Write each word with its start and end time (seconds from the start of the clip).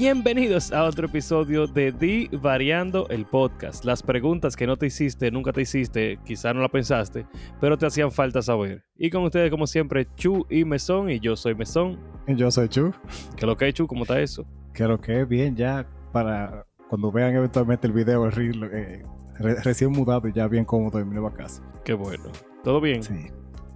Bienvenidos 0.00 0.72
a 0.72 0.84
otro 0.84 1.08
episodio 1.08 1.66
de 1.66 1.92
Di 1.92 2.30
Variando 2.32 3.06
el 3.10 3.26
Podcast. 3.26 3.84
Las 3.84 4.02
preguntas 4.02 4.56
que 4.56 4.66
no 4.66 4.78
te 4.78 4.86
hiciste, 4.86 5.30
nunca 5.30 5.52
te 5.52 5.60
hiciste, 5.60 6.18
quizá 6.24 6.54
no 6.54 6.62
la 6.62 6.70
pensaste, 6.70 7.26
pero 7.60 7.76
te 7.76 7.84
hacían 7.84 8.10
falta 8.10 8.40
saber. 8.40 8.82
Y 8.96 9.10
con 9.10 9.24
ustedes, 9.24 9.50
como 9.50 9.66
siempre, 9.66 10.08
Chu 10.16 10.46
y 10.48 10.64
Mesón, 10.64 11.10
y 11.10 11.20
yo 11.20 11.36
soy 11.36 11.54
Mesón. 11.54 11.98
Y 12.26 12.34
yo 12.34 12.50
soy 12.50 12.70
Chu. 12.70 12.94
¿Qué 13.36 13.44
lo 13.44 13.58
que 13.58 13.68
es, 13.68 13.74
Chu? 13.74 13.86
¿Cómo 13.86 14.04
está 14.04 14.18
eso? 14.22 14.46
Que 14.72 14.84
lo 14.84 14.98
que 14.98 15.20
es 15.20 15.28
bien 15.28 15.54
ya 15.54 15.86
para 16.12 16.64
cuando 16.88 17.12
vean 17.12 17.34
eventualmente 17.34 17.86
el 17.86 17.92
video, 17.92 18.24
el 18.24 18.32
reel, 18.32 18.70
eh, 18.72 19.04
recién 19.38 19.90
mudado 19.90 20.26
y 20.28 20.32
ya 20.32 20.48
bien 20.48 20.64
cómodo 20.64 20.98
en 20.98 21.10
mi 21.10 21.14
nueva 21.16 21.34
casa. 21.34 21.62
Qué 21.84 21.92
bueno. 21.92 22.24
¿Todo 22.64 22.80
bien? 22.80 23.02
Sí. 23.02 23.26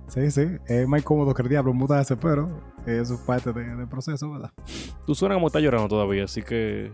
Sí, 0.08 0.30
sí. 0.30 0.46
Es 0.66 0.86
más 0.86 1.02
cómodo 1.02 1.34
que 1.34 1.42
el 1.42 1.48
diablo 1.48 1.72
mudarse, 1.72 2.16
pero 2.16 2.48
eso 2.86 3.14
es 3.14 3.20
parte 3.20 3.52
del 3.52 3.88
proceso, 3.88 4.30
¿verdad? 4.30 4.52
Tú 5.06 5.14
suenas 5.14 5.36
como 5.36 5.46
estás 5.48 5.62
llorando 5.62 5.88
todavía, 5.88 6.24
así 6.24 6.42
que. 6.42 6.92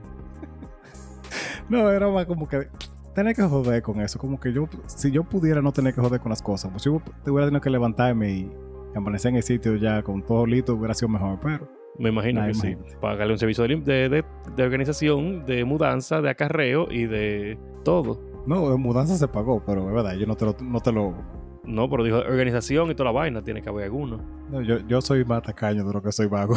no, 1.69 1.91
era 1.91 2.09
más 2.09 2.27
como 2.27 2.49
que 2.49 2.69
tener 3.15 3.35
que 3.35 3.43
joder 3.43 3.83
con 3.83 4.01
eso. 4.01 4.19
Como 4.19 4.39
que 4.39 4.53
yo, 4.53 4.69
si 4.87 5.11
yo 5.11 5.25
pudiera 5.25 5.61
no 5.61 5.73
tener 5.73 5.95
que 5.95 6.01
joder 6.01 6.21
con 6.21 6.31
las 6.31 6.43
cosas, 6.43 6.71
pues 6.71 6.85
yo 6.85 7.03
hubiera 7.27 7.47
tenido 7.47 7.61
que 7.61 7.71
levantarme 7.71 8.33
y 8.33 8.53
amanecer 8.95 9.31
en 9.31 9.37
el 9.37 9.43
sitio 9.43 9.77
ya 9.77 10.03
con 10.03 10.23
todo 10.23 10.47
listo, 10.47 10.75
hubiera 10.75 10.95
sido 10.95 11.09
mejor, 11.09 11.39
pero. 11.43 11.69
Me 11.99 12.09
imagino 12.09 12.47
que 12.47 12.55
sí. 12.55 12.77
Pagarle 13.01 13.35
un 13.35 13.39
servicio 13.39 13.67
de, 13.67 14.09
de, 14.09 14.63
organización, 14.63 15.45
de 15.45 15.65
mudanza, 15.67 16.23
de 16.23 16.31
acarreo 16.31 16.91
y 16.91 17.05
de 17.07 17.59
todo. 17.85 18.23
No, 18.47 18.71
de 18.71 18.77
mudanza 18.79 19.17
se 19.17 19.29
pagó, 19.29 19.63
pero 19.67 19.87
es 19.87 19.95
verdad, 19.95 20.15
yo 20.15 20.27
no 20.27 20.35
te 20.35 20.47
lo, 20.47 20.57
no 20.63 20.81
te 20.81 20.93
lo 20.93 21.15
no, 21.65 21.89
pero 21.91 22.05
dijo 22.05 22.19
organización 22.19 22.91
y 22.91 22.95
toda 22.95 23.13
la 23.13 23.19
vaina, 23.19 23.43
tiene 23.43 23.63
que 23.63 23.69
haber 23.69 23.85
alguno. 23.85 24.19
No, 24.51 24.63
yo, 24.63 24.79
yo 24.87 25.01
soy 25.01 25.25
más 25.25 25.43
tacaño 25.43 25.85
de 25.85 25.93
lo 25.93 26.03
que 26.03 26.13
soy 26.13 26.27
vago. 26.27 26.55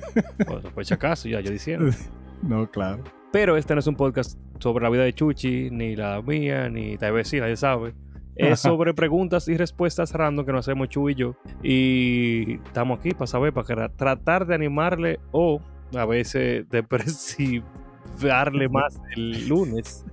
bueno, 0.46 0.70
pues 0.74 0.90
acaso, 0.92 1.28
ya 1.28 1.40
yo 1.40 1.50
diciendo. 1.50 1.90
No, 2.42 2.70
claro. 2.70 3.02
Pero 3.32 3.56
este 3.56 3.72
no 3.74 3.80
es 3.80 3.86
un 3.86 3.96
podcast 3.96 4.38
sobre 4.58 4.82
la 4.84 4.90
vida 4.90 5.04
de 5.04 5.14
Chuchi, 5.14 5.70
ni 5.70 5.96
la 5.96 6.20
mía, 6.20 6.68
ni 6.68 6.98
tal 6.98 7.14
vez 7.14 7.28
sí, 7.28 7.40
nadie 7.40 7.56
sabe. 7.56 7.94
Es 8.36 8.60
sobre 8.60 8.92
preguntas 8.92 9.48
y 9.48 9.56
respuestas 9.56 10.12
random 10.12 10.44
que 10.44 10.52
nos 10.52 10.68
hacemos 10.68 10.90
Chu 10.90 11.08
y 11.08 11.14
yo. 11.14 11.34
Y 11.62 12.56
estamos 12.66 12.98
aquí 13.00 13.12
para 13.12 13.26
saber, 13.26 13.54
para 13.54 13.88
tratar 13.88 14.46
de 14.46 14.54
animarle 14.54 15.18
o 15.32 15.62
a 15.94 16.04
veces 16.04 16.68
depresivarle 16.70 18.68
más 18.68 19.00
el 19.16 19.48
lunes. 19.48 20.04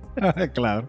claro. 0.54 0.88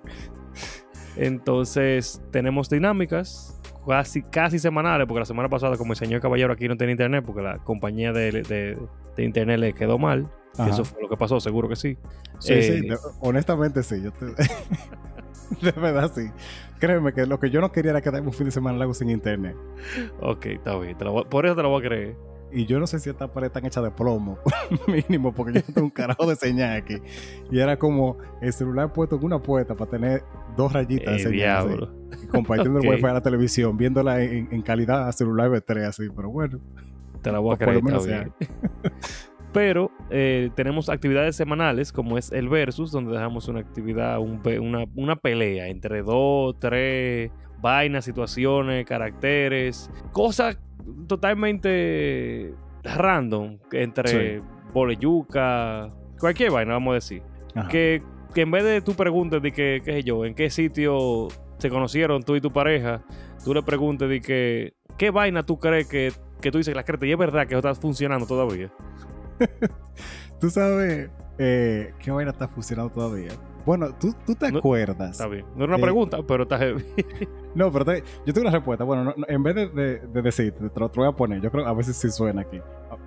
Entonces, 1.18 2.22
tenemos 2.32 2.70
dinámicas 2.70 3.60
casi, 3.88 4.24
casi 4.24 4.60
semanales, 4.60 5.08
porque 5.08 5.20
la 5.20 5.26
semana 5.26 5.50
pasada, 5.50 5.78
como 5.78 5.94
el 5.94 5.98
señor 5.98 6.22
caballero 6.22 6.54
aquí 6.54 6.68
no 6.68 6.78
tenía 6.78 6.94
internet, 6.94 7.24
porque 7.26 7.42
la 7.42 7.58
compañía 7.60 8.12
de, 8.12 8.78
internet 9.18 9.60
le 9.60 9.74
quedó 9.74 9.98
mal. 9.98 10.28
eso 10.68 10.84
fue 10.84 11.02
lo 11.02 11.10
que 11.10 11.18
pasó, 11.18 11.40
seguro 11.40 11.70
que 11.70 11.76
sí. 11.76 11.98
Sí, 12.40 12.62
sí, 12.62 12.88
eh, 12.88 12.98
honestamente 13.22 13.84
sí. 13.84 14.02
Yo 14.02 14.12
de 15.62 15.72
verdad 15.72 16.12
sí. 16.14 16.30
Créeme 16.80 17.14
que 17.14 17.26
lo 17.26 17.40
que 17.40 17.50
yo 17.50 17.62
no 17.62 17.72
quería 17.72 17.92
era 17.92 18.02
quedarme 18.02 18.28
un 18.28 18.34
fin 18.34 18.46
de 18.46 18.52
semana 18.52 18.78
largo 18.78 18.94
sin 18.94 19.10
internet. 19.10 19.56
Ok, 20.20 20.48
está 20.48 20.78
bien. 20.78 20.98
por 20.98 21.46
eso 21.46 21.56
te 21.56 21.62
lo 21.62 21.70
voy 21.70 21.86
a 21.86 21.88
creer. 21.88 22.16
Y 22.52 22.66
yo 22.66 22.80
no 22.80 22.88
sé 22.88 23.00
si 23.00 23.10
esta 23.10 23.28
pared 23.28 23.48
está 23.48 23.66
hecha 23.66 23.82
de 23.82 23.92
plomo, 23.92 24.40
mínimo, 24.88 25.34
porque 25.34 25.54
yo 25.54 25.62
tengo 25.74 25.88
un 25.88 25.92
carajo 25.92 26.28
de 26.28 26.36
señal 26.36 26.78
aquí. 26.78 26.96
Y 27.52 27.60
era 27.60 27.78
como 27.78 28.18
el 28.42 28.54
celular 28.54 28.94
puesto 28.94 29.18
en 29.18 29.26
una 29.26 29.42
puerta 29.42 29.76
para 29.76 29.92
tener 29.92 30.24
dos 30.56 30.72
rayitas 30.72 31.16
de 31.16 31.20
señal. 31.20 31.92
compartiendo 32.30 32.80
el 32.80 32.88
wifi 32.90 33.06
a 33.06 33.14
la 33.14 33.22
televisión, 33.22 33.78
viéndola 33.78 34.22
en, 34.22 34.62
calidad 34.62 35.12
celular 35.12 35.50
B3, 35.50 35.88
así. 35.88 36.04
Pero 36.16 36.30
bueno. 36.30 36.60
Te 37.22 37.32
la 37.32 37.40
voy 37.40 37.56
a 37.56 37.58
creer, 37.58 37.82
Pero 39.52 39.90
eh, 40.10 40.50
tenemos 40.54 40.90
actividades 40.90 41.38
semanales, 41.38 41.92
como 41.94 42.18
es 42.18 42.32
el 42.32 42.50
Versus, 42.50 42.92
donde 42.92 43.14
dejamos 43.14 43.48
una 43.48 43.62
actividad, 43.62 44.20
una, 44.20 44.86
una 44.96 45.16
pelea 45.16 45.70
entre 45.70 46.04
dos, 46.04 46.58
tres 46.60 47.32
vainas, 47.62 48.06
situaciones, 48.06 48.86
caracteres, 48.86 49.90
cosas 50.12 50.60
totalmente 51.08 52.54
random 52.84 53.58
entre 53.72 54.40
sí. 54.40 54.44
boleyuca, 54.74 55.90
cualquier 56.20 56.52
vaina, 56.52 56.74
vamos 56.74 56.92
a 56.92 56.96
decir. 56.96 57.22
Que, 57.70 58.02
que, 58.34 58.42
en 58.42 58.52
vez 58.52 58.64
de 58.64 58.82
tú 58.82 58.94
preguntes 58.94 59.42
de 59.42 59.52
que, 59.52 59.82
qué 59.84 59.94
sé 59.94 60.04
yo, 60.04 60.26
en 60.26 60.36
qué 60.36 60.50
sitio 60.50 61.30
se 61.58 61.70
conocieron 61.70 62.24
tú 62.24 62.36
y 62.36 62.42
tu 62.42 62.52
pareja, 62.52 63.04
tú 63.44 63.54
le 63.54 63.64
preguntes 63.64 64.10
de 64.10 64.22
que, 64.22 64.74
qué 64.98 65.10
vaina 65.10 65.46
tú 65.46 65.58
crees 65.58 65.88
que, 65.88 66.12
que 66.42 66.52
tú 66.52 66.58
dices 66.58 66.74
que 66.74 66.76
la 66.76 66.84
crees 66.84 67.04
y 67.04 67.12
es 67.12 67.18
verdad 67.18 67.48
que 67.48 67.56
eso 67.56 67.68
está 67.68 67.80
funcionando 67.80 68.26
todavía. 68.26 68.70
tú 70.40 70.50
sabes 70.50 71.10
eh, 71.38 71.94
qué 72.00 72.12
vaina 72.12 72.32
está 72.32 72.48
funcionando 72.48 72.92
todavía. 72.92 73.32
Bueno, 73.66 73.90
¿tú, 74.00 74.14
tú 74.26 74.36
te 74.36 74.46
acuerdas? 74.48 75.12
Está 75.12 75.28
bien. 75.28 75.46
No 75.56 75.64
era 75.64 75.76
una 75.76 75.82
pregunta, 75.82 76.20
pero 76.28 76.44
está 76.44 76.60
heavy. 76.60 76.84
no, 77.56 77.72
pero 77.72 77.96
yo 78.26 78.34
tengo 78.34 78.42
una 78.42 78.52
respuesta. 78.52 78.84
Bueno, 78.84 79.14
en 79.28 79.44
vez 79.44 79.56
de, 79.56 80.00
de, 80.00 80.22
decir, 80.22 80.54
te 80.54 80.80
lo, 80.80 80.90
voy 80.90 81.08
a 81.08 81.12
poner. 81.12 81.42
Yo 81.42 81.50
creo 81.50 81.66
a 81.66 81.74
veces 81.74 81.98
sí 81.98 82.12
suena 82.12 82.42
aquí. 82.42 82.60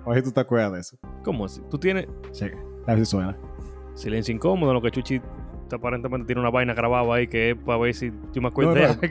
A 0.05 0.09
ver 0.09 0.19
si 0.19 0.23
tú 0.25 0.31
te 0.33 0.41
acuerdas 0.41 0.73
de 0.73 0.79
eso. 0.81 0.97
¿Cómo 1.23 1.45
así? 1.45 1.61
¿Tú 1.69 1.77
tienes...? 1.77 2.07
Sí, 2.31 2.45
a 2.85 2.93
ver 2.93 2.99
si 2.99 3.05
suena. 3.05 3.37
Silencio 3.93 4.35
incómodo, 4.35 4.73
lo 4.73 4.81
que 4.81 4.91
Chuchi 4.91 5.21
aparentemente 5.71 6.25
tiene 6.27 6.41
una 6.41 6.49
vaina 6.49 6.73
grabada 6.73 7.13
ahí 7.13 7.27
que 7.27 7.51
es 7.51 7.55
para 7.55 7.77
ver 7.77 7.93
si 7.93 8.11
yo 8.33 8.41
me 8.41 8.49
acuerdo 8.49 8.73
de 8.73 8.85
algo. 8.85 9.03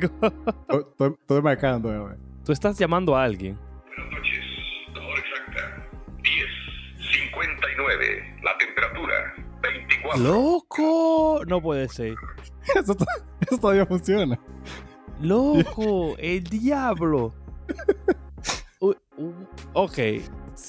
estoy, 0.91 1.15
estoy 1.21 1.43
marcando, 1.43 1.91
a. 1.91 2.17
Tú 2.45 2.53
estás 2.53 2.78
llamando 2.78 3.17
a 3.17 3.25
alguien. 3.25 3.59
Buenas 4.11 4.38
10.59. 7.78 8.43
La 8.43 8.59
temperatura. 8.59 9.34
24. 9.62 10.22
¡Loco! 10.22 11.41
No 11.47 11.61
puede 11.61 11.89
ser. 11.89 12.15
Eso, 12.75 12.97
todavía 13.61 13.87
funciona. 13.87 14.39
¡Loco! 15.21 16.16
¡El 16.19 16.44
diablo! 16.44 17.34
ok. 19.72 19.99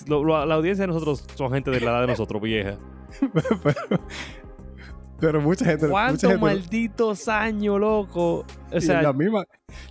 la 0.08 0.56
audiencia 0.56 0.84
de 0.84 0.88
nosotros 0.88 1.26
son 1.36 1.52
gente 1.52 1.72
de 1.72 1.82
la 1.82 1.92
edad 1.92 2.02
de 2.02 2.08
nosotros, 2.08 2.42
vieja. 2.42 2.78
pero, 5.20 5.42
mucha 5.42 5.66
gente. 5.66 5.88
¿Cuántos 5.88 6.40
malditos 6.40 7.28
años, 7.28 7.80
loco? 7.80 8.46
O 8.72 8.82
sea, 8.82 9.02
la 9.02 9.14
misma, 9.14 9.46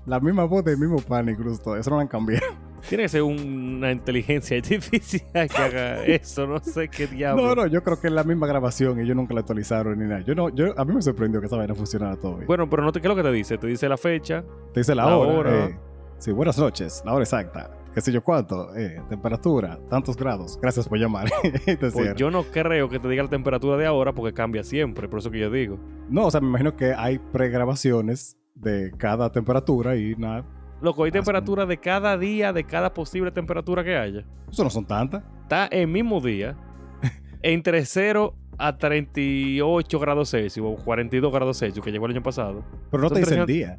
la 0.07 0.21
misma 0.21 0.45
voz 0.45 0.65
del 0.65 0.79
mismo 0.79 0.99
pan 0.99 1.29
incluso. 1.29 1.77
Eso 1.77 1.91
no 1.91 1.97
lo 1.97 2.03
han 2.03 2.09
cambiado. 2.09 2.68
Tiene 2.89 3.05
que 3.05 3.09
ser 3.09 3.23
una 3.23 3.93
inteligencia 3.93 4.57
artificial 4.59 5.49
que 5.49 5.57
haga 5.57 6.05
eso, 6.05 6.47
no 6.47 6.59
sé 6.61 6.89
qué 6.89 7.07
diablo. 7.07 7.47
No, 7.47 7.55
no, 7.55 7.67
yo 7.67 7.83
creo 7.83 8.01
que 8.01 8.09
es 8.09 8.13
la 8.13 8.25
misma 8.25 8.47
grabación 8.47 8.99
y 8.99 9.03
ellos 9.03 9.17
nunca 9.17 9.35
la 9.35 9.41
actualizaron 9.41 9.99
ni 9.99 10.07
nada. 10.07 10.21
Yo 10.21 10.35
no, 10.35 10.49
yo, 10.51 10.79
a 10.79 10.85
mí 10.85 10.95
me 10.95 11.03
sorprendió 11.03 11.41
que 11.41 11.47
esa 11.47 11.57
vaina 11.57 11.75
funcionara 11.75 12.17
todo 12.17 12.37
bien. 12.37 12.47
Bueno, 12.47 12.69
pero 12.69 12.83
no 12.83 12.93
te, 12.93 13.01
¿qué 13.01 13.07
es 13.07 13.11
lo 13.11 13.17
que 13.17 13.23
te 13.23 13.33
dice? 13.33 13.59
Te 13.59 13.67
dice 13.67 13.89
la 13.89 13.97
fecha. 13.97 14.45
Te 14.73 14.81
dice 14.81 14.95
la, 14.95 15.07
hora. 15.17 15.67
Eh, 15.67 15.79
sí, 16.19 16.33
buenas 16.33 16.59
noches, 16.59 17.03
la 17.05 17.15
hora 17.15 17.23
exacta. 17.23 17.71
Qué 17.95 18.03
sé 18.03 18.13
yo 18.13 18.23
cuánto, 18.23 18.77
eh, 18.77 19.03
temperatura, 19.09 19.79
tantos 19.89 20.17
grados. 20.17 20.59
Gracias 20.61 20.89
por 20.89 20.99
llamar. 20.99 21.29
pues 21.81 21.95
yo 22.17 22.31
no 22.31 22.45
creo 22.45 22.89
que 22.89 22.99
te 22.99 23.09
diga 23.09 23.25
la 23.25 23.31
temperatura 23.31 23.77
de 23.77 23.87
ahora 23.87 24.13
porque 24.13 24.33
cambia 24.33 24.63
siempre, 24.63 25.09
por 25.09 25.19
eso 25.19 25.31
que 25.31 25.41
yo 25.41 25.51
digo. 25.51 25.79
No, 26.09 26.27
o 26.27 26.31
sea, 26.31 26.41
me 26.41 26.49
imagino 26.49 26.77
que 26.77 26.93
hay 26.95 27.19
pregrabaciones 27.19 28.37
de 28.55 28.93
cada 28.99 29.33
temperatura 29.33 29.97
y 29.97 30.15
nada 30.17 30.45
Loco, 30.81 31.05
hay 31.05 31.11
temperatura 31.11 31.67
de 31.67 31.79
cada 31.79 32.17
día, 32.17 32.53
de 32.53 32.65
cada 32.65 32.95
posible 32.95 33.31
temperatura 33.31 33.83
que 33.83 33.97
haya. 33.97 34.25
Eso 34.51 34.65
no 34.65 34.71
son 34.71 34.85
tantas. 34.85 35.25
Está 35.43 35.67
el 35.67 35.89
mismo 35.89 36.21
día, 36.21 36.57
entre 37.43 37.85
0 37.85 38.35
a 38.59 38.77
38 38.77 39.99
grados 39.99 40.31
Celsius 40.31 40.67
o 40.67 40.85
42 40.85 41.33
grados 41.33 41.59
Celsius 41.59 41.85
que 41.85 41.91
llegó 41.91 42.07
el 42.07 42.13
año 42.13 42.23
pasado. 42.23 42.65
Pero 42.91 43.03
no 43.03 43.11
te 43.11 43.21
dice 43.21 43.39
el 43.39 43.47
día. 43.47 43.79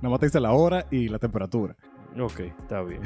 Nomás 0.00 0.20
te 0.20 0.26
dice 0.26 0.40
la 0.40 0.52
hora 0.52 0.86
y 0.90 1.08
la 1.08 1.18
temperatura. 1.18 1.76
Ok, 2.18 2.40
está 2.40 2.82
bien. 2.82 3.00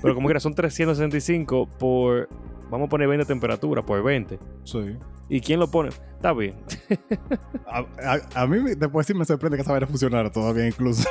Pero 0.00 0.14
como 0.14 0.28
quiera, 0.28 0.40
son 0.40 0.54
365 0.54 1.68
por 1.78 2.28
Vamos 2.70 2.86
a 2.86 2.88
poner 2.88 3.08
20 3.08 3.26
temperatura 3.26 3.84
por 3.84 4.02
20. 4.02 4.38
Sí. 4.64 4.96
¿Y 5.28 5.40
quién 5.40 5.58
lo 5.58 5.68
pone? 5.68 5.88
Está 5.88 6.32
bien. 6.32 6.54
a, 8.34 8.46
mí 8.46 8.58
después 8.76 9.06
sí 9.06 9.14
me 9.14 9.24
sorprende 9.24 9.56
que 9.56 9.62
esa 9.62 9.72
vaina 9.72 9.86
funcionara 9.86 10.30
todavía 10.30 10.66
incluso. 10.66 11.08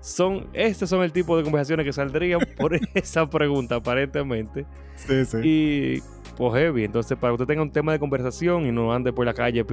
son, 0.00 0.48
estos 0.52 0.88
son 0.88 1.02
el 1.02 1.12
tipo 1.12 1.36
de 1.36 1.42
conversaciones 1.42 1.84
que 1.84 1.92
saldrían 1.92 2.40
por 2.58 2.78
esa 2.94 3.28
pregunta, 3.28 3.76
aparentemente. 3.76 4.66
Sí, 4.96 5.24
sí. 5.24 5.38
Y 5.42 6.02
pues 6.36 6.54
heavy. 6.54 6.84
Entonces, 6.84 7.18
para 7.18 7.30
que 7.30 7.34
usted 7.34 7.46
tenga 7.46 7.62
un 7.62 7.72
tema 7.72 7.92
de 7.92 7.98
conversación 7.98 8.66
y 8.66 8.72
no 8.72 8.92
ande 8.92 9.12
por 9.12 9.26
la 9.26 9.34
calle 9.34 9.64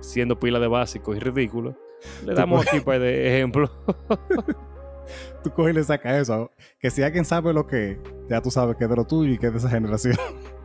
siendo 0.00 0.38
pila 0.38 0.58
de 0.58 0.68
básico 0.68 1.14
y 1.14 1.18
ridículo, 1.18 1.76
le 2.24 2.34
damos 2.34 2.66
aquí 2.66 2.80
para 2.80 3.00
de 3.00 3.36
ejemplo. 3.36 3.70
tú 5.42 5.50
coges 5.50 5.72
y 5.72 5.76
le 5.76 5.84
sacas 5.84 6.22
eso. 6.22 6.50
Que 6.78 6.90
si 6.90 7.02
alguien 7.02 7.24
sabe 7.24 7.52
lo 7.52 7.66
que 7.66 8.00
ya 8.28 8.40
tú 8.40 8.50
sabes 8.50 8.76
que 8.76 8.84
es 8.84 8.90
de 8.90 8.96
lo 8.96 9.06
tuyo 9.06 9.32
y 9.32 9.38
que 9.38 9.46
es 9.46 9.52
de 9.52 9.58
esa 9.58 9.70
generación. 9.70 10.16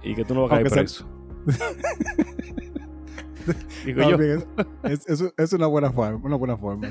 Y 0.04 0.16
que 0.16 0.24
tú 0.24 0.36
no 0.36 0.44
vas 0.44 0.52
a 0.52 0.56
caer 0.56 0.70
preso. 0.70 1.10
Digo 3.86 4.02
yo. 4.10 4.18
es, 5.38 5.54
una 5.54 5.68
buena 5.68 5.92
forma, 5.92 6.20
una 6.24 6.36
buena 6.36 6.58
forma. 6.58 6.88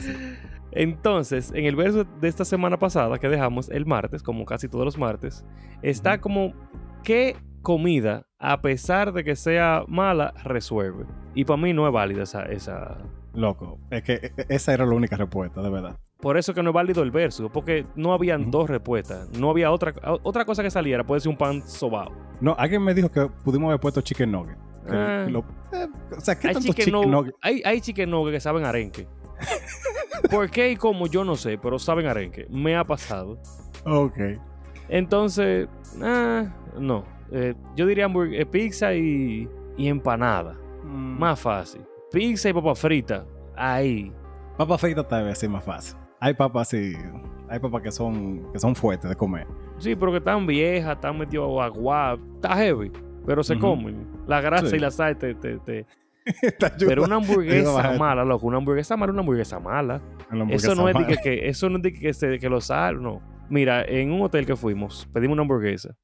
Entonces, 0.72 1.52
en 1.54 1.64
el 1.64 1.76
verso 1.76 2.04
de 2.04 2.28
esta 2.28 2.44
semana 2.44 2.78
pasada 2.78 3.18
que 3.18 3.28
dejamos 3.28 3.68
el 3.68 3.86
martes, 3.86 4.22
como 4.22 4.44
casi 4.44 4.68
todos 4.68 4.84
los 4.84 4.98
martes, 4.98 5.44
está 5.82 6.20
como 6.20 6.52
¿qué 7.02 7.36
comida, 7.62 8.26
a 8.38 8.60
pesar 8.60 9.12
de 9.12 9.24
que 9.24 9.36
sea 9.36 9.84
mala, 9.88 10.34
resuelve? 10.44 11.06
Y 11.34 11.44
para 11.44 11.60
mí 11.60 11.72
no 11.72 11.86
es 11.86 11.92
válida 11.92 12.22
esa, 12.22 12.44
esa... 12.44 12.98
Loco, 13.32 13.78
es 13.90 14.02
que 14.02 14.12
e- 14.14 14.32
e- 14.36 14.46
esa 14.48 14.74
era 14.74 14.86
la 14.86 14.94
única 14.94 15.16
respuesta, 15.16 15.62
de 15.62 15.70
verdad. 15.70 15.98
Por 16.20 16.38
eso 16.38 16.54
que 16.54 16.62
no 16.62 16.70
es 16.70 16.74
válido 16.74 17.02
el 17.02 17.10
verso, 17.10 17.50
porque 17.50 17.84
no 17.96 18.12
habían 18.14 18.50
dos 18.50 18.68
respuestas. 18.70 19.28
No 19.38 19.50
había 19.50 19.70
otra, 19.70 19.92
otra 20.22 20.44
cosa 20.44 20.62
que 20.62 20.70
saliera. 20.70 21.04
Puede 21.04 21.20
ser 21.20 21.30
un 21.30 21.36
pan 21.36 21.62
sobao. 21.66 22.10
No, 22.40 22.54
alguien 22.58 22.82
me 22.82 22.94
dijo 22.94 23.10
que 23.10 23.28
pudimos 23.44 23.68
haber 23.68 23.80
puesto 23.80 24.00
chicken 24.00 24.32
nugget. 24.32 24.56
Ah. 24.88 25.26
lo- 25.28 25.44
eh, 25.72 25.86
o 26.16 26.20
sea, 26.20 26.38
¿qué 26.38 26.48
Hay 26.48 26.54
tanto 26.54 26.68
chicken, 26.68 26.84
chicken, 26.86 27.10
nugget? 27.10 27.34
hay, 27.42 27.62
hay 27.64 27.80
chicken 27.80 28.10
nugget 28.10 28.34
que 28.34 28.40
saben 28.40 28.64
arenque. 28.64 29.06
¿Por 30.30 30.50
qué 30.50 30.70
y 30.70 30.76
cómo? 30.76 31.06
Yo 31.06 31.24
no 31.24 31.36
sé, 31.36 31.58
pero 31.58 31.78
saben 31.78 32.06
arenque. 32.06 32.46
Me 32.50 32.76
ha 32.76 32.84
pasado. 32.84 33.38
Ok. 33.84 34.16
Entonces, 34.88 35.68
ah, 36.02 36.44
no. 36.78 37.04
Eh, 37.32 37.54
yo 37.76 37.86
diría 37.86 38.06
eh, 38.32 38.46
pizza 38.46 38.94
y, 38.94 39.48
y 39.76 39.88
empanada. 39.88 40.54
Mm, 40.84 41.18
Más 41.18 41.40
fácil. 41.40 41.82
Pizza 42.12 42.48
y 42.48 42.52
papa 42.52 42.74
frita. 42.74 43.24
Ahí. 43.56 44.12
Papa 44.56 44.78
frita 44.78 45.06
tal 45.06 45.24
vez 45.24 45.38
sí 45.38 45.48
más 45.48 45.64
fácil. 45.64 45.96
Hay 46.24 46.32
papas 46.34 46.68
sí, 46.68 46.94
hay 47.50 47.58
papas 47.58 47.82
que 47.82 47.90
son 47.92 48.50
que 48.52 48.58
son 48.58 48.74
fuertes 48.74 49.10
de 49.10 49.16
comer. 49.16 49.46
Sí, 49.78 49.94
pero 49.94 50.10
que 50.10 50.18
están 50.18 50.46
viejas, 50.46 50.94
están 50.94 51.18
metido 51.18 51.60
agua. 51.60 52.18
Está 52.36 52.56
heavy. 52.56 52.90
Pero 53.26 53.42
se 53.42 53.58
comen. 53.58 54.06
La 54.26 54.40
grasa 54.40 54.68
Sí. 54.68 54.76
y 54.76 54.78
la 54.78 54.90
sal 54.90 55.16
te, 55.18 55.34
te- 55.34 55.58
te- 55.58 55.86
ayuda 56.64 56.86
Pero 56.88 57.04
una 57.04 57.16
hamburguesa 57.16 57.92
mala, 57.98 58.24
loco. 58.24 58.46
Una 58.46 58.56
hamburguesa 58.56 58.96
mala 58.96 59.10
es 59.10 59.12
una 59.14 59.20
hamburguesa 59.20 59.60
mala. 59.60 60.00
en 60.30 60.38
la 60.38 60.42
hamburguesa 60.44 60.72
Eso 60.72 60.80
no 60.82 60.88
es 60.88 60.94
de 60.94 61.00
mala. 61.02 61.16
que, 61.22 61.48
eso 61.48 61.68
no 61.68 61.76
es 61.76 61.82
de 61.82 61.92
que, 61.92 62.14
se- 62.14 62.38
que 62.38 62.48
lo 62.48 62.60
sal, 62.62 63.02
no. 63.02 63.20
Mira, 63.50 63.84
en 63.84 64.10
un 64.12 64.22
hotel 64.22 64.46
que 64.46 64.56
fuimos, 64.56 65.06
pedimos 65.12 65.34
una 65.34 65.42
hamburguesa. 65.42 65.94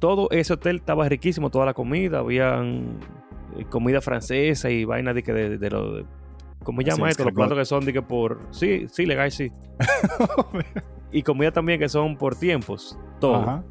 Todo 0.00 0.28
ese 0.32 0.52
hotel 0.54 0.76
estaba 0.76 1.08
riquísimo, 1.08 1.50
toda 1.50 1.64
la 1.66 1.74
comida, 1.74 2.18
habían 2.18 2.98
eh, 3.56 3.64
comida 3.70 4.00
francesa 4.00 4.68
y 4.70 4.84
vaina 4.84 5.14
de 5.14 5.22
que 5.22 5.32
de, 5.32 5.58
de 5.58 5.70
lo 5.70 5.94
de- 5.94 6.06
¿cómo 6.66 6.82
llama 6.82 7.06
es, 7.08 7.12
esto? 7.12 7.24
Los 7.24 7.32
platos 7.32 7.56
que 7.56 7.64
son 7.64 7.84
de 7.86 7.92
que 7.94 8.02
por 8.02 8.40
sí, 8.50 8.86
sí, 8.90 9.06
legal, 9.06 9.30
sí. 9.30 9.50
Y 11.12 11.22
comida 11.22 11.50
también 11.52 11.78
que 11.80 11.88
son 11.88 12.16
por 12.18 12.36
tiempos, 12.36 12.98
todo. 13.20 13.36
Ajá. 13.36 13.64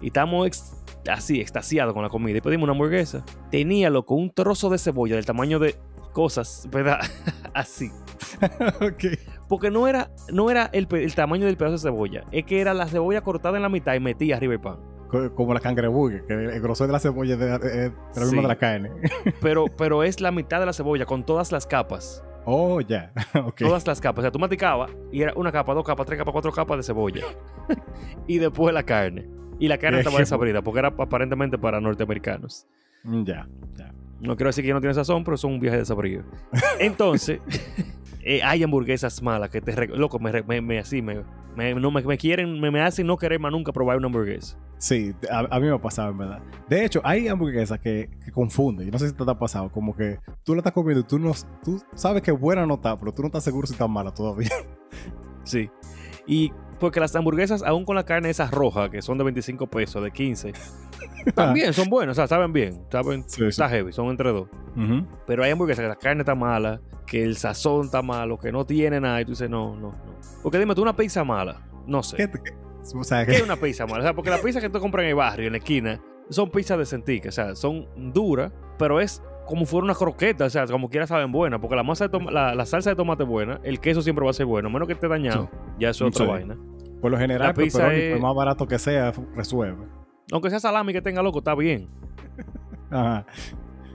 Y 0.00 0.08
estamos 0.08 0.46
ex- 0.46 0.76
así, 1.10 1.40
extasiados 1.40 1.94
con 1.94 2.02
la 2.02 2.08
comida. 2.10 2.38
Y 2.38 2.40
pedimos 2.40 2.64
una 2.64 2.72
hamburguesa. 2.72 3.24
Tenía, 3.50 3.88
loco, 3.90 4.14
un 4.14 4.30
trozo 4.32 4.68
de 4.70 4.78
cebolla 4.78 5.16
del 5.16 5.24
tamaño 5.24 5.58
de 5.58 5.74
cosas, 6.12 6.68
¿verdad? 6.70 7.00
así. 7.54 7.90
ok. 8.80 9.18
Porque 9.48 9.70
no 9.70 9.88
era, 9.88 10.10
no 10.32 10.50
era 10.50 10.66
el, 10.72 10.86
tamaño 11.14 11.46
del 11.46 11.56
pedazo 11.56 11.72
de 11.74 11.78
cebolla, 11.90 12.24
es 12.30 12.44
que 12.44 12.60
era 12.60 12.74
la 12.74 12.86
cebolla 12.86 13.22
cortada 13.22 13.56
en 13.56 13.62
la 13.62 13.68
mitad 13.68 13.94
y 13.94 14.00
metida 14.00 14.36
arriba 14.36 14.52
el 14.54 14.60
pan. 14.60 14.76
Co- 15.08 15.34
Como 15.34 15.52
la 15.54 15.60
cangreburger, 15.60 16.24
que 16.26 16.34
el 16.34 16.60
grosor 16.60 16.86
de 16.86 16.92
la 16.92 16.98
cebolla 17.00 17.34
es 17.34 17.40
de, 17.40 17.58
de- 17.58 17.90
de 17.90 18.26
Sí. 18.26 18.36
de 18.36 18.42
la 18.42 18.56
carne. 18.56 18.90
Pero, 19.40 19.64
pero 19.76 20.02
es 20.04 20.20
la 20.20 20.30
mitad 20.30 20.60
de 20.60 20.66
la 20.66 20.72
cebolla 20.72 21.04
con 21.06 21.24
todas 21.24 21.52
las 21.52 21.66
capas. 21.66 22.22
Oh, 22.44 22.80
ya. 22.80 23.12
Todas 23.58 23.86
las 23.86 24.00
capas. 24.00 24.18
O 24.20 24.22
sea, 24.22 24.30
tú 24.32 24.38
maticabas 24.38 24.90
y 25.10 25.22
era 25.22 25.32
una 25.36 25.52
capa, 25.52 25.74
dos 25.74 25.84
capas, 25.84 26.06
tres 26.06 26.18
capas, 26.18 26.32
cuatro 26.32 26.52
capas 26.52 26.76
de 26.78 26.82
cebolla. 26.82 27.24
y 28.26 28.38
después 28.38 28.74
la 28.74 28.82
carne. 28.82 29.28
Y 29.58 29.68
la 29.68 29.78
carne 29.78 29.98
estaba 30.00 30.18
desabrida 30.18 30.60
porque 30.62 30.80
era 30.80 30.88
aparentemente 30.88 31.56
para 31.58 31.80
norteamericanos. 31.80 32.66
Mm, 33.04 33.22
Ya, 33.24 33.48
ya. 33.76 33.92
No 34.20 34.36
quiero 34.36 34.48
decir 34.50 34.62
que 34.62 34.68
yo 34.68 34.74
no 34.74 34.80
tiene 34.80 34.94
sazón, 34.94 35.24
pero 35.24 35.36
son 35.36 35.52
un 35.54 35.60
viaje 35.60 35.78
desabrido. 35.78 36.22
Entonces, 36.78 37.40
eh, 38.22 38.42
hay 38.42 38.62
hamburguesas 38.62 39.22
malas 39.22 39.50
que 39.50 39.60
te... 39.60 39.86
Loco, 39.88 40.18
me, 40.18 40.42
me, 40.42 40.60
me- 40.60 40.78
así, 40.78 41.02
me, 41.02 41.22
me- 41.56 41.74
no, 41.74 41.90
me, 41.90 42.02
me 42.02 42.16
quieren, 42.18 42.60
me, 42.60 42.70
me 42.70 42.80
hacen 42.80 43.06
no 43.06 43.16
querer 43.16 43.38
más 43.40 43.52
nunca 43.52 43.72
probar 43.72 43.96
una 43.98 44.06
hamburguesa. 44.06 44.58
Sí, 44.78 45.14
a, 45.30 45.40
a 45.54 45.60
mí 45.60 45.66
me 45.68 45.74
ha 45.74 45.78
pasado, 45.80 46.10
en 46.10 46.18
verdad. 46.18 46.40
De 46.68 46.84
hecho, 46.84 47.00
hay 47.04 47.28
hamburguesas 47.28 47.78
que, 47.78 48.10
que 48.24 48.32
confunden. 48.32 48.86
Yo 48.86 48.92
no 48.92 48.98
sé 48.98 49.08
si 49.08 49.14
te 49.14 49.22
ha 49.22 49.38
pasado. 49.38 49.70
Como 49.70 49.94
que 49.94 50.18
tú 50.42 50.54
la 50.54 50.58
estás 50.58 50.72
comiendo 50.72 51.00
y 51.00 51.04
tú, 51.04 51.18
no, 51.20 51.32
tú 51.62 51.80
sabes 51.94 52.22
que 52.22 52.32
buena 52.32 52.66
no 52.66 52.74
está, 52.74 52.98
pero 52.98 53.12
tú 53.12 53.22
no 53.22 53.26
estás 53.28 53.44
seguro 53.44 53.66
si 53.66 53.74
está 53.74 53.86
mala 53.86 54.12
todavía. 54.12 54.50
Sí. 55.44 55.70
Y 56.26 56.52
porque 56.78 57.00
las 57.00 57.14
hamburguesas, 57.16 57.62
aún 57.64 57.84
con 57.84 57.96
la 57.96 58.04
carne 58.04 58.30
esas 58.30 58.50
rojas, 58.52 58.90
que 58.90 59.02
son 59.02 59.18
de 59.18 59.24
25 59.24 59.66
pesos, 59.68 60.02
de 60.02 60.10
15, 60.12 60.52
también 61.34 61.72
son 61.72 61.88
buenas, 61.88 62.14
o 62.14 62.16
sea, 62.16 62.26
saben 62.26 62.52
bien, 62.52 62.82
saben, 62.90 63.22
Sí, 63.26 63.40
sí. 63.40 63.44
está 63.46 63.68
heavy, 63.68 63.92
son 63.92 64.08
entre 64.08 64.30
dos. 64.32 64.48
Pero 65.26 65.44
hay 65.44 65.50
hamburguesas 65.52 65.82
que 65.84 65.88
la 65.88 65.96
carne 65.96 66.22
está 66.22 66.34
mala, 66.34 66.80
que 67.06 67.22
el 67.22 67.36
sazón 67.36 67.86
está 67.86 68.02
malo, 68.02 68.38
que 68.38 68.50
no 68.52 68.64
tiene 68.64 69.00
nada, 69.00 69.20
y 69.20 69.24
tú 69.24 69.32
dices, 69.32 69.50
no, 69.50 69.74
no, 69.76 69.88
no. 69.92 69.94
Porque 70.42 70.58
dime, 70.58 70.74
tú 70.74 70.82
una 70.82 70.96
pizza 70.96 71.24
mala, 71.24 71.60
no 71.86 72.02
sé. 72.02 72.16
¿Qué 72.16 72.28
o 72.96 73.04
sea, 73.04 73.24
¿Qué 73.24 73.32
es 73.36 73.42
una 73.42 73.56
pizza 73.56 73.86
mala? 73.86 73.98
O 74.00 74.02
sea, 74.02 74.14
porque 74.14 74.30
las 74.30 74.40
pizzas 74.44 74.62
que 74.62 74.68
tú 74.70 74.80
compras 74.80 75.04
en 75.04 75.10
el 75.10 75.14
barrio, 75.14 75.46
en 75.46 75.52
la 75.52 75.58
esquina, 75.58 76.00
son 76.30 76.50
pizzas 76.50 76.78
de 76.78 76.86
sentir, 76.86 77.26
o 77.28 77.32
sea, 77.32 77.54
son 77.54 77.86
duras, 78.12 78.52
pero 78.78 79.00
es 79.00 79.22
como 79.46 79.66
fuera 79.66 79.84
una 79.84 79.94
croqueta, 79.94 80.46
o 80.46 80.50
sea, 80.50 80.66
como 80.66 80.88
quiera 80.88 81.06
saben 81.06 81.30
buena, 81.32 81.60
porque 81.60 81.76
la 81.76 81.82
masa 81.82 82.08
de 82.08 82.18
la, 82.30 82.54
la 82.54 82.64
salsa 82.64 82.90
de 82.90 82.96
tomate 82.96 83.24
es 83.24 83.28
buena, 83.28 83.60
el 83.64 83.80
queso 83.80 84.00
siempre 84.00 84.24
va 84.24 84.30
a 84.30 84.34
ser 84.34 84.46
bueno, 84.46 84.68
a 84.68 84.72
menos 84.72 84.86
que 84.88 84.94
esté 84.94 85.08
dañado, 85.08 85.50
ya 85.78 85.90
eso 85.90 86.06
es 86.06 86.14
otra 86.14 86.26
Sí. 86.26 86.30
vaina. 86.32 86.56
por 87.00 87.10
lo 87.10 87.18
general, 87.18 87.48
la 87.48 87.54
pizza 87.54 87.78
pepperoni, 87.80 88.02
es- 88.04 88.12
por 88.12 88.22
más 88.22 88.34
barato 88.36 88.66
que 88.66 88.78
sea, 88.78 89.12
resuelve. 89.34 89.84
Aunque 90.32 90.50
sea 90.50 90.58
salami 90.58 90.92
que 90.92 91.02
tenga 91.02 91.22
loco, 91.22 91.38
está 91.38 91.54
bien. 91.54 91.88
Ajá. 92.90 93.26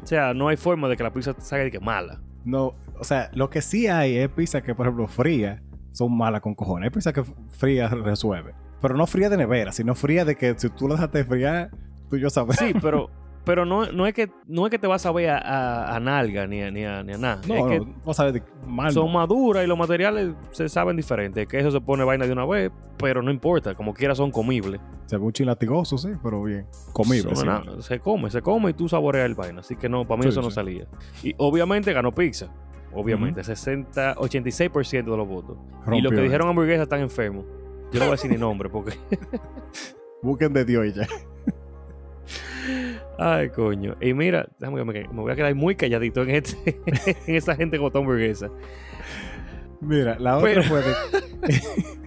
O 0.01 0.07
sea, 0.07 0.33
no 0.33 0.47
hay 0.47 0.55
forma 0.55 0.87
de 0.87 0.95
que 0.95 1.03
la 1.03 1.11
pizza 1.11 1.35
salga 1.39 1.65
de 1.65 1.71
que 1.71 1.79
mala. 1.79 2.21
No, 2.45 2.75
o 2.97 3.03
sea, 3.03 3.29
lo 3.33 3.49
que 3.49 3.61
sí 3.61 3.87
hay 3.87 4.17
es 4.17 4.29
pizza 4.29 4.61
que, 4.61 4.73
por 4.73 4.85
ejemplo, 4.85 5.07
fría 5.07 5.61
son 5.91 6.15
malas 6.15 6.41
con 6.41 6.55
cojones. 6.55 6.87
Hay 6.87 6.89
pizza 6.91 7.11
que 7.11 7.23
fría 7.49 7.89
resuelve. 7.89 8.53
Pero 8.81 8.95
no 8.95 9.07
fría 9.07 9.29
de 9.29 9.37
nevera, 9.37 9.71
sino 9.71 9.95
fría 9.95 10.23
de 10.23 10.35
que 10.35 10.53
si 10.57 10.69
tú 10.69 10.87
la 10.87 10.95
dejaste 10.95 11.25
fría, 11.25 11.69
tú 12.09 12.15
y 12.15 12.21
yo 12.21 12.29
sabes. 12.29 12.57
Sí, 12.57 12.73
pero, 12.81 13.09
pero 13.47 13.65
no, 13.65 13.91
no, 13.91 14.05
es 14.05 14.13
que, 14.13 14.29
no 14.45 14.67
es 14.67 14.69
que 14.71 14.77
te 14.77 14.85
vas 14.85 15.03
a 15.07 15.11
ver 15.11 15.31
a, 15.31 15.37
a- 15.39 15.95
a 15.95 15.99
nalga 15.99 16.45
ni 16.45 16.61
a, 16.61 16.69
ni 16.69 16.83
a, 16.85 17.01
ni 17.01 17.13
a 17.13 17.17
nada. 17.17 17.41
No, 17.47 17.55
es 17.55 17.63
no, 17.63 17.69
que 17.69 17.79
no 18.05 18.13
sabes 18.13 18.33
de 18.33 18.43
mal. 18.67 18.91
son 18.91 19.11
maduras 19.11 19.63
y 19.63 19.67
los 19.67 19.77
materiales 19.77 20.35
se 20.51 20.69
saben 20.69 20.95
diferentes. 20.95 21.47
Que 21.47 21.57
eso 21.59 21.71
se 21.71 21.81
pone 21.81 22.03
vaina 22.03 22.25
de 22.27 22.31
una 22.33 22.45
vez, 22.45 22.71
pero 22.97 23.23
no 23.23 23.31
importa. 23.31 23.73
Como 23.73 23.93
quiera 23.95 24.13
son 24.13 24.29
comibles. 24.29 24.79
Se 25.07 25.17
ve 25.17 25.23
un 25.23 25.31
chin 25.33 25.45
latigoso, 25.47 25.97
sí, 25.97 26.09
pero 26.21 26.43
bien. 26.43 26.67
Comible, 26.93 27.33
Son 27.33 27.37
sí. 27.37 27.43
una- 27.43 27.81
se 27.81 27.99
come, 27.99 28.29
se 28.29 28.41
come 28.43 28.69
y 28.69 28.73
tú 28.73 28.87
saboreas 28.87 29.25
el 29.25 29.33
vaina. 29.33 29.61
Así 29.61 29.75
que 29.75 29.89
no, 29.89 30.05
para 30.07 30.17
mí 30.17 30.23
Sí, 30.23 30.29
eso 30.29 30.41
no 30.43 30.51
salía. 30.51 30.85
Y 31.23 31.33
obviamente 31.37 31.93
ganó 31.93 32.13
pizza. 32.13 32.53
Obviamente, 32.93 33.43
60, 33.43 34.15
86% 34.15 35.11
de 35.11 35.17
los 35.17 35.27
votos. 35.27 35.57
y 35.91 36.01
los 36.01 36.11
que 36.13 36.21
dijeron 36.21 36.49
hamburguesa 36.49 36.83
están 36.83 37.01
enfermos. 37.01 37.45
Yo 37.91 37.99
no 37.99 38.05
voy 38.05 38.07
a 38.09 38.11
decir 38.11 38.29
ni 38.29 38.37
nombre 38.37 38.69
porque 38.69 38.97
Busquen 40.21 40.51
de 40.53 40.65
Dios 40.65 40.93
ya. 40.93 41.07
Ay, 43.19 43.49
coño. 43.49 43.95
Y 44.01 44.13
mira, 44.13 44.47
déjame 44.59 44.77
que 44.77 44.85
me, 44.85 45.07
me 45.13 45.21
voy 45.21 45.31
a 45.31 45.35
quedar 45.35 45.53
muy 45.55 45.75
calladito 45.75 46.21
en, 46.23 46.29
este, 46.31 46.79
en 47.27 47.35
esa 47.35 47.55
gente 47.55 47.77
votó 47.77 47.99
hamburguesa. 47.99 48.49
Mira, 49.81 50.17
la 50.19 50.37
otra 50.37 50.49
Pero- 50.49 50.63
fue 50.63 50.81
de... 50.81 50.93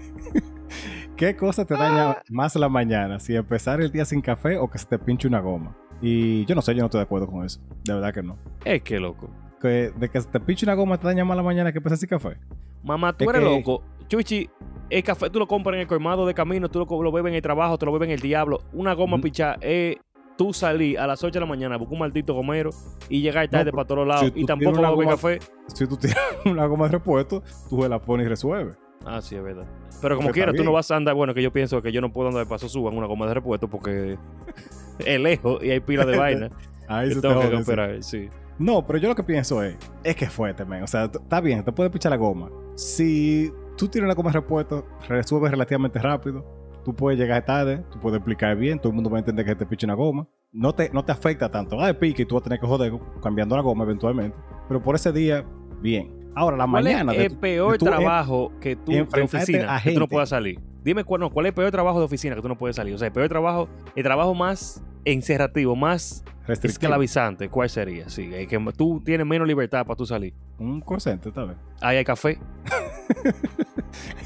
¿Qué 1.17 1.37
cosa 1.37 1.64
te 1.67 1.75
daña 1.75 2.17
más 2.31 2.57
la 2.57 2.69
mañana? 2.71 3.19
Si 3.21 3.37
empezar 3.37 3.81
el 3.83 3.93
día 3.93 4.05
sin 4.07 4.23
café 4.23 4.57
o 4.57 4.71
que 4.71 4.79
se 4.79 4.87
te 4.87 4.99
pinche 4.99 5.29
una 5.29 5.40
goma. 5.40 5.76
Y 6.00 6.47
yo 6.47 6.55
no 6.55 6.62
sé, 6.62 6.75
yo 6.75 6.81
no 6.81 6.87
estoy 6.87 7.00
de 7.00 7.05
acuerdo 7.05 7.26
con 7.26 7.45
eso. 7.45 7.61
De 7.85 7.93
verdad 7.93 8.14
que 8.14 8.23
no. 8.23 8.38
Es 8.64 8.81
que 8.83 8.99
loco. 8.99 9.29
Que 9.61 9.93
de 9.95 10.09
que 10.09 10.19
se 10.21 10.29
te 10.29 10.40
pinche 10.40 10.64
una 10.64 10.73
goma 10.75 10.97
te 10.99 11.07
daña 11.07 11.25
más 11.26 11.37
la 11.37 11.43
mañana 11.43 11.73
que 11.73 11.79
empezar 11.79 11.99
sin 11.99 12.09
café. 12.09 12.38
Mamá, 12.83 13.12
tú 13.12 13.25
Es 13.25 13.31
eres 13.37 13.43
que- 13.47 13.55
loco. 13.59 13.83
Chuchi, 14.09 14.49
el 14.88 15.02
café 15.05 15.29
tú 15.29 15.38
lo 15.38 15.47
compras 15.47 15.75
en 15.75 15.81
el 15.83 15.87
colmado 15.87 16.26
de 16.26 16.33
camino, 16.33 16.71
tú 16.71 16.79
lo, 16.88 17.02
lo 17.02 17.12
bebes 17.12 17.31
en 17.31 17.37
el 17.37 17.43
trabajo, 17.43 17.76
te 17.76 17.85
lo 17.85 17.93
bebes 17.93 18.09
en 18.09 18.14
el 18.14 18.21
diablo. 18.21 18.61
Una 18.73 18.95
goma 18.95 19.17
Ujú. 19.17 19.25
pichada 19.25 19.59
es 19.61 19.99
tú 20.40 20.54
salí 20.54 20.97
a 20.97 21.06
las 21.06 21.23
8 21.23 21.35
de 21.35 21.40
la 21.40 21.44
mañana, 21.44 21.76
buscar 21.76 21.92
un 21.92 21.99
maldito 21.99 22.32
gomero 22.32 22.70
y 23.11 23.20
llegar 23.20 23.47
tarde 23.49 23.66
pero 23.66 23.76
para 23.76 23.87
todos 23.87 24.09
lados. 24.09 24.32
si 24.35 24.40
y 24.40 24.47
tampoco 24.47 24.80
beber 24.80 25.09
café. 25.09 25.38
Si 25.66 25.87
tú 25.87 25.99
tienes 25.99 26.16
una 26.47 26.64
goma 26.64 26.87
de 26.87 26.92
repuesto, 26.92 27.42
tú 27.68 27.82
se 27.82 27.88
la 27.90 27.99
pones 27.99 28.25
y 28.25 28.30
resuelve. 28.30 28.73
Ah, 29.04 29.20
sí, 29.20 29.37
es 29.37 29.42
verdad. 29.42 29.66
Pero 30.00 30.16
como 30.16 30.28
Porque 30.28 30.38
quiera, 30.38 30.52
está 30.52 30.62
tú 30.62 30.64
no 30.64 30.73
vas 30.73 30.90
a 30.90 30.97
andar. 30.97 31.14
Bueno, 31.14 31.35
que 31.35 31.42
yo 31.42 31.52
pienso 31.52 31.82
que 31.82 31.92
yo 31.92 32.00
no 32.00 32.11
puedo 32.11 32.28
andar 32.28 32.44
de 32.44 32.49
paso 32.49 32.70
suba 32.70 32.90
en 32.90 32.97
una 32.97 33.06
goma 33.06 33.26
de 33.26 33.35
repuesto 33.35 33.68
porque 33.68 34.16
es 34.99 35.20
lejos 35.20 35.62
y 35.62 35.73
hay 35.73 35.80
pila 35.80 36.06
de 36.06 36.16
vaina. 36.16 36.50
Ahí 36.88 37.11
se 37.11 37.16
te 37.16 37.20
tengo 37.20 37.40
que 37.40 37.47
jode, 37.47 37.56
sí. 37.56 37.61
esperar, 37.61 38.02
sí. 38.02 38.30
No, 38.59 38.87
pero 38.87 38.99
yo 38.99 39.09
lo 39.11 39.14
que 39.14 39.25
pienso 39.25 39.62
es, 39.62 39.76
es 40.02 40.16
que 40.16 40.25
es 40.25 40.32
fuerte, 40.32 40.64
man. 40.64 40.82
O 40.82 40.87
sea, 40.87 41.04
está 41.04 41.42
bien, 41.42 41.62
te 41.62 41.70
puedes 41.70 41.92
pichar 41.92 42.09
la 42.09 42.16
goma. 42.16 42.49
Si 42.76 43.52
tú 43.76 43.88
tienes 43.88 44.06
una 44.06 44.14
goma 44.14 44.30
de 44.30 44.40
repuesto, 44.40 44.87
resuelve 45.06 45.50
relativamente 45.50 45.99
rápido. 45.99 46.60
Tú 46.84 46.94
puedes 46.94 47.18
llegar 47.18 47.44
tarde, 47.44 47.84
tú 47.90 47.99
puedes 48.00 48.16
explicar 48.18 48.56
bien, 48.56 48.78
todo 48.78 48.88
el 48.88 48.94
mundo 48.94 49.10
va 49.10 49.18
a 49.18 49.20
entender 49.20 49.44
que 49.44 49.54
te 49.54 49.66
piche 49.66 49.87
una 49.87 49.94
goma. 49.94 50.26
No 50.52 50.75
te, 50.75 50.90
no 50.90 51.04
te 51.04 51.12
afecta 51.12 51.50
tanto. 51.50 51.80
Ah, 51.80 51.87
de 51.87 51.94
pique 51.94 52.22
y 52.22 52.26
tú 52.26 52.34
vas 52.34 52.42
a 52.42 52.44
tener 52.44 52.58
que 52.60 52.66
joder 52.66 52.92
cambiando 53.22 53.54
la 53.56 53.62
goma 53.62 53.84
eventualmente. 53.84 54.37
Pero 54.66 54.82
por 54.82 54.94
ese 54.94 55.12
día, 55.12 55.44
bien. 55.80 56.30
Ahora, 56.34 56.56
la 56.56 56.66
¿Cuál 56.66 56.84
mañana. 56.84 57.12
es 57.12 57.32
el 57.32 57.38
peor 57.38 57.72
de 57.72 57.78
tú 57.78 57.87
en- 57.87 57.90
trabajo 57.92 58.52
que 58.60 58.76
tú 58.76 58.92
de 58.92 59.02
oficina 59.22 59.76
a 59.76 59.82
que 59.82 59.92
tú 59.92 60.00
no 60.00 60.08
puedas 60.08 60.28
salir? 60.30 60.58
Dime 60.82 61.04
cuál, 61.04 61.20
no, 61.20 61.30
cuál 61.30 61.46
es 61.46 61.50
el 61.50 61.54
peor 61.54 61.70
trabajo 61.70 61.99
de 61.99 62.04
oficina 62.06 62.34
que 62.34 62.40
tú 62.42 62.49
no 62.49 62.56
puedes 62.56 62.76
salir. 62.76 62.94
O 62.94 62.99
sea, 62.99 63.08
el 63.08 63.12
peor 63.12 63.28
trabajo, 63.28 63.68
el 63.94 64.02
trabajo 64.02 64.34
más 64.34 64.82
encerrativo, 65.04 65.76
más 65.76 66.25
esclavizante, 66.49 67.49
¿cuál 67.49 67.68
sería? 67.68 68.08
Sí, 68.08 68.30
el 68.32 68.46
que 68.49 68.58
tú 68.76 69.00
tienes 69.04 69.26
menos 69.26 69.46
libertad 69.46 69.84
para 69.84 69.96
tú 69.96 70.06
salir. 70.06 70.32
Un 70.58 70.80
call 70.80 71.00
center, 71.00 71.32
tal 71.32 71.49
vez. 71.49 71.56
Ahí 71.80 71.99
hay 71.99 72.04
café. 72.04 72.38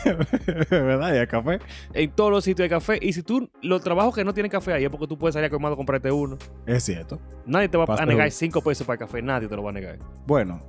¿Verdad? 0.70 1.14
Y 1.14 1.18
hay 1.18 1.26
café. 1.26 1.58
En 1.92 2.10
todos 2.10 2.30
los 2.30 2.44
sitios 2.44 2.64
hay 2.64 2.70
café. 2.70 2.98
Y 3.00 3.12
si 3.12 3.22
tú, 3.22 3.50
los 3.62 3.82
trabajos 3.82 4.14
que 4.14 4.24
no 4.24 4.34
tienen 4.34 4.50
café 4.50 4.72
ahí 4.72 4.84
es 4.84 4.90
porque 4.90 5.06
tú 5.06 5.18
puedes 5.18 5.34
salir 5.34 5.50
a 5.52 5.54
a 5.54 5.76
comprarte 5.76 6.10
uno. 6.10 6.36
Es 6.66 6.84
cierto. 6.84 7.20
Nadie 7.46 7.68
te 7.68 7.78
va 7.78 7.86
Pasa 7.86 8.02
a 8.02 8.06
negar 8.06 8.26
justo. 8.26 8.38
5 8.40 8.60
pesos 8.62 8.86
para 8.86 8.94
el 8.94 8.98
café. 9.00 9.22
Nadie 9.22 9.48
te 9.48 9.56
lo 9.56 9.62
va 9.62 9.70
a 9.70 9.72
negar. 9.72 9.98
Bueno, 10.26 10.62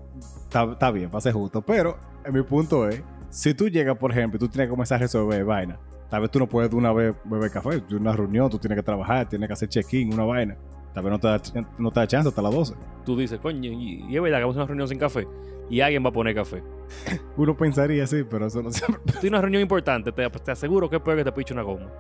está 0.47 0.91
bien, 0.91 1.09
pase 1.09 1.31
justo. 1.31 1.61
Pero 1.61 1.97
mi 2.31 2.41
punto 2.43 2.87
es: 2.87 3.01
si 3.29 3.53
tú 3.53 3.67
llegas, 3.67 3.97
por 3.97 4.11
ejemplo, 4.11 4.37
y 4.37 4.39
tú 4.39 4.47
tienes 4.47 4.67
que 4.67 4.71
comenzar 4.71 4.97
a 4.97 4.99
resolver 4.99 5.43
vaina, 5.43 5.79
tal 6.09 6.21
vez 6.21 6.31
tú 6.31 6.39
no 6.39 6.47
puedes 6.47 6.69
de 6.69 6.75
una 6.77 6.93
vez 6.93 7.15
beber 7.25 7.51
café. 7.51 7.81
De 7.81 7.95
una 7.95 8.13
reunión, 8.13 8.49
tú 8.49 8.57
tienes 8.57 8.77
que 8.77 8.83
trabajar, 8.83 9.27
tienes 9.27 9.47
que 9.47 9.53
hacer 9.53 9.69
check-in, 9.69 10.13
una 10.13 10.23
vaina. 10.23 10.57
Tal 10.95 11.03
vez 11.03 11.11
no 11.11 11.19
te 11.19 11.27
da, 11.27 11.41
no 11.77 11.91
te 11.91 11.99
da 11.99 12.07
chance 12.07 12.29
hasta 12.29 12.41
las 12.41 12.55
12. 12.55 12.73
Tú 13.05 13.17
dices, 13.17 13.37
coño, 13.39 13.69
y, 13.69 14.05
y 14.09 14.15
es 14.15 14.21
verdad 14.21 14.37
que 14.37 14.43
vamos 14.43 14.55
a 14.55 14.59
una 14.59 14.67
reunión 14.67 14.87
sin 14.87 14.97
café. 14.97 15.27
Y 15.69 15.81
alguien 15.81 16.03
va 16.05 16.09
a 16.09 16.13
poner 16.13 16.33
café. 16.33 16.63
Uno 17.37 17.55
pensaría 17.57 18.05
así, 18.05 18.23
pero 18.23 18.47
eso 18.47 18.63
no 18.63 18.71
siempre. 18.71 19.01
Si 19.07 19.19
tienes 19.19 19.31
una 19.31 19.41
reunión 19.41 19.61
importante, 19.61 20.11
te, 20.13 20.29
te 20.29 20.51
aseguro 20.51 20.89
que 20.89 20.95
es 20.95 21.01
peor 21.01 21.17
que 21.17 21.25
te 21.25 21.31
piche 21.33 21.53
una 21.53 21.63
goma. 21.63 21.91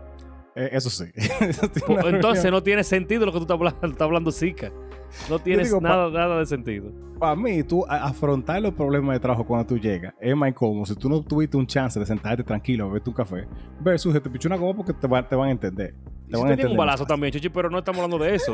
Eh, 0.55 0.69
eso 0.71 0.89
sí. 0.89 1.05
Eso 1.15 1.69
Pues, 1.85 2.05
entonces 2.05 2.49
no 2.49 2.63
tiene 2.63 2.83
sentido 2.83 3.25
lo 3.25 3.31
que 3.33 3.39
tú 3.39 3.43
estás 3.43 3.55
hablando, 3.55 3.87
estás 3.87 4.01
hablando 4.01 4.31
Zika. 4.31 4.71
No 5.29 5.37
tienes 5.39 5.67
digo, 5.67 5.81
nada, 5.81 6.09
nada 6.09 6.39
de 6.39 6.45
sentido. 6.45 6.91
Para 7.19 7.35
mí, 7.35 7.61
tú 7.63 7.85
afrontar 7.87 8.61
los 8.61 8.73
problemas 8.73 9.15
de 9.15 9.19
trabajo 9.19 9.45
cuando 9.45 9.65
tú 9.67 9.77
llegas 9.77 10.13
es 10.19 10.35
más 10.35 10.49
incómodo 10.49 10.85
si 10.85 10.95
tú 10.95 11.09
no 11.09 11.21
tuviste 11.21 11.55
un 11.57 11.65
chance 11.67 11.99
de 11.99 12.05
sentarte 12.05 12.43
tranquilo 12.43 12.85
a 12.85 12.87
beberte 12.87 13.09
un 13.09 13.15
café 13.15 13.47
versus 13.81 14.13
te 14.21 14.29
pichó 14.29 14.47
una 14.49 14.57
goma 14.57 14.75
porque 14.75 14.93
te, 14.93 15.07
va- 15.07 15.27
te 15.27 15.35
van 15.35 15.49
a 15.49 15.51
entender. 15.51 15.93
Y 16.27 16.31
Te 16.31 16.37
si 16.37 16.41
van 16.43 16.51
a 16.51 16.55
te 16.55 16.55
tiene 16.55 16.55
un 16.55 16.55
entender 16.71 16.77
balazo 16.77 17.05
también, 17.05 17.31
Chuchi, 17.33 17.49
pero 17.49 17.69
no 17.69 17.77
estamos 17.79 18.01
hablando 18.01 18.23
de 18.25 18.35
eso. 18.35 18.53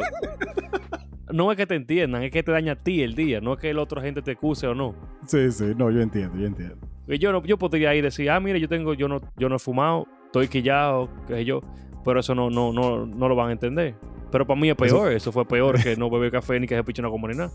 no 1.32 1.52
es 1.52 1.58
que 1.58 1.66
te 1.66 1.76
entiendan, 1.76 2.24
es 2.24 2.32
que 2.32 2.44
te 2.44 2.52
daña 2.52 2.74
a 2.74 2.76
ti 2.76 3.02
el 3.02 3.16
día, 3.16 3.42
no 3.42 3.54
es 3.54 3.60
que 3.60 3.70
el 3.70 3.78
otro 3.80 4.02
gente 4.02 4.22
te 4.22 4.32
acuse 4.32 4.68
o 4.68 4.76
no. 4.76 4.96
Sí, 5.26 5.52
sí, 5.52 5.74
no, 5.78 5.90
yo 5.92 6.02
entiendo, 6.02 6.38
yo 6.38 6.46
entiendo. 6.48 6.78
Y 7.08 7.18
yo 7.18 7.32
no, 7.32 7.44
yo 7.44 7.58
podría 7.58 7.94
ir 7.94 8.00
y 8.00 8.02
decir, 8.04 8.30
ah, 8.30 8.40
mire, 8.40 8.60
yo 8.60 8.68
tengo, 8.68 8.94
yo 8.94 9.08
no, 9.08 9.22
yo 9.38 9.50
no 9.50 9.56
he 9.56 9.60
fumado, 9.60 10.08
estoy 10.26 10.48
quillado, 10.48 11.10
qué 11.28 11.34
sé 11.36 11.46
yo, 11.46 11.62
pero 12.04 12.20
eso 12.20 12.36
no, 12.36 12.50
no, 12.50 12.72
no, 12.72 13.06
no 13.06 13.30
lo 13.30 13.36
van 13.36 13.50
a 13.50 13.52
entender. 13.54 13.96
Pero 14.32 14.46
para 14.48 14.60
mí 14.60 14.70
es 14.70 14.76
peor, 14.76 15.12
eso, 15.12 15.32
fue 15.32 15.46
peor 15.46 15.82
que 15.82 15.96
no 15.96 16.10
beber 16.10 16.32
café 16.32 16.60
ni 16.60 16.68
que 16.68 16.76
se 16.76 16.84
piche 16.84 17.02
una 17.02 17.10
goma 17.10 17.28
ni 17.28 17.36
nada. 17.36 17.52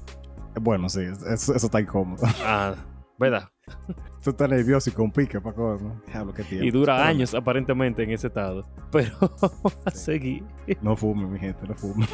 Bueno, 0.61 0.89
sí, 0.89 1.01
eso, 1.01 1.55
eso 1.55 1.67
está 1.67 1.81
incómodo. 1.81 2.27
Ah, 2.45 2.75
¿verdad? 3.19 3.49
tú 4.23 4.31
estás 4.31 4.49
nervioso 4.49 4.91
y 4.91 4.93
con 4.93 5.11
pique 5.11 5.41
para 5.41 5.55
cosas, 5.55 5.83
¿no? 5.83 6.01
Diablo, 6.07 6.35
qué 6.35 6.45
tiempo. 6.45 6.67
Y 6.67 6.71
dura 6.71 6.97
Pero 6.97 7.09
años 7.09 7.35
aparentemente 7.35 8.03
en 8.03 8.11
ese 8.11 8.27
estado. 8.29 8.65
Pero 8.91 9.13
vamos 9.21 9.79
a 9.85 9.91
seguir. 9.91 10.45
No 10.83 10.97
fume, 10.97 11.27
mi 11.27 11.39
gente, 11.39 11.67
no 11.67 11.75
fume. 11.75 12.07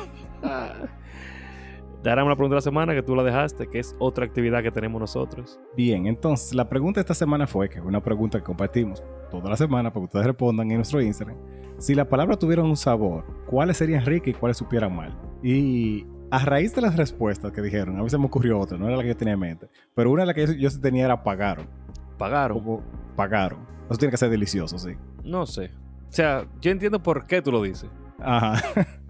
Darán 2.02 2.26
una 2.26 2.34
pregunta 2.34 2.54
de 2.54 2.58
la 2.58 2.62
semana 2.62 2.94
que 2.94 3.02
tú 3.02 3.14
la 3.14 3.22
dejaste, 3.22 3.68
que 3.68 3.78
es 3.78 3.94
otra 4.00 4.24
actividad 4.24 4.62
que 4.62 4.72
tenemos 4.72 5.00
nosotros. 5.00 5.60
Bien, 5.76 6.06
entonces 6.06 6.52
la 6.54 6.68
pregunta 6.68 6.98
esta 7.00 7.14
semana 7.14 7.46
fue, 7.46 7.68
que 7.68 7.78
es 7.78 7.84
una 7.84 8.02
pregunta 8.02 8.38
que 8.38 8.44
compartimos 8.44 9.02
toda 9.30 9.48
la 9.48 9.56
semana 9.56 9.92
para 9.92 10.00
que 10.02 10.04
ustedes 10.06 10.26
respondan 10.26 10.68
en 10.70 10.78
nuestro 10.78 11.00
Instagram. 11.00 11.36
Si 11.78 11.94
las 11.94 12.06
palabras 12.08 12.38
tuvieran 12.38 12.66
un 12.66 12.76
sabor, 12.76 13.24
¿cuáles 13.46 13.76
serían 13.76 14.04
ricas 14.04 14.28
y 14.28 14.32
cuáles 14.34 14.56
supieran 14.56 14.94
mal? 14.96 15.16
Y 15.44 16.04
a 16.30 16.44
raíz 16.44 16.74
de 16.74 16.80
las 16.82 16.96
respuestas 16.96 17.52
que 17.52 17.62
dijeron, 17.62 17.96
a 17.98 18.02
mí 18.02 18.10
se 18.10 18.18
me 18.18 18.26
ocurrió 18.26 18.58
otra, 18.58 18.76
no 18.78 18.88
era 18.88 18.96
la 18.96 19.02
que 19.02 19.08
yo 19.10 19.16
tenía 19.16 19.34
en 19.34 19.40
mente, 19.40 19.68
pero 19.94 20.10
una 20.10 20.22
de 20.22 20.26
las 20.26 20.34
que 20.34 20.58
yo, 20.58 20.68
tenía 20.80 21.04
era 21.04 21.22
pagaron. 21.22 21.66
¿Pagaron? 22.18 22.58
Como 22.58 22.82
pagaron. 23.16 23.60
Eso 23.88 23.98
tiene 23.98 24.10
que 24.10 24.16
ser 24.16 24.30
delicioso, 24.30 24.76
sí. 24.78 24.92
No 25.24 25.46
sé. 25.46 25.70
O 26.08 26.12
sea, 26.12 26.46
yo 26.60 26.70
entiendo 26.72 27.00
por 27.02 27.26
qué 27.26 27.40
tú 27.42 27.52
lo 27.52 27.62
dices. 27.62 27.88
Ajá. 28.20 28.60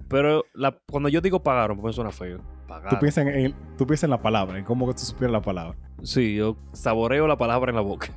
Pero 0.09 0.45
la- 0.55 0.77
cuando 0.91 1.09
yo 1.09 1.21
digo 1.23 1.43
pagaron, 1.43 1.79
pues 1.79 1.93
me 1.93 1.95
suena 1.95 2.11
feo. 2.11 2.41
Tú 2.63 2.69
Pagaron. 2.69 3.01
piensas 3.01 3.27
en, 3.27 3.55
tú 3.77 3.87
piensas 3.87 4.05
en 4.05 4.11
la 4.11 4.23
palabra, 4.23 4.59
en 4.59 4.65
cómo 4.65 4.87
que 4.87 4.95
tú 4.95 5.01
supieras 5.01 5.33
la 5.33 5.43
palabra. 5.43 5.77
Sí, 6.03 6.35
yo 6.35 6.57
saboreo 6.73 7.27
la 7.27 7.37
palabra 7.37 7.71
en 7.71 7.77
la 7.77 7.83
boca. 7.83 8.09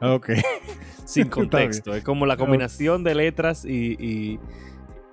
Ok. 0.00 0.30
sin 1.04 1.28
contexto. 1.28 1.94
Es 1.94 2.04
como 2.04 2.26
la 2.26 2.36
combinación 2.36 3.04
de 3.04 3.14
letras 3.14 3.64
y, 3.64 3.96
y- 3.98 4.40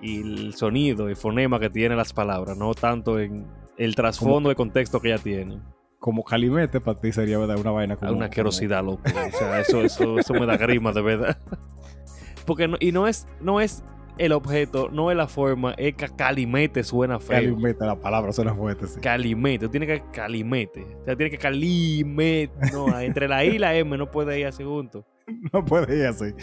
y 0.02 0.20
el 0.22 0.54
sonido 0.54 1.10
y 1.10 1.14
fonema 1.14 1.60
que 1.60 1.68
tienen 1.68 1.98
las 1.98 2.12
palabras, 2.14 2.56
no 2.56 2.72
tanto 2.74 3.18
en 3.18 3.46
el 3.76 3.94
trasfondo 3.94 4.48
de 4.48 4.54
contexto 4.54 5.00
que 5.00 5.10
ya 5.10 5.18
tienen. 5.18 5.62
Como 5.98 6.24
calimete 6.24 6.80
para 6.80 6.98
ti 6.98 7.12
sería 7.12 7.36
¿verdad? 7.38 7.58
una 7.58 7.70
vaina 7.72 7.96
como... 7.96 8.12
Una 8.12 8.24
asquerosidad, 8.26 8.82
loco. 8.82 9.02
O 9.04 9.36
sea, 9.38 9.60
eso, 9.60 9.82
eso, 9.82 10.18
eso 10.18 10.32
me 10.34 10.46
da 10.46 10.56
grima, 10.56 10.92
de 10.92 11.02
verdad. 11.02 11.38
Porque 12.46 12.66
no, 12.68 12.76
y 12.80 12.92
no 12.92 13.06
es, 13.06 13.26
no 13.42 13.60
es 13.60 13.84
el 14.20 14.32
objeto, 14.32 14.90
no 14.92 15.10
es 15.10 15.16
la 15.16 15.26
forma, 15.26 15.72
es 15.78 15.94
que 15.94 16.08
calimete 16.08 16.84
suena 16.84 17.18
feo. 17.18 17.36
Calimete, 17.36 17.86
la 17.86 17.98
palabra 17.98 18.32
suena 18.32 18.54
fuerte, 18.54 18.86
sí. 18.86 19.00
Calimete, 19.00 19.64
tú 19.64 19.70
tienes 19.70 19.88
que 19.88 20.02
calimete. 20.12 20.82
O 20.82 21.04
sea, 21.04 21.16
tiene 21.16 21.30
que 21.30 21.38
calimete. 21.38 22.52
No, 22.72 22.98
entre 23.00 23.26
la 23.28 23.44
I 23.44 23.56
y 23.56 23.58
la 23.58 23.74
M 23.74 23.96
no 23.96 24.10
puede 24.10 24.38
ir 24.38 24.46
así 24.46 24.62
juntos. 24.62 25.04
No 25.52 25.64
puede 25.64 25.96
ir 25.96 26.06
así. 26.06 26.34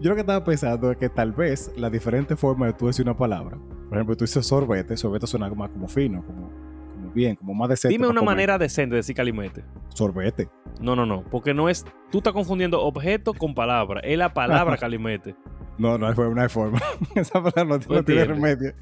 Yo 0.00 0.10
lo 0.10 0.16
que 0.16 0.22
estaba 0.22 0.42
pensando 0.44 0.90
es 0.90 0.96
que 0.96 1.08
tal 1.08 1.32
vez 1.32 1.70
la 1.76 1.88
diferente 1.88 2.34
forma 2.36 2.66
de 2.66 2.72
tú 2.72 2.88
decir 2.88 3.04
una 3.04 3.16
palabra, 3.16 3.56
por 3.88 3.96
ejemplo, 3.96 4.16
tú 4.16 4.24
dices 4.24 4.44
sorbete, 4.44 4.96
sorbete 4.96 5.26
suena 5.28 5.48
más 5.50 5.70
como 5.70 5.86
fino, 5.86 6.24
como, 6.26 6.50
como 6.92 7.12
bien, 7.12 7.36
como 7.36 7.54
más 7.54 7.68
decente. 7.68 7.92
Dime 7.92 8.08
una 8.08 8.20
comer. 8.20 8.34
manera 8.34 8.58
decente 8.58 8.94
de 8.94 8.98
decir 8.98 9.14
calimete. 9.14 9.64
Sorbete. 9.94 10.48
No, 10.80 10.96
no, 10.96 11.06
no. 11.06 11.22
Porque 11.30 11.54
no 11.54 11.68
es. 11.68 11.84
Tú 12.10 12.18
estás 12.18 12.32
confundiendo 12.32 12.82
objeto 12.82 13.32
con 13.34 13.54
palabra. 13.54 14.00
Es 14.00 14.18
la 14.18 14.34
palabra 14.34 14.76
calimete. 14.78 15.36
No, 15.78 15.98
no 15.98 16.06
hay 16.06 16.14
forma. 16.14 16.34
No 16.34 16.42
hay 16.42 16.48
forma. 16.48 16.78
Esa 17.14 17.42
palabra 17.42 17.64
no, 17.64 17.78
¿Tú 17.80 17.94
no 17.94 18.04
tiene 18.04 18.24
remedio. 18.24 18.72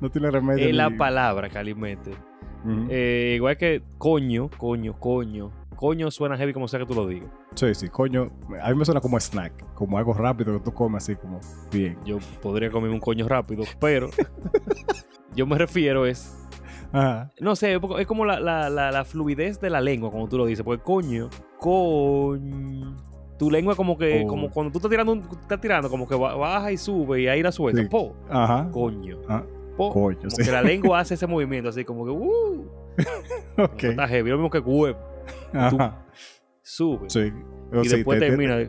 No 0.00 0.10
tiene 0.10 0.30
remedio. 0.30 0.66
Es 0.68 0.74
la 0.74 0.90
palabra 0.90 1.48
calimete. 1.48 2.10
Ujú. 2.64 2.86
Eh, 2.90 3.34
igual 3.36 3.56
que 3.56 3.82
coño, 3.98 4.48
coño, 4.56 4.98
coño. 4.98 5.50
Coño 5.76 6.10
suena 6.10 6.36
heavy 6.36 6.52
como 6.52 6.68
sea 6.68 6.78
que 6.80 6.84
tú 6.86 6.94
lo 6.94 7.06
digas. 7.06 7.30
Sí, 7.54 7.74
sí, 7.74 7.88
coño. 7.88 8.30
A 8.62 8.70
mí 8.70 8.76
me 8.76 8.84
suena 8.84 9.00
como 9.00 9.18
snack, 9.18 9.72
como 9.74 9.96
algo 9.96 10.12
rápido 10.12 10.52
que 10.58 10.64
tú 10.64 10.72
comes 10.74 11.02
así 11.02 11.16
como 11.16 11.40
bien. 11.72 11.96
Yo 12.04 12.18
podría 12.42 12.70
comerme 12.70 12.94
un 12.94 13.00
coño 13.00 13.26
rápido, 13.26 13.64
pero 13.80 14.10
yo 15.34 15.46
me 15.46 15.56
refiero 15.56 16.04
es. 16.04 16.36
Ajá. 16.92 17.32
No 17.40 17.56
sé, 17.56 17.78
es 17.98 18.06
como 18.06 18.24
la, 18.26 18.40
la- 18.40 18.68
la- 18.68 18.90
la 18.90 19.04
fluidez 19.04 19.58
de 19.60 19.70
la 19.70 19.80
lengua, 19.80 20.10
como 20.10 20.28
tú 20.28 20.36
lo 20.36 20.44
dices. 20.44 20.64
Porque 20.64 20.82
coño, 20.84 21.30
coño. 21.58 22.96
Tu 23.40 23.50
lengua 23.50 23.74
como 23.74 23.96
que, 23.96 24.22
Oh. 24.24 24.28
como 24.28 24.50
cuando 24.50 24.70
tú 24.70 24.78
estás 24.78 24.90
tirando, 24.90 25.12
un- 25.12 25.22
estás 25.22 25.60
tirando, 25.60 25.88
como 25.88 26.06
que 26.06 26.14
ba- 26.14 26.34
baja 26.36 26.70
y 26.72 26.76
sube 26.76 27.22
y 27.22 27.26
ahí 27.26 27.42
la 27.42 27.50
suelta. 27.50 27.80
Sí. 27.82 27.88
Po, 27.88 28.14
Ajá. 28.28 28.68
coño. 28.70 29.18
Ah, 29.28 29.42
Po. 29.78 29.90
coño, 29.94 30.18
Como 30.18 30.30
sí. 30.30 30.44
que 30.44 30.52
la 30.52 30.60
lengua 30.94 31.00
hace 31.00 31.14
ese 31.14 31.26
movimiento 31.26 31.70
así 31.70 31.82
como 31.84 32.04
que, 32.04 32.10
uh, 32.10 32.64
Ok. 33.58 33.82
está 33.84 34.06
heavy. 34.06 34.28
Lo 34.30 34.36
mismo 34.36 34.50
que 34.50 34.58
huevo, 34.58 34.98
Ajá. 35.54 36.04
sube. 36.62 37.08
Sí. 37.08 37.32
Y 37.82 37.88
sí, 37.88 37.96
después 37.96 38.18
te- 38.20 38.26
te- 38.26 38.30
termina. 38.36 38.68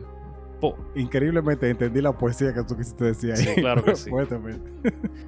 po. 0.60 0.74
Increíblemente 0.94 1.68
entendí 1.68 2.00
la 2.00 2.12
poesía 2.16 2.54
que 2.54 2.62
tú 2.62 2.74
quisiste 2.76 3.04
decir 3.04 3.32
ahí. 3.32 3.36
Sí, 3.36 3.60
claro 3.60 3.84
que 3.84 3.94
sí. 3.96 4.08
Fuertemente. 4.10 4.70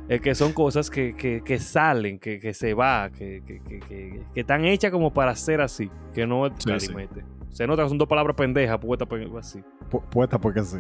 Es 0.08 0.20
que 0.22 0.34
son 0.34 0.52
cosas 0.52 0.88
que, 0.90 1.14
que, 1.16 1.42
que 1.44 1.58
salen, 1.58 2.18
que, 2.18 2.38
que 2.40 2.54
se 2.54 2.72
va, 2.72 3.10
que, 3.10 3.42
que, 3.46 3.60
que, 3.62 3.80
que- 3.80 4.20
que 4.32 4.40
están 4.40 4.64
hechas 4.64 4.90
como 4.90 5.12
para 5.12 5.34
ser 5.36 5.60
así, 5.60 5.90
que 6.14 6.26
no 6.26 6.46
es 6.46 6.52
Sí, 6.58 6.70
calimete. 6.70 7.24
Se 7.54 7.66
nota 7.66 7.84
que 7.84 7.88
son 7.88 7.99
dos 7.99 8.08
palabras 8.08 8.37
pendejas 8.37 8.78
puestas 8.78 9.08
pe- 9.08 9.30
así. 9.38 9.62
Pu- 9.90 10.02
Puesta 10.11 10.38
porque 10.40 10.62
sí. 10.62 10.78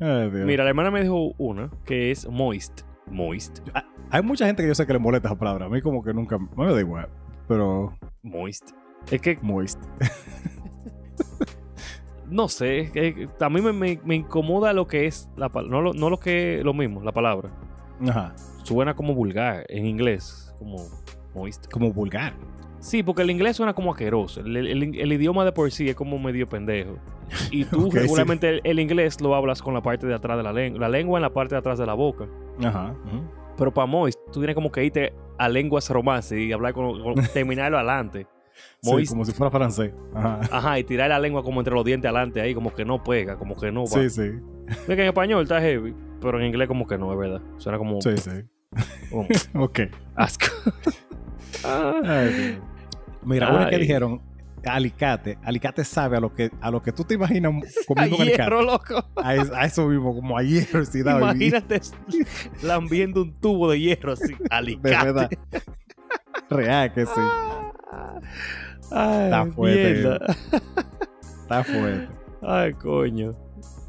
Ay, 0.00 0.30
Dios. 0.30 0.46
Mira, 0.46 0.64
la 0.64 0.70
hermana 0.70 0.90
me 0.90 1.02
dijo 1.02 1.32
una 1.36 1.70
que 1.84 2.10
es 2.10 2.26
moist. 2.28 2.80
Moist. 3.06 3.58
Hay 4.10 4.22
mucha 4.22 4.46
gente 4.46 4.62
que 4.62 4.68
yo 4.68 4.74
sé 4.74 4.86
que 4.86 4.92
le 4.94 4.98
molesta 4.98 5.28
esa 5.28 5.38
palabra. 5.38 5.66
A 5.66 5.68
mí 5.68 5.82
como 5.82 6.02
que 6.02 6.14
nunca... 6.14 6.38
Me 6.56 6.72
da 6.72 6.80
igual. 6.80 7.08
Pero... 7.48 7.92
Moist. 8.22 8.70
Es 9.10 9.20
que, 9.20 9.38
Moist. 9.42 9.78
no 12.28 12.48
sé, 12.48 12.80
es 12.80 12.90
que 12.92 13.28
a 13.40 13.50
mí 13.50 13.60
me, 13.60 13.72
me- 13.72 14.00
me 14.04 14.14
incomoda 14.14 14.72
lo 14.72 14.86
que 14.86 15.06
es 15.06 15.28
la 15.36 15.48
palabra. 15.48 15.76
No 15.76 15.82
lo, 15.82 15.92
no 15.92 16.10
lo 16.10 16.18
que 16.18 16.60
lo 16.64 16.72
mismo, 16.72 17.02
la 17.02 17.12
palabra. 17.12 17.50
Ajá. 18.08 18.34
Suena 18.62 18.94
como 18.94 19.14
vulgar 19.14 19.64
en 19.68 19.86
inglés, 19.86 20.54
como 20.58 20.76
moist. 21.34 21.66
Como 21.70 21.92
vulgar. 21.92 22.34
Sí, 22.80 23.02
porque 23.02 23.22
el 23.22 23.30
inglés 23.30 23.56
suena 23.56 23.74
como 23.74 23.92
asqueroso. 23.92 24.40
El, 24.40 24.56
el- 24.56 24.98
el 24.98 25.12
idioma 25.12 25.44
de 25.44 25.52
por 25.52 25.70
sí 25.70 25.88
es 25.88 25.94
como 25.94 26.18
medio 26.18 26.48
pendejo. 26.48 26.96
Y 27.50 27.64
tú 27.66 27.86
Ok, 27.86 27.92
sí. 27.92 27.98
regularmente 28.00 28.48
el, 28.48 28.60
el 28.64 28.80
inglés 28.80 29.20
lo 29.20 29.34
hablas 29.34 29.60
con 29.62 29.74
la 29.74 29.82
parte 29.82 30.06
de 30.06 30.14
atrás 30.14 30.36
de 30.38 30.42
la 30.42 30.52
lengua. 30.52 30.80
La 30.80 30.88
lengua 30.88 31.18
en 31.18 31.22
la 31.22 31.30
parte 31.32 31.54
de 31.54 31.58
atrás 31.58 31.78
de 31.78 31.86
la 31.86 31.94
boca. 31.94 32.26
Ajá. 32.64 32.94
Pero 33.56 33.72
para 33.74 33.86
moist, 33.86 34.18
tú 34.32 34.40
tienes 34.40 34.54
como 34.54 34.72
que 34.72 34.82
irte 34.84 35.12
a 35.38 35.48
lenguas 35.48 35.88
romance 35.90 36.38
y 36.40 36.50
hablar 36.52 36.72
con, 36.72 37.02
con- 37.02 37.14
terminarlo 37.34 37.76
adelante. 37.76 38.26
Sí, 38.82 38.90
Moist. 38.90 39.10
como 39.12 39.24
si 39.24 39.32
fuera 39.32 39.50
francés. 39.50 39.92
Ajá. 40.14 40.40
Ajá, 40.50 40.78
y 40.78 40.84
tirar 40.84 41.08
la 41.10 41.18
lengua 41.18 41.42
como 41.42 41.60
entre 41.60 41.74
los 41.74 41.84
dientes 41.84 42.08
adelante 42.10 42.40
ahí, 42.40 42.54
como 42.54 42.72
que 42.74 42.84
no 42.84 43.02
pega, 43.02 43.36
como 43.38 43.56
que 43.56 43.70
no 43.72 43.82
va. 43.82 43.88
Sí, 43.88 44.10
sí. 44.10 44.30
Es 44.68 44.76
que 44.86 44.92
en 44.92 45.00
español 45.00 45.42
está 45.42 45.60
heavy, 45.60 45.94
pero 46.20 46.38
en 46.40 46.46
inglés 46.46 46.68
como 46.68 46.86
que 46.86 46.96
no, 46.98 47.12
es 47.12 47.18
verdad. 47.18 47.40
Suena 47.58 47.78
como, 47.78 48.00
Sí, 48.00 48.16
sí. 48.16 48.30
como 49.10 49.26
Ok. 49.64 49.80
asco. 50.14 50.46
Ay, 51.64 52.58
Mira, 53.22 53.50
una 53.52 53.68
que 53.68 53.78
dijeron 53.78 54.20
alicate. 54.64 55.38
Alicate 55.42 55.84
sabe 55.84 56.18
a 56.18 56.20
lo 56.20 56.34
que, 56.34 56.50
a 56.60 56.70
lo 56.70 56.82
que 56.82 56.92
tú 56.92 57.04
te 57.04 57.14
imaginas 57.14 57.52
comiendo 57.86 58.16
un 58.16 58.22
alicate. 58.22 58.50
loco. 58.50 59.04
A, 59.16 59.34
es- 59.34 59.50
a 59.52 59.64
eso 59.64 59.86
mismo, 59.88 60.14
como 60.14 60.36
a 60.36 60.42
hierro. 60.42 60.82
Imagínate 60.94 61.80
lambiendo 62.62 63.22
un 63.22 63.32
tubo 63.40 63.70
de 63.70 63.80
hierro 63.80 64.12
así, 64.12 64.34
De 64.34 64.46
alicate. 64.50 65.04
verdad. 65.12 65.30
Real 66.50 66.92
que 66.92 67.06
sí. 67.06 67.12
Ay, 68.90 69.24
Está 69.24 69.46
fuerte. 69.46 69.92
mierda. 69.94 70.36
Está 71.42 71.64
fuerte. 71.64 72.08
Ay, 72.42 72.72
coño. 72.74 73.34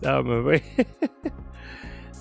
Dame 0.02 0.42
ver. 0.42 0.62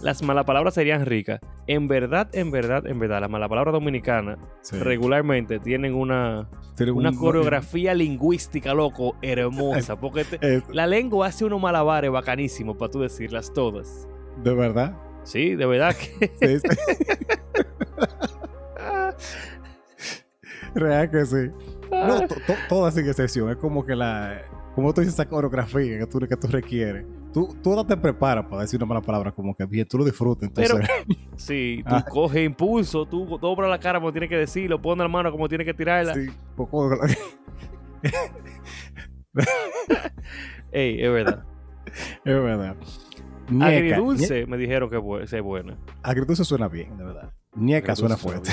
Las 0.03 0.23
palabras 0.23 0.75
serían 0.75 1.05
ricas. 1.07 1.41
En 1.67 1.89
verdad, 1.89 2.29
en 2.33 2.51
verdad, 2.51 2.87
en 2.87 2.99
verdad, 2.99 3.21
las 3.21 3.31
palabras 3.31 3.73
dominicanas 3.73 4.39
Sí. 4.63 4.77
regularmente 4.79 5.59
tienen 5.59 5.95
una, 5.95 6.49
Tiene 6.77 6.93
una 6.93 7.11
un- 7.11 7.17
coreografía 7.17 7.95
lingüística, 7.95 8.75
loco, 8.75 9.17
hermosa. 9.23 9.97
Porque 10.01 10.25
te- 10.25 10.63
la 10.73 10.87
lengua 10.87 11.27
hace 11.29 11.45
unos 11.45 11.61
malabares 11.61 12.11
bacanísimos 12.11 12.77
para 12.77 12.91
tú 12.91 13.01
decirlas 13.01 13.53
todas. 13.53 14.07
de 14.43 14.55
verdad. 14.55 14.97
Sí, 15.23 15.55
de 15.55 15.67
verdad 15.67 15.95
que. 15.95 16.33
Sí, 16.41 16.59
sí. 16.61 16.69
Real 20.75 21.11
que 21.11 21.27
sí. 21.27 21.51
No, 21.91 22.21
to- 22.27 22.35
to- 22.37 22.55
todas 22.69 22.95
sin 22.95 23.07
excepción. 23.09 23.51
Es 23.51 23.57
como 23.57 23.85
que 23.85 23.97
la. 23.97 24.43
Como 24.75 24.95
tú 24.95 25.01
dices, 25.01 25.15
esa 25.15 25.29
coreografía 25.29 25.99
que 25.99 26.07
tú, 26.07 26.21
que 26.21 26.37
tú 26.37 26.47
requieres. 26.47 27.05
Tú, 27.33 27.57
tú 27.63 27.75
no 27.77 27.87
te 27.87 27.97
preparas 27.97 28.45
para 28.47 28.63
decir 28.63 28.79
una 28.79 28.87
mala 28.87 29.01
palabra, 29.01 29.31
como 29.33 29.55
que 29.55 29.65
bien, 29.65 29.87
tú 29.87 29.99
lo 29.99 30.05
disfrutas. 30.05 30.49
Entonces, 30.49 30.89
Sí, 31.37 31.83
tú 31.89 31.95
Ah. 31.95 32.05
coges 32.09 32.45
impulso, 32.45 33.07
tú 33.07 33.39
doblas 33.41 33.71
la 33.71 33.79
cara 33.79 33.99
como 34.01 34.11
tienes 34.13 34.29
que 34.29 34.37
decirlo, 34.37 34.81
pones 34.83 35.03
la 35.05 35.09
mano 35.09 35.31
como 35.31 35.49
tienes 35.49 35.65
que 35.67 35.75
tirarla. 35.75 36.15
sí, 36.15 36.27
poco. 36.57 36.91
Ey, 40.73 41.03
es 41.03 41.11
verdad. 41.13 41.45
Es 42.25 42.35
verdad. 42.43 42.77
Ñeca. 43.51 43.67
Agridulce 43.67 44.47
me 44.47 44.57
dijeron 44.57 44.89
que 44.89 44.97
bu- 44.99 45.23
es 45.23 45.43
buena. 45.43 45.77
Agridulce 46.05 46.45
suena 46.45 46.69
bien, 46.69 46.97
de 46.97 47.03
verdad. 47.05 47.33
Ñeca 47.57 47.97
suena 47.97 48.17
fuerte. 48.17 48.53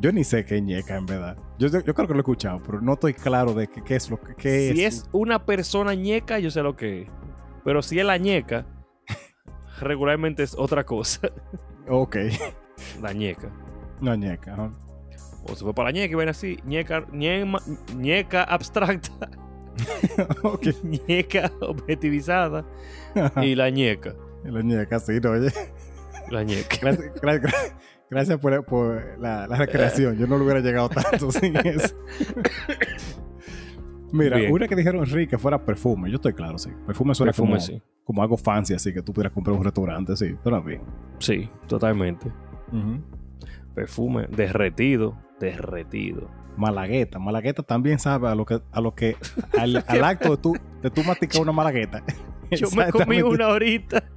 Yo 0.00 0.12
ni 0.12 0.22
sé 0.22 0.44
qué 0.44 0.58
es 0.58 0.62
ñeca, 0.62 0.96
en 0.96 1.06
verdad. 1.06 1.36
Yo, 1.58 1.66
yo, 1.66 1.80
yo 1.80 1.92
creo 1.92 2.06
que 2.06 2.12
lo 2.14 2.18
he 2.18 2.22
escuchado, 2.22 2.62
pero 2.64 2.80
no 2.80 2.92
estoy 2.92 3.14
claro 3.14 3.52
de 3.52 3.66
qué, 3.66 3.96
es 3.96 4.08
lo 4.08 4.20
que 4.20 4.34
qué 4.36 4.72
Si 4.72 4.84
es 4.84 5.08
una 5.10 5.44
persona 5.44 5.94
ñeca, 5.94 6.38
yo 6.38 6.50
sé 6.52 6.62
lo 6.62 6.76
que 6.76 7.02
es. 7.02 7.08
Pero 7.64 7.82
si 7.82 7.98
es 7.98 8.04
la 8.06 8.16
ñeca, 8.16 8.66
regularmente 9.80 10.42
es 10.42 10.54
otra 10.56 10.84
cosa. 10.84 11.30
Ok. 11.88 12.16
La 13.02 13.12
ñeca. 13.12 13.50
No, 14.00 14.14
ñeca. 14.14 14.72
O 15.44 15.54
se 15.54 15.64
fue 15.64 15.74
para 15.74 15.88
la 15.88 15.92
ñeca 15.92 16.12
y 16.12 16.16
ven 16.16 16.28
así. 16.28 16.58
Ñeca, 16.64 17.06
ñema- 17.12 17.62
ñeca 17.96 18.44
abstracta, 18.44 19.30
ok. 20.42 20.66
ñeca 21.08 21.50
objetivizada 21.60 22.64
y 23.42 23.54
la 23.54 23.70
ñeca. 23.70 24.14
La 24.44 24.62
ñeca, 24.62 24.98
sí, 25.00 25.18
no, 25.22 25.30
oye. 25.32 25.50
La 26.30 26.42
ñeca. 26.44 26.76
Gracias, 26.80 27.14
gra- 27.16 27.40
gra- 27.40 27.74
gracias 28.10 28.38
por, 28.38 28.64
por 28.64 29.18
la, 29.18 29.46
la 29.46 29.56
recreación. 29.56 30.16
Yo 30.16 30.26
no 30.26 30.36
lo 30.38 30.44
hubiera 30.44 30.60
llegado 30.60 30.88
tanto 30.90 31.30
sin 31.32 31.56
eso. 31.56 31.94
Mira, 34.12 34.36
Bien. 34.38 34.52
una 34.52 34.66
que 34.68 34.76
dijeron 34.76 35.04
rica 35.06 35.38
fuera 35.38 35.64
perfume. 35.64 36.10
Yo 36.10 36.16
estoy 36.16 36.32
claro, 36.32 36.58
sí. 36.58 36.70
Perfume 36.86 37.14
suena 37.14 37.30
Perfume, 37.32 37.50
como, 37.50 37.60
sí. 37.60 37.82
como 38.04 38.22
algo 38.22 38.36
fancy, 38.36 38.74
así 38.74 38.92
que 38.92 39.02
tú 39.02 39.12
pudieras 39.12 39.32
comprar 39.32 39.56
un 39.56 39.64
restaurante, 39.64 40.16
sí. 40.16 40.36
Suena 40.42 40.60
bien. 40.60 40.82
Sí, 41.18 41.48
totalmente. 41.66 42.30
Perfume 43.74 44.26
derretido, 44.28 45.16
derretido. 45.38 46.28
Malagueta. 46.56 47.18
Malagueta 47.18 47.62
también 47.62 47.98
sabe 47.98 48.28
a 48.28 48.34
lo 48.34 48.44
que, 48.44 48.60
a 48.70 48.80
lo 48.80 48.94
que 48.94 49.16
al, 49.58 49.84
al 49.86 50.04
acto 50.04 50.30
de 50.30 50.36
tú, 50.36 50.56
de 50.82 50.90
tú 50.90 51.02
masticar 51.04 51.40
una 51.42 51.52
malagueta. 51.52 52.02
Yo 52.50 52.68
me 52.76 52.90
comí 52.90 53.22
una 53.22 53.46
ahorita. 53.46 54.04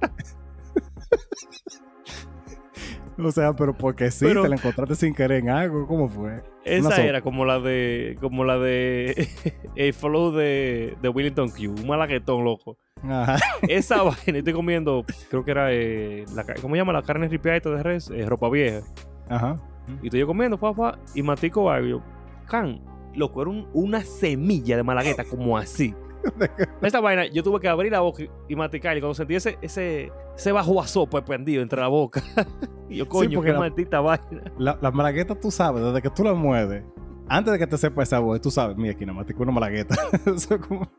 O 3.18 3.30
sea, 3.30 3.54
pero 3.54 3.72
porque 3.76 4.10
sí, 4.10 4.24
Pero- 4.24 4.42
te 4.42 4.48
la 4.48 4.56
encontraste 4.56 4.94
sin 4.94 5.14
querer 5.14 5.40
en 5.42 5.50
algo. 5.50 5.86
¿Cómo 5.86 6.08
fue? 6.08 6.42
Esa 6.64 7.02
era 7.04 7.20
como 7.20 7.44
la 7.44 7.60
de. 7.60 8.16
Como 8.20 8.44
la 8.44 8.58
de. 8.58 9.28
el 9.76 9.92
flow 9.92 10.32
de, 10.32 10.96
de 11.00 11.08
Willington 11.08 11.50
Q. 11.50 11.74
Un 11.80 11.86
malaguetón, 11.86 12.44
loco. 12.44 12.76
Ajá. 13.02 13.36
Esa 13.68 14.02
vaina, 14.02 14.38
estoy 14.38 14.52
comiendo. 14.52 15.04
Creo 15.30 15.44
que 15.44 15.50
era. 15.50 15.68
eh, 15.72 16.24
la, 16.34 16.44
¿Cómo 16.60 16.74
se 16.74 16.78
llama? 16.80 16.92
La 16.92 17.02
carne 17.02 17.28
ripiadita 17.28 17.70
de 17.70 17.82
res. 17.82 18.10
eh, 18.10 18.24
ropa 18.26 18.48
vieja. 18.48 18.80
Ajá. 19.28 19.60
Y 20.02 20.06
estoy 20.06 20.20
yo 20.20 20.26
comiendo, 20.26 20.58
papá. 20.58 20.98
Y 21.14 21.22
matico 21.22 21.70
algo. 21.70 21.86
yo, 21.88 22.02
Can, 22.48 22.80
loco, 23.14 23.42
era 23.42 23.50
un- 23.50 23.68
una 23.74 24.02
semilla 24.02 24.76
de 24.76 24.82
malagueta, 24.82 25.24
como 25.24 25.56
así. 25.58 25.94
Esta 26.82 27.00
vaina, 27.00 27.26
yo 27.26 27.42
tuve 27.42 27.60
que 27.60 27.68
abrir 27.68 27.92
la 27.92 28.00
boca 28.00 28.22
y- 28.48 28.56
maticar. 28.56 28.96
Y 28.96 29.00
cuando 29.00 29.14
sentí 29.14 29.34
ese, 29.34 29.58
ese, 29.62 30.10
ese 30.36 30.52
bajo 30.52 30.80
a 30.80 30.86
sopa 30.86 31.24
prendido 31.24 31.62
entre 31.62 31.80
la 31.80 31.88
boca. 31.88 32.22
y 32.88 32.96
yo, 32.96 33.08
coño, 33.08 33.36
porque 33.36 33.48
qué 33.48 33.52
la- 33.52 33.58
maldita 33.58 34.00
vaina. 34.00 34.42
La, 34.58 34.78
la 34.80 34.90
malagueta 34.90 35.34
tú 35.34 35.50
sabes, 35.50 35.82
desde 35.84 36.02
que 36.02 36.10
tú 36.10 36.24
la 36.24 36.34
mueves, 36.34 36.84
antes 37.26 37.52
de 37.54 37.58
que 37.58 37.66
te 37.66 37.78
sepa 37.78 38.02
esa 38.02 38.18
voz, 38.18 38.38
tú 38.40 38.50
sabes, 38.50 38.76
mira, 38.76 38.92
aquí 38.92 39.06
más 39.06 39.26
te 39.26 39.34
una 39.34 39.50
malagueta. 39.52 39.94
Eso 40.36 40.60
como, 40.60 40.90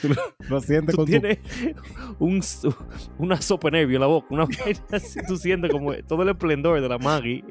tú 0.00 0.08
lo, 0.10 0.14
lo 0.48 0.60
sientes 0.60 0.94
Tú 0.94 0.98
con 0.98 1.06
tu... 1.06 1.10
tienes 1.10 1.38
un, 2.20 2.38
s- 2.38 2.68
una 3.18 3.40
sopa 3.42 3.68
nervio 3.70 3.96
en 3.96 4.00
la 4.00 4.06
boca, 4.06 4.28
una 4.30 4.44
vaina 4.44 4.80
así, 4.92 5.18
tú 5.26 5.36
sientes 5.36 5.72
como 5.72 5.92
todo 6.06 6.22
el 6.22 6.28
esplendor 6.28 6.80
de 6.80 6.88
la 6.88 6.98
Maggie. 6.98 7.44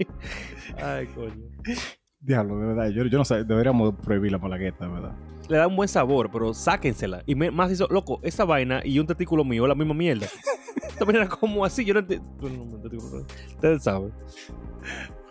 Ay, 0.82 1.08
coño. 1.08 1.34
Diablo, 2.22 2.60
de 2.60 2.68
verdad, 2.68 2.90
yo, 2.90 3.04
yo 3.06 3.18
no 3.18 3.26
sé, 3.26 3.44
deberíamos 3.44 3.96
prohibir 3.96 4.32
la 4.32 4.38
malagueta, 4.38 4.86
de 4.86 4.92
verdad. 4.94 5.12
Le 5.50 5.58
da 5.58 5.68
un 5.68 5.76
buen 5.76 5.90
sabor, 5.90 6.30
pero 6.32 6.54
sáquensela. 6.54 7.24
Y 7.26 7.34
me- 7.36 7.50
más 7.52 7.72
eso, 7.72 7.88
loco, 7.90 8.20
esa 8.24 8.46
vaina 8.46 8.82
y 8.86 9.00
un 9.00 9.08
testículo 9.08 9.44
mío 9.44 9.64
es 9.66 9.70
la 9.70 9.76
misma 9.76 9.94
mierda. 9.96 10.28
Esta 10.88 11.04
vaina 11.04 11.22
era 11.22 11.30
como 11.30 11.66
así, 11.66 11.84
yo 11.84 11.94
no 11.96 12.00
entiendo. 12.02 12.26
Ustedes 13.48 13.84
saben. 13.84 14.12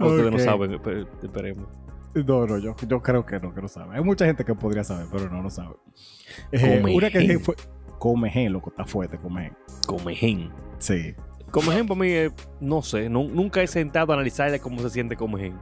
Ustedes 0.01 0.31
no 0.33 0.39
saben, 0.39 0.73
espe- 0.73 1.07
esperemos. 1.23 1.69
No, 2.15 2.45
no, 2.47 2.59
yo, 2.59 2.75
yo 2.89 3.01
creo 3.03 3.25
que 3.25 3.39
no, 3.39 3.55
que 3.55 3.63
no 3.63 3.69
sabe. 3.69 3.97
Hay 3.97 4.03
mucha 4.03 4.27
gente 4.27 4.45
que 4.45 4.55
podría 4.55 4.83
saber, 4.83 5.07
pero 5.13 5.31
no, 5.31 5.43
no 5.43 5.49
sabe. 5.51 5.77
Eh, 6.51 6.83
una 6.93 7.09
que 7.11 7.39
fue... 7.39 7.55
Comején, 8.01 8.53
loco, 8.53 8.71
está 8.71 8.85
fuerte, 8.85 9.17
comején. 9.19 9.53
Comején. 9.87 10.51
Sí. 10.79 11.15
Comején 11.53 11.87
para 11.87 12.01
mí, 12.01 12.09
es- 12.09 12.33
no 12.61 12.83
sé, 12.83 13.09
nu- 13.09 13.29
nunca 13.29 13.63
he 13.63 13.67
sentado 13.69 14.11
a 14.13 14.17
analizar 14.17 14.59
cómo 14.61 14.81
se 14.81 14.91
siente 14.91 15.15
comején. 15.17 15.55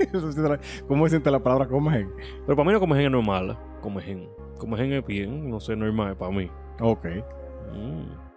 ¿Cómo 0.88 1.06
se 1.06 1.10
siente 1.10 1.30
la 1.30 1.42
palabra 1.42 1.66
comején? 1.66 2.10
Pero 2.46 2.56
para 2.56 2.66
mí 2.66 2.72
no 2.72 2.80
comején 2.80 3.14
es 3.14 3.26
mala. 3.26 3.58
Comején. 3.80 4.28
Comején 4.58 4.92
es 4.92 5.06
bien, 5.06 5.48
no 5.48 5.60
sé, 5.60 5.76
normal 5.76 6.16
para 6.16 6.30
mí. 6.30 6.50
Ok. 6.80 7.06
Mm. 7.72 8.30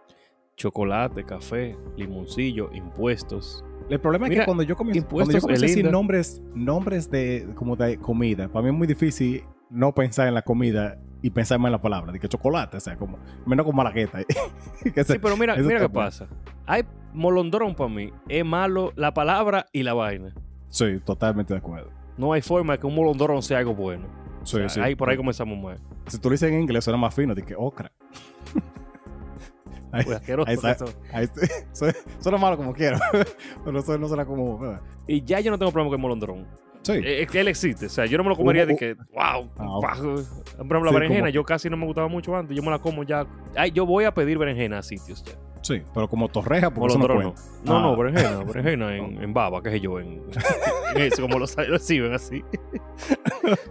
Chocolate, 0.56 1.24
café, 1.24 1.78
limoncillo, 1.98 2.70
impuestos. 2.74 3.64
El 3.90 4.00
problema 4.00 4.28
es 4.28 4.30
Mira, 4.30 4.42
que 4.44 4.46
cuando 4.46 4.64
yo 4.64 4.76
comienzo, 4.76 5.08
cuando 5.10 5.38
yo 5.38 5.50
a 5.50 5.54
es 5.54 5.62
decir 5.62 5.90
nombres, 5.90 6.42
nombres 6.54 7.10
de 7.10 7.50
como 7.56 7.76
de 7.76 7.98
comida, 7.98 8.48
para 8.48 8.64
mí 8.64 8.70
es 8.70 8.76
muy 8.76 8.88
difícil 8.88 9.44
no 9.70 9.94
pensar 9.94 10.28
en 10.28 10.36
la 10.36 10.42
comida 10.42 10.98
y 11.22 11.30
pensar 11.30 11.58
más 11.58 11.70
en 11.70 11.74
la 11.74 11.82
palabra, 11.82 12.12
de 12.12 12.20
que 12.20 12.28
chocolate, 12.28 12.78
o 12.78 12.80
sea, 12.80 12.96
como 12.98 13.18
menos 13.46 13.66
con 13.66 13.76
malagueta. 13.76 14.20
Que 14.94 15.04
Sí, 15.04 15.18
pero 15.20 15.36
mira, 15.38 15.56
mira 15.56 15.80
qué 15.80 15.90
pasa. 15.90 16.28
Hay 16.66 16.84
molondrón 17.14 17.76
para 17.76 17.90
mí. 17.90 18.12
Es 18.28 18.46
malo 18.46 18.92
la 18.96 19.14
palabra 19.14 19.66
y 19.72 19.84
la 19.84 19.94
vaina. 19.94 20.34
Sí, 20.74 21.00
totalmente 21.06 21.54
de 21.54 21.60
acuerdo. 21.60 21.92
No 22.18 22.34
hay 22.34 22.42
forma 22.42 22.74
de 22.74 22.80
que 22.80 22.88
un 22.88 22.96
molondrón 22.96 23.44
sea 23.44 23.60
algo 23.60 23.76
bueno. 23.76 24.08
Sí, 24.44 24.56
O 24.58 24.60
sea, 24.62 24.70
sí. 24.70 24.80
ahí 24.80 24.96
por 24.96 25.08
ahí 25.08 25.16
comenzamos 25.18 25.56
mal. 25.62 25.78
Si 26.08 26.18
tú 26.18 26.30
lo 26.30 26.34
dices 26.34 26.50
en 26.52 26.60
inglés, 26.62 26.84
suena 26.84 26.98
más 26.98 27.14
fino, 27.14 27.36
de 27.36 27.44
que. 27.44 27.54
Ahí- 27.54 27.60
Pues 30.06 30.18
asqueroso 30.18 30.50
ahí 30.50 30.56
está. 30.56 30.72
eso. 30.72 30.86
ahí. 31.14 31.28
Suena- 31.72 31.94
suena 32.20 32.38
malo 32.40 32.58
como 32.58 32.74
quiero, 32.74 32.98
pero 33.64 33.80
eso 33.80 33.96
no 34.00 34.08
suena 34.08 34.26
como. 34.26 34.58
¿verdad? 34.58 34.82
Y 35.08 35.24
ya 35.24 35.40
yo 35.42 35.52
no 35.52 35.60
tengo 35.60 35.72
problema 35.72 35.90
con 35.92 36.00
el 36.00 36.02
molondrón. 36.02 36.48
Sí. 36.82 36.94
Eh, 36.94 37.22
Es 37.22 37.30
que 37.32 37.40
él 37.40 37.48
existe. 37.48 37.86
O 37.86 37.90
sea, 37.90 38.08
yo 38.08 38.18
no 38.18 38.24
me 38.24 38.32
lo 38.32 38.36
comería 38.36 38.64
Uh, 38.64 38.68
de 38.68 38.74
uh. 38.74 38.78
que, 38.78 38.96
wow. 39.14 39.50
Ah, 39.58 39.78
Por 39.80 39.92
ejemplo, 39.92 40.84
la 40.84 40.90
Sí, 40.90 40.94
berenjena, 40.96 41.22
como- 41.22 41.30
yo 41.30 41.44
casi 41.46 41.70
no 41.70 41.78
me 41.78 41.86
gustaba 41.86 42.08
mucho 42.08 42.36
antes. 42.36 42.58
Yo 42.58 42.64
me 42.64 42.72
la 42.72 42.80
como 42.80 43.04
ya. 43.04 43.28
Ay, 43.56 43.70
yo 43.72 43.86
voy 43.86 44.06
a 44.06 44.14
pedir 44.14 44.40
berenjena 44.40 44.80
a 44.80 44.84
sitios 44.84 45.24
ya. 45.24 45.34
Sí, 45.64 45.82
pero 45.94 46.08
como 46.08 46.28
torreja, 46.30 46.70
porque 46.72 46.88
eso 46.94 47.00
no 47.00 47.08
Molondrón 47.08 47.34
no. 47.34 47.42
cuenta. 47.42 47.72
No, 47.72 47.82
no, 47.82 47.94
Ah. 47.94 47.96
berenjena, 47.96 48.44
berenjena 48.46 48.96
en, 48.98 49.24
en 49.24 49.34
baba, 49.34 49.64
qué 49.64 49.72
sé 49.72 49.80
yo, 49.80 50.00
en, 50.00 50.22
en 50.96 51.02
eso, 51.02 51.22
como 51.24 51.40
lo 51.40 51.48
sa- 51.48 51.64
lo 51.64 51.80
sirven 51.80 52.14
así, 52.14 52.44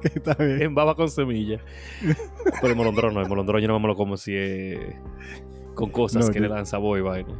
está 0.02 0.34
bien. 0.34 0.62
en 0.62 0.74
baba 0.74 0.94
con 0.94 1.08
semilla. 1.08 1.60
Pero 2.60 2.68
el 2.72 2.76
molondrón 2.76 3.14
no, 3.14 3.20
el 3.20 3.28
molondrón 3.28 3.60
yo 3.60 3.68
no 3.68 3.78
me 3.78 3.88
lo 3.88 3.94
como 3.94 4.16
si 4.16 4.34
es 4.34 4.78
con 5.74 5.90
cosas 5.90 6.26
No, 6.26 6.32
que 6.32 6.38
yo- 6.40 6.46
le 6.48 6.54
dan 6.54 6.66
sabor 6.66 6.98
y 6.98 7.02
vaina. 7.02 7.34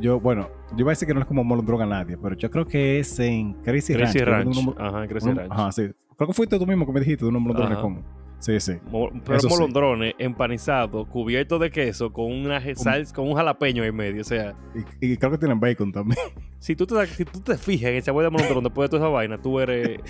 Yo, 0.00 0.20
bueno, 0.20 0.48
yo 0.72 0.80
iba 0.80 0.90
a 0.90 0.92
decir 0.92 1.08
que 1.08 1.14
no 1.14 1.20
es 1.20 1.26
como 1.26 1.42
molondrón 1.44 1.80
a 1.82 1.86
nadie, 1.86 2.16
pero 2.18 2.36
yo 2.36 2.50
creo 2.50 2.66
que 2.66 2.98
es 3.00 3.18
en 3.20 3.54
Crazy, 3.62 3.94
Crazy 3.94 4.18
Ranch. 4.18 4.54
Ranch. 4.54 4.76
Ajá, 4.78 5.06
Crazy 5.08 5.28
unos- 5.28 5.38
Ranch. 5.38 5.52
Ajá, 5.52 5.72
sí. 5.72 5.88
Creo 6.16 6.28
que 6.28 6.34
fuiste 6.34 6.58
tú 6.58 6.66
mismo 6.66 6.84
que 6.84 6.92
me 6.92 7.00
dijiste 7.00 7.24
de 7.24 7.28
unos 7.30 7.40
molondrones 7.42 7.78
Ajá. 7.78 7.82
Sí, 8.40 8.60
sí. 8.60 8.74
Mo- 8.90 9.10
Pero 9.24 9.36
Eso 9.38 9.48
sí. 9.48 9.54
molondrones 9.54 10.14
empanizados, 10.18 11.08
cubiertos 11.08 11.60
de 11.60 11.70
queso, 11.70 12.12
con 12.12 12.26
una 12.32 12.60
je- 12.62 12.76
sal, 12.76 13.04
con 13.12 13.26
un 13.28 13.34
jalapeño 13.34 13.82
en 13.84 13.96
medio. 13.96 14.20
O 14.20 14.24
sea, 14.24 14.54
Y, 15.00 15.12
y 15.12 15.16
creo 15.16 15.32
que 15.32 15.38
tienen 15.38 15.58
bacon 15.58 15.90
también. 15.90 16.18
si 16.60 16.76
tú 16.76 16.86
te, 16.86 17.04
si 17.08 17.24
tú 17.24 17.40
te 17.40 17.56
fijas 17.58 17.90
en 17.90 17.96
el 17.96 18.02
sabor 18.02 18.22
de 18.24 18.30
molondrón 18.30 18.62
después 18.62 18.88
de 18.88 18.96
toda 18.96 19.06
esa 19.08 19.12
vaina, 19.12 19.38
tú 19.42 19.58
eres 19.60 20.00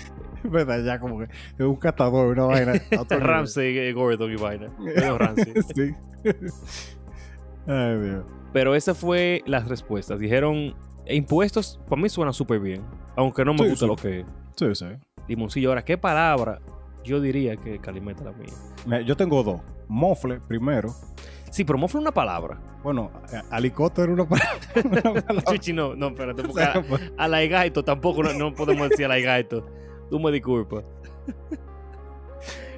¿Verdad? 0.43 0.83
Ya 0.85 0.99
como 0.99 1.19
que 1.19 1.25
es 1.25 1.59
un 1.65 1.75
catador, 1.75 2.27
una 2.37 2.45
vaina. 2.45 2.73
Ramsey 3.09 3.77
eh, 3.77 3.93
Gordon 3.93 4.31
y 4.31 4.35
vaina. 4.35 4.69
Medio 4.79 5.17
Ramsey. 5.17 5.53
sí. 5.75 5.93
Ay, 7.67 7.97
Dios. 7.99 8.25
Pero 8.53 8.75
esa 8.75 8.93
fue 8.95 9.41
las 9.45 9.67
respuestas. 9.67 10.19
Dijeron, 10.19 10.75
"E 11.05 11.15
impuestos, 11.15 11.79
para 11.89 12.01
mí 12.01 12.09
suena 12.09 12.31
súper 12.33 12.59
bien. 12.59 12.81
Aunque 13.15 13.43
no 13.43 13.53
me 13.53 13.59
Sí, 13.63 13.69
gusta 13.69 13.85
sí. 13.85 13.87
lo 13.87 13.95
que 13.95 14.19
es. 14.21 14.25
Sí, 14.55 14.75
sí. 14.75 14.85
Limoncillo. 15.27 15.69
Ahora, 15.69 15.83
¿qué 15.83 15.97
palabra? 15.97 16.59
Yo 17.09 17.19
diría 17.19 17.57
que 17.57 17.79
Calimeta 17.79 18.23
la 18.23 18.33
mía. 18.33 19.01
Yo 19.01 19.17
tengo 19.17 19.41
dos. 19.41 19.61
Mofle, 19.87 20.39
primero. 20.41 20.93
Sí, 21.49 21.63
pero 21.63 21.79
mofle 21.79 21.97
es 21.97 22.03
una 22.03 22.11
palabra. 22.11 22.61
Bueno, 22.83 23.09
era 23.31 23.43
una 23.49 24.29
palabra. 24.29 24.51
una 24.85 25.01
palabra. 25.01 25.43
Chichi, 25.49 25.73
no, 25.73 25.95
no, 25.95 26.09
espérate. 26.09 26.43
Porque 26.43 26.61
a, 26.63 26.83
pues, 26.87 27.11
a 27.17 27.27
la 27.27 27.43
gaito 27.47 27.83
tampoco 27.83 28.21
no, 28.21 28.33
no 28.33 28.53
podemos 28.53 28.89
decir 28.89 29.05
a 29.05 29.07
la 29.07 29.19
gaito. 29.19 29.65
Tú 30.11 30.19
me 30.19 30.31
disculpas. 30.31 30.83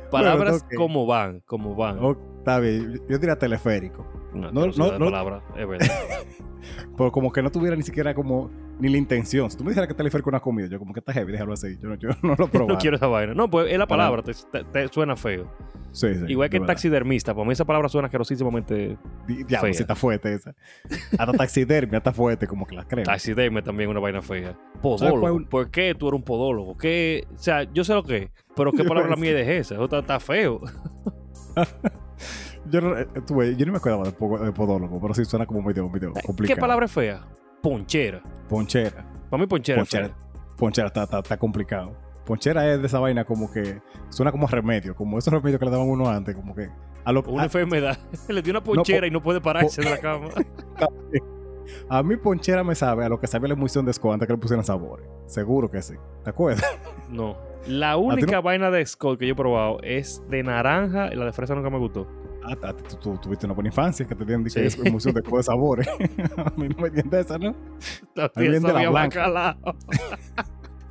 Palabras 0.10 0.64
ok. 0.64 0.76
como 0.76 1.06
van, 1.06 1.42
como 1.42 1.76
van. 1.76 2.00
oh, 2.00 2.18
está 2.42 2.60
bien, 2.60 3.02
yo 3.08 3.18
diría 3.18 3.38
teleférico. 3.38 4.06
No, 4.34 4.52
no, 4.52 4.68
no, 4.68 4.72
no, 4.76 4.92
no, 4.92 5.00
no. 5.00 5.06
palabra, 5.06 5.44
es 5.58 5.68
verdad. 5.68 5.88
Pero 6.98 7.12
como 7.12 7.32
que 7.32 7.42
no 7.42 7.50
tuviera 7.52 7.76
ni 7.76 7.84
siquiera 7.84 8.14
como 8.14 8.50
ni 8.80 8.90
la 8.90 8.98
intención. 8.98 9.50
Si 9.52 9.58
tú 9.58 9.64
me 9.64 9.72
dijeras 9.72 9.88
que 9.88 9.94
teleférico 9.94 10.30
es 10.30 10.34
una 10.34 10.40
comida, 10.40 10.68
yo 10.68 10.80
como 10.80 10.94
que 10.94 11.00
está 11.00 11.12
heavy, 11.14 11.32
déjalo 11.32 11.54
así. 11.54 11.78
Yo, 11.82 11.90
no- 11.90 11.96
yo 11.96 12.10
no 12.24 12.36
lo 12.38 12.48
probé. 12.48 12.68
no 12.74 12.78
quiero 12.78 12.96
esa 12.98 13.08
vaina. 13.08 13.34
No, 13.34 13.50
pues 13.50 13.72
es 13.72 13.78
la 13.78 13.88
palabra, 13.88 14.22
te, 14.24 14.34
te- 14.52 14.64
te 14.64 14.88
suena 14.90 15.16
feo. 15.16 15.52
Sí, 15.92 16.08
sí, 16.16 16.24
Igual 16.30 16.50
que 16.50 16.58
taxidermista, 16.62 17.34
para 17.36 17.46
mí 17.46 17.52
esa 17.52 17.66
palabra 17.66 17.90
suena 17.90 18.06
asquerosísimamente. 18.06 18.98
Fea. 19.50 19.74
si 19.74 19.82
está 19.82 19.94
fuerte 19.96 20.34
esa. 20.34 20.56
Hasta 21.18 21.34
taxidermia 21.34 21.98
está 21.98 22.14
fuerte, 22.14 22.48
como 22.48 22.66
que 22.66 22.76
la 22.76 22.86
creo. 22.86 23.04
Taxidermia 23.04 23.62
también 23.62 23.90
es 23.90 23.92
una 23.92 24.00
vaina 24.00 24.22
fea. 24.22 24.58
Podólogo. 24.82 25.46
¿Por 25.50 25.70
qué 25.70 25.94
tú 25.94 26.08
eres 26.08 26.18
un 26.20 26.24
podólogo? 26.24 26.78
¿Qué? 26.78 27.28
O 27.36 27.38
sea, 27.38 27.64
yo 27.74 27.84
sé 27.84 27.94
lo 27.94 28.04
que 28.04 28.18
es, 28.18 28.30
pero 28.56 28.72
¿qué 28.72 28.86
palabra 28.86 29.18
mía 29.18 29.38
es 29.38 29.48
esa? 29.50 29.76
Eso 29.76 29.84
está, 29.84 30.00
está 30.00 30.20
feo. 30.22 30.62
Yo 32.70 32.82
no, 32.82 32.98
eh, 32.98 33.08
ves, 33.36 33.58
yo 33.58 33.66
no 33.66 33.72
me 33.72 33.78
acordaba 33.80 34.04
de, 34.04 34.12
po- 34.12 34.54
podólogo, 34.54 35.00
pero 35.02 35.14
sí 35.14 35.26
suena 35.26 35.46
como 35.46 35.62
medio, 35.62 35.88
medio 35.90 36.14
complicado. 36.26 36.56
¿Qué 36.56 36.60
palabra 36.60 36.86
es 36.86 36.92
fea? 36.92 37.26
Ponchera. 37.62 38.22
Ponchera. 38.50 39.06
Para 39.30 39.42
mí 39.42 39.48
ponchera, 39.48 39.80
Ponchera. 39.80 40.06
es 40.08 40.12
fea. 40.12 40.18
Ponchera 40.58 40.88
está, 40.88 41.04
está, 41.04 41.20
está 41.20 41.38
complicado. 41.38 41.94
Ponchera 42.26 42.72
es 42.72 42.80
de 42.82 42.88
esa 42.88 43.00
vaina 43.00 43.26
como 43.26 43.52
que 43.52 43.82
suena 44.10 44.32
como 44.32 44.48
remedio, 44.48 44.96
como 44.96 45.18
esos 45.18 45.34
remedios 45.34 45.60
que 45.60 45.66
le 45.66 45.72
daban 45.72 45.88
uno 45.90 46.08
antes, 46.10 46.36
como 46.36 46.54
que 46.56 46.70
a 47.04 47.12
lo 47.12 47.24
Una 47.24 47.42
a, 47.42 47.46
enfermedad. 47.46 47.98
Le 48.30 48.42
dio 48.44 48.52
una 48.52 48.64
ponchera 48.64 49.00
po- 49.02 49.06
y 49.08 49.12
no 49.12 49.22
puede 49.24 49.42
pararse 49.42 49.82
de 49.82 49.90
la 49.90 49.98
cama. 49.98 50.30
a 51.90 52.04
mí 52.04 52.16
ponchera 52.18 52.64
me 52.64 52.76
sabe 52.76 53.06
a 53.06 53.10
lo 53.10 53.20
que 53.20 53.28
sabía 53.28 53.50
la 53.50 53.54
emulsión 53.54 53.86
de 53.86 53.94
Scott 53.94 54.14
antes 54.14 54.28
que 54.28 54.34
le 54.34 54.40
pusieran 54.40 54.64
sabores. 54.66 55.08
Seguro 55.28 55.70
que 55.70 55.82
sí. 55.82 55.96
¿Te 56.24 56.30
acuerdas? 56.30 56.64
No. 57.10 57.36
La 57.68 57.98
única 57.98 58.40
vaina 58.42 58.72
de 58.72 58.86
Scott 58.86 59.20
que 59.20 59.28
yo 59.28 59.34
he 59.34 59.36
probado 59.36 59.80
es 59.84 60.24
de 60.30 60.42
naranja 60.44 61.14
y 61.14 61.16
la 61.16 61.26
de 61.26 61.34
fresa 61.34 61.54
nunca 61.54 61.70
me 61.70 61.78
gustó. 61.78 62.08
Ah, 62.44 62.56
ah, 62.64 62.74
tú, 62.74 62.96
tú 62.96 63.18
tuviste 63.18 63.46
una 63.46 63.54
buena 63.54 63.68
infancia 63.68 64.08
que 64.08 64.16
te 64.16 64.26
dieron 64.26 64.50
Sí. 64.50 64.68
sí. 64.70 64.82
emulsión 64.84 65.14
de, 65.14 65.22
de 65.22 65.44
sabores. 65.44 65.88
a 66.38 66.52
mí 66.58 66.70
no 66.70 66.82
me 66.82 66.88
entiendes 66.88 67.26
esa, 67.26 67.38
¿no? 67.38 67.54
También 68.16 68.64
de 68.64 68.74
la 68.74 68.90
blanca. 68.90 69.56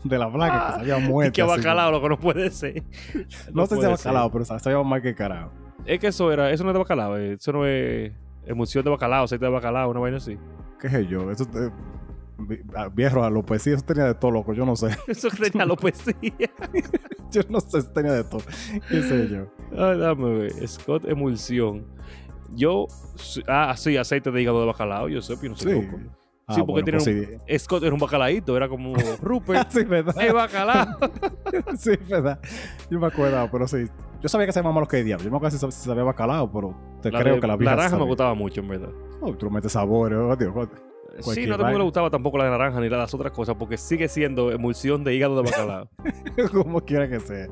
De 0.05 0.19
la 0.19 0.27
blanca 0.27 0.69
Ah, 0.69 0.73
que 0.73 0.79
sabía 0.87 0.99
Y 1.05 1.09
muerte. 1.09 1.33
que 1.33 1.43
bacalao, 1.43 1.91
lo 1.91 2.01
que 2.01 2.09
no 2.09 2.19
puede 2.19 2.51
ser. 2.51 2.83
No, 3.53 3.67
sé 3.67 3.77
si 3.77 3.83
es 3.83 3.89
bacalao, 3.91 4.31
pero 4.31 4.45
sabía 4.45 4.83
más 4.83 5.01
que 5.03 5.15
carajo. 5.15 5.51
Es 5.87 5.99
que 5.99 6.07
eso 6.09 6.31
era, 6.33 6.51
eso 6.51 6.63
no 6.65 6.71
es 6.71 6.75
de 6.75 6.79
bacalao, 6.79 7.17
eh, 7.19 7.33
eso 7.33 7.53
no 7.53 7.67
es 7.67 8.13
emulsión 8.51 8.85
de 8.85 8.91
bacalao, 8.91 9.25
aceite 9.25 9.45
de 9.45 9.51
bacalao, 9.51 9.91
una 9.91 10.01
vaina 10.01 10.19
así. 10.19 10.37
¿Qué 10.81 10.89
sé 10.89 11.07
yo? 11.07 11.31
Eso 11.31 11.45
eh, 11.55 11.71
vi- 12.39 12.61
ah, 12.75 12.89
viejo 12.93 13.23
a 13.23 13.31
lo 13.31 13.45
sí, 13.59 13.71
eso 13.71 13.83
tenía 13.85 14.05
de 14.05 14.15
todo 14.15 14.31
loco, 14.31 14.53
yo 14.53 14.65
no 14.67 14.77
sé. 14.77 14.89
Eso 15.09 15.29
tenía 15.31 15.63
alopecia. 15.65 16.15
yo 17.31 17.43
no 17.49 17.61
sé 17.61 17.83
si 17.83 17.89
tenía 17.93 18.13
de 18.13 18.25
todo. 18.25 18.43
¿Qué 18.89 19.03
sé 19.03 19.29
yo? 19.29 19.47
Ay, 19.77 19.99
dame 19.99 20.31
ver. 20.39 20.69
Scott 20.69 21.05
emulsión. 21.07 21.85
Yo, 22.55 22.87
ah, 23.47 23.75
sí, 23.77 23.97
aceite 23.97 24.31
de 24.31 24.43
hígado 24.43 24.61
de 24.61 24.67
bacalao, 24.67 25.09
yo 25.09 25.23
sé, 25.23 25.35
pero 25.41 25.43
yo 25.43 25.51
no 25.51 25.57
soy 25.57 25.73
Sí. 25.73 25.87
loco. 25.87 26.01
Ah, 26.47 26.55
Sí, 26.55 26.61
porque 26.63 26.83
bueno, 26.83 26.99
tiene 26.99 26.99
pues 27.39 27.39
sí. 27.47 27.59
Scott 27.65 27.85
era 27.85 27.95
un 27.95 28.01
bacalaíto, 28.01 28.57
era 28.57 28.69
como 28.69 28.95
Rupert. 29.23 29.71
sí, 29.71 29.85
verdad. 29.85 30.17
¡Ey, 30.21 30.33
bacalao! 30.33 30.99
sí, 31.79 31.93
verdad. 32.09 32.41
Yo 32.91 32.99
me 32.99 33.07
acuerdo, 33.07 33.49
pero 33.53 33.69
sí. 33.69 33.87
Yo 34.21 34.29
sabía 34.29 34.47
que 34.47 34.53
se 34.53 34.61
llamaba 34.61 34.81
lo 34.81 34.87
que 34.89 35.03
diablo. 35.03 35.25
Yo 35.25 35.31
me 35.31 35.37
acuerdo 35.37 35.57
si 35.57 35.65
sab- 35.65 35.71
si 35.71 35.87
sabía 35.87 36.03
bacalao, 36.05 36.51
pero 36.53 36.75
te 37.01 37.11
La 37.11 37.21
creo 37.21 37.35
de 37.37 37.41
que 37.41 37.47
la 37.47 37.57
vieja 37.57 37.75
naranja 37.77 37.97
me 37.97 38.05
gustaba 38.05 38.35
mucho, 38.35 38.61
en 38.61 38.69
verdad. 38.69 38.91
Oh, 39.21 39.35
tú 39.35 39.51
metes 39.51 39.75
oh, 39.77 40.37
Dios, 40.37 40.53
oh, 40.55 40.67
Sí, 41.33 41.47
no 41.47 41.57
le 41.57 41.83
gustaba 41.83 42.09
tampoco 42.11 42.39
la 42.39 42.45
de 42.45 42.51
naranja 42.51 42.81
ni 42.81 42.89
la 42.89 42.97
de 42.97 43.03
las 43.03 43.15
otras 43.15 43.33
cosas, 43.33 43.57
porque 43.59 43.77
sigue 43.77 44.09
siendo 44.09 44.53
emulsión 44.53 45.05
de 45.05 45.15
hígado 45.15 45.37
de 45.43 45.51
bacalao. 45.51 45.89
como 46.53 46.81
quiera 46.83 47.09
que 47.09 47.21
sea. 47.21 47.47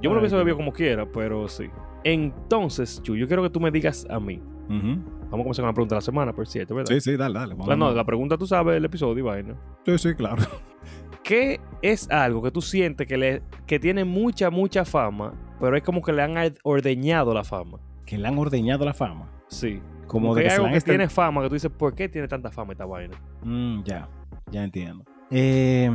Yo 0.00 0.10
me 0.10 0.14
lo 0.14 0.20
hubiese 0.20 0.36
bebido 0.36 0.56
como 0.56 0.72
quiera, 0.72 1.06
pero 1.06 1.48
sí. 1.48 1.64
Entonces, 2.04 3.02
Chu, 3.02 3.16
yo 3.16 3.26
quiero 3.26 3.42
que 3.42 3.50
tú 3.50 3.60
me 3.60 3.70
digas 3.70 4.06
a 4.10 4.18
mí. 4.20 4.40
Vamos 4.68 5.40
a 5.40 5.42
comenzar 5.42 5.62
con 5.62 5.66
la 5.68 5.74
pregunta 5.74 5.94
de 5.94 5.98
la 5.98 6.02
semana, 6.02 6.32
por 6.32 6.46
cierto, 6.46 6.74
¿verdad? 6.74 6.92
Sí, 6.92 7.00
sí, 7.00 7.16
dale, 7.16 7.38
dale. 7.38 7.54
vamos 7.54 7.68
La- 7.68 7.76
no, 7.76 7.92
la 7.92 8.04
pregunta 8.04 8.36
tú 8.38 8.46
sabes 8.46 8.76
el 8.76 8.84
episodio 8.84 9.18
y 9.18 9.22
vaina. 9.22 9.54
Sí, 9.84 9.98
sí, 9.98 10.14
claro. 10.14 10.42
¿Qué 11.28 11.60
es 11.82 12.10
algo 12.10 12.40
que 12.42 12.50
tú 12.50 12.62
sientes 12.62 13.06
que, 13.06 13.18
le, 13.18 13.42
que 13.66 13.78
tiene 13.78 14.02
mucha, 14.02 14.48
mucha 14.48 14.86
fama, 14.86 15.34
pero 15.60 15.76
es 15.76 15.82
como 15.82 16.00
que 16.00 16.10
le 16.10 16.22
han 16.22 16.34
ordeñado 16.62 17.34
la 17.34 17.44
fama? 17.44 17.78
Que 18.06 18.16
le 18.16 18.26
han 18.26 18.38
ordeñado 18.38 18.86
la 18.86 18.94
fama. 18.94 19.30
Sí. 19.48 19.82
Como 20.06 20.28
Como 20.28 20.34
de 20.36 20.42
que 20.44 20.48
que 20.48 20.54
algo 20.54 20.68
que 20.68 20.78
este- 20.78 20.90
tiene 20.92 21.06
fama 21.10 21.42
que 21.42 21.48
tú 21.48 21.54
dices, 21.56 21.70
¿por 21.70 21.94
qué 21.94 22.08
tiene 22.08 22.28
tanta 22.28 22.50
fama 22.50 22.72
esta 22.72 22.86
vaina? 22.86 23.14
Mm, 23.42 23.82
ya, 23.84 24.08
ya 24.50 24.64
entiendo. 24.64 25.04
Eh, 25.30 25.90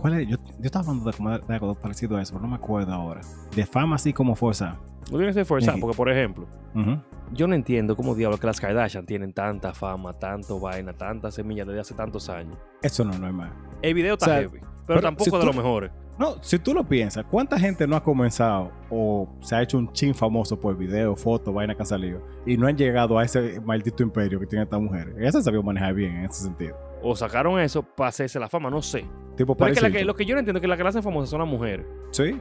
¿Cuál 0.00 0.20
es? 0.20 0.28
Yo, 0.28 0.36
yo 0.36 0.64
estaba 0.64 0.88
hablando 0.90 1.10
de, 1.10 1.38
de 1.46 1.54
algo 1.54 1.74
parecido 1.74 2.16
a 2.16 2.22
eso, 2.22 2.32
pero 2.34 2.42
no 2.42 2.48
me 2.48 2.56
acuerdo 2.56 2.92
ahora. 2.92 3.20
De 3.54 3.66
fama 3.66 3.96
así 3.96 4.12
como 4.12 4.34
fuerza. 4.36 4.76
No 5.10 5.16
tiene 5.16 5.26
que 5.26 5.32
ser 5.34 5.44
forzado, 5.44 5.76
Ujú. 5.78 5.80
porque 5.86 5.96
por 5.96 6.10
ejemplo, 6.10 6.46
Ujú. 6.74 6.98
yo 7.32 7.46
no 7.48 7.54
entiendo 7.54 7.96
cómo 7.96 8.14
diablos 8.14 8.38
que 8.40 8.46
las 8.46 8.60
Kardashian 8.60 9.06
tienen 9.06 9.32
tanta 9.32 9.72
fama, 9.72 10.12
tanto 10.18 10.60
vaina, 10.60 10.92
tanta 10.92 11.30
semilla 11.30 11.64
desde 11.64 11.80
hace 11.80 11.94
tantos 11.94 12.28
años. 12.28 12.58
Eso 12.82 13.04
no, 13.04 13.18
no 13.18 13.26
es 13.26 13.32
más. 13.34 13.50
El 13.82 13.94
video 13.94 14.14
está 14.14 14.26
O 14.26 14.28
sea, 14.28 14.38
heavy, 14.40 14.58
pero, 14.60 14.66
pero 14.86 15.00
tampoco 15.00 15.24
si 15.24 15.30
de 15.30 15.40
tú- 15.40 15.46
los 15.46 15.56
mejores. 15.56 15.90
No, 16.18 16.34
si 16.42 16.58
tú 16.58 16.74
lo 16.74 16.82
piensas, 16.82 17.24
¿cuánta 17.30 17.58
gente 17.60 17.86
no 17.86 17.94
ha 17.94 18.02
comenzado 18.02 18.72
o 18.90 19.28
se 19.40 19.54
ha 19.54 19.62
hecho 19.62 19.78
un 19.78 19.92
chin 19.92 20.12
famoso 20.12 20.58
por 20.58 20.76
video, 20.76 21.14
foto, 21.14 21.52
vaina 21.52 21.76
que 21.76 21.82
han 21.82 21.86
salido 21.86 22.20
y 22.44 22.56
no 22.56 22.66
han 22.66 22.76
llegado 22.76 23.16
a 23.18 23.24
ese 23.24 23.60
maldito 23.60 24.02
imperio 24.02 24.40
que 24.40 24.46
tiene 24.46 24.64
esta 24.64 24.78
mujer? 24.80 25.14
Ella 25.16 25.30
se 25.30 25.42
sabió 25.44 25.62
manejar 25.62 25.94
bien 25.94 26.16
en 26.16 26.24
ese 26.24 26.42
sentido. 26.42 26.76
O 27.02 27.14
sacaron 27.16 27.60
eso 27.60 27.82
para 27.82 28.08
hacerse 28.08 28.38
la 28.40 28.48
fama, 28.48 28.70
no 28.70 28.82
sé. 28.82 29.04
Tipo 29.36 29.56
Pero 29.56 29.70
es 29.70 29.76
que, 29.78 29.80
la 29.82 29.88
parecido. 29.88 29.98
que- 30.00 30.04
lo 30.04 30.14
que 30.14 30.24
yo 30.26 30.34
no 30.34 30.40
entiendo 30.40 30.58
es 30.58 30.62
que 30.62 30.68
las 30.68 30.76
que 30.76 30.82
la 30.82 30.88
hacen 30.90 31.02
famosas 31.02 31.30
son 31.30 31.40
las 31.40 31.48
mujeres. 31.48 31.86
Sí, 32.10 32.38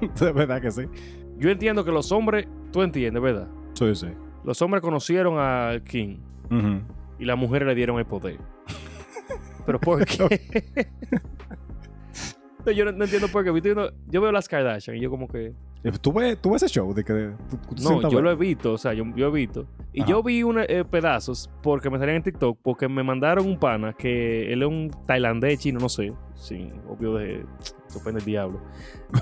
de 0.20 0.32
verdad 0.32 0.60
que 0.62 0.70
sí. 0.70 0.82
Yo 1.38 1.50
entiendo 1.50 1.84
que 1.84 1.90
los 1.92 2.10
hombres, 2.12 2.46
tú 2.72 2.82
entiendes, 2.82 3.22
¿verdad? 3.22 3.48
Sí, 3.74 3.94
sí. 3.94 4.08
Los 4.44 4.60
hombres 4.62 4.82
conocieron 4.82 5.34
a 5.38 5.80
King 5.84 6.16
y 7.18 7.24
las 7.26 7.36
mujeres 7.36 7.68
le 7.68 7.74
dieron 7.74 7.98
el 7.98 8.06
poder. 8.06 8.38
Pero 9.66 9.78
¿por 9.80 10.04
qué? 10.04 10.88
No, 12.66 12.72
yo 12.72 12.84
no, 12.84 12.92
no 12.92 13.04
entiendo 13.04 13.28
por 13.28 13.42
qué. 13.42 13.50
Yo 14.08 14.20
veo 14.20 14.32
las 14.32 14.46
Kardashian 14.48 14.96
y 14.96 15.00
yo 15.00 15.08
como 15.08 15.26
que... 15.28 15.54
Eh, 15.82 15.92
¿Tú 16.00 16.12
ves, 16.12 16.36
tú 16.40 16.50
ves 16.50 16.62
ese 16.62 16.74
show 16.74 16.92
de 16.92 17.02
que 17.02 17.30
tú- 17.48 17.74
tú 17.74 17.82
No, 17.82 18.10
yo 18.10 18.20
lo 18.20 18.30
he 18.30 18.34
visto, 18.36 18.74
o 18.74 18.78
sea, 18.78 18.92
yo, 18.92 19.04
yo 19.16 19.28
he 19.28 19.30
visto. 19.30 19.66
Y 19.94 20.02
Ajá. 20.02 20.10
yo 20.10 20.22
vi 20.22 20.42
unos 20.42 20.66
pedazos 20.90 21.50
porque 21.62 21.88
me 21.88 21.98
salían 21.98 22.16
en 22.18 22.22
TikTok, 22.22 22.58
porque 22.62 22.86
me 22.88 23.02
mandaron 23.02 23.46
un 23.46 23.58
pana 23.58 23.94
que 23.94 24.52
él 24.52 24.62
es 24.62 24.68
un 24.68 24.90
tailandés 25.06 25.58
chino, 25.60 25.80
no 25.80 25.88
sé, 25.88 26.12
sin 26.34 26.72
obvio 26.86 27.14
de 27.14 27.46
se 27.86 27.98
ofende 27.98 28.20
el 28.20 28.26
diablo, 28.26 28.60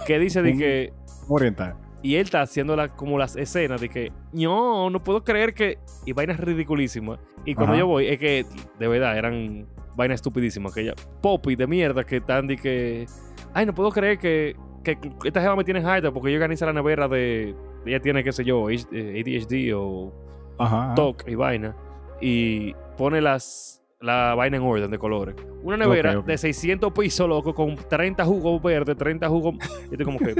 que 0.07 0.19
dice 0.19 0.43
de 0.43 0.53
que 0.59 0.93
oriental. 1.29 1.77
y 2.03 2.17
él 2.17 2.23
está 2.23 2.43
haciendo 2.43 2.75
la- 2.75 2.89
como 2.89 3.19
las 3.19 3.37
escenas 3.37 3.81
de 3.81 3.89
que 3.89 4.13
no, 4.33 4.91
no 4.91 5.03
puedo 5.03 5.23
creer 5.23 5.55
que 5.55 5.79
y 6.07 6.13
vainas 6.13 6.41
ridiculísimas. 6.41 7.21
Y 7.45 7.55
cuando 7.55 7.75
Ajá. 7.75 7.81
yo 7.81 7.87
voy 7.87 8.09
es 8.09 8.19
que 8.19 8.45
de 8.81 8.89
verdad 8.89 9.17
eran 9.17 9.65
vainas 9.97 10.17
estupidísimas 10.17 10.75
que 10.75 10.81
ella 10.83 10.95
popi 11.23 11.55
de 11.57 11.67
mierda 11.69 12.05
que 12.05 12.17
están 12.17 12.47
de 12.49 12.57
que 12.57 13.07
ay, 13.55 13.65
no 13.67 13.75
puedo 13.75 13.91
creer 13.91 14.19
que 14.19 14.55
que 14.83 14.99
esta 15.25 15.41
jeva 15.41 15.57
me 15.57 15.65
tiene 15.65 15.81
harta 15.81 16.13
porque 16.13 16.31
yo 16.31 16.37
organiza 16.37 16.67
la 16.67 16.73
nevera 16.73 17.09
de 17.09 17.55
ella 17.87 18.01
tiene 18.01 18.23
qué 18.25 18.33
sé 18.33 18.45
yo, 18.45 18.69
eh, 18.71 18.77
ADHD 18.93 19.73
o 19.75 20.13
Ajá. 20.59 20.87
ajá. 20.87 20.95
TOC 20.95 21.29
y 21.29 21.35
vaina 21.35 21.75
y 22.21 22.75
pone 22.97 23.21
las 23.21 23.75
la 24.01 24.35
vaina 24.37 24.59
en 24.59 24.63
orden 24.63 24.91
de 24.93 24.99
colores. 24.99 25.35
Una 25.65 25.77
nevera 25.77 26.21
de 26.23 26.39
600 26.39 26.93
pisos, 26.93 27.29
loco, 27.29 27.53
con 27.53 27.75
30 27.75 28.25
jugos 28.25 28.63
verdes, 28.63 28.97
30 28.97 29.29
jugos. 29.29 29.55
Y 29.91 29.95
estoy 29.95 30.05
como 30.05 30.19
que, 30.21 30.37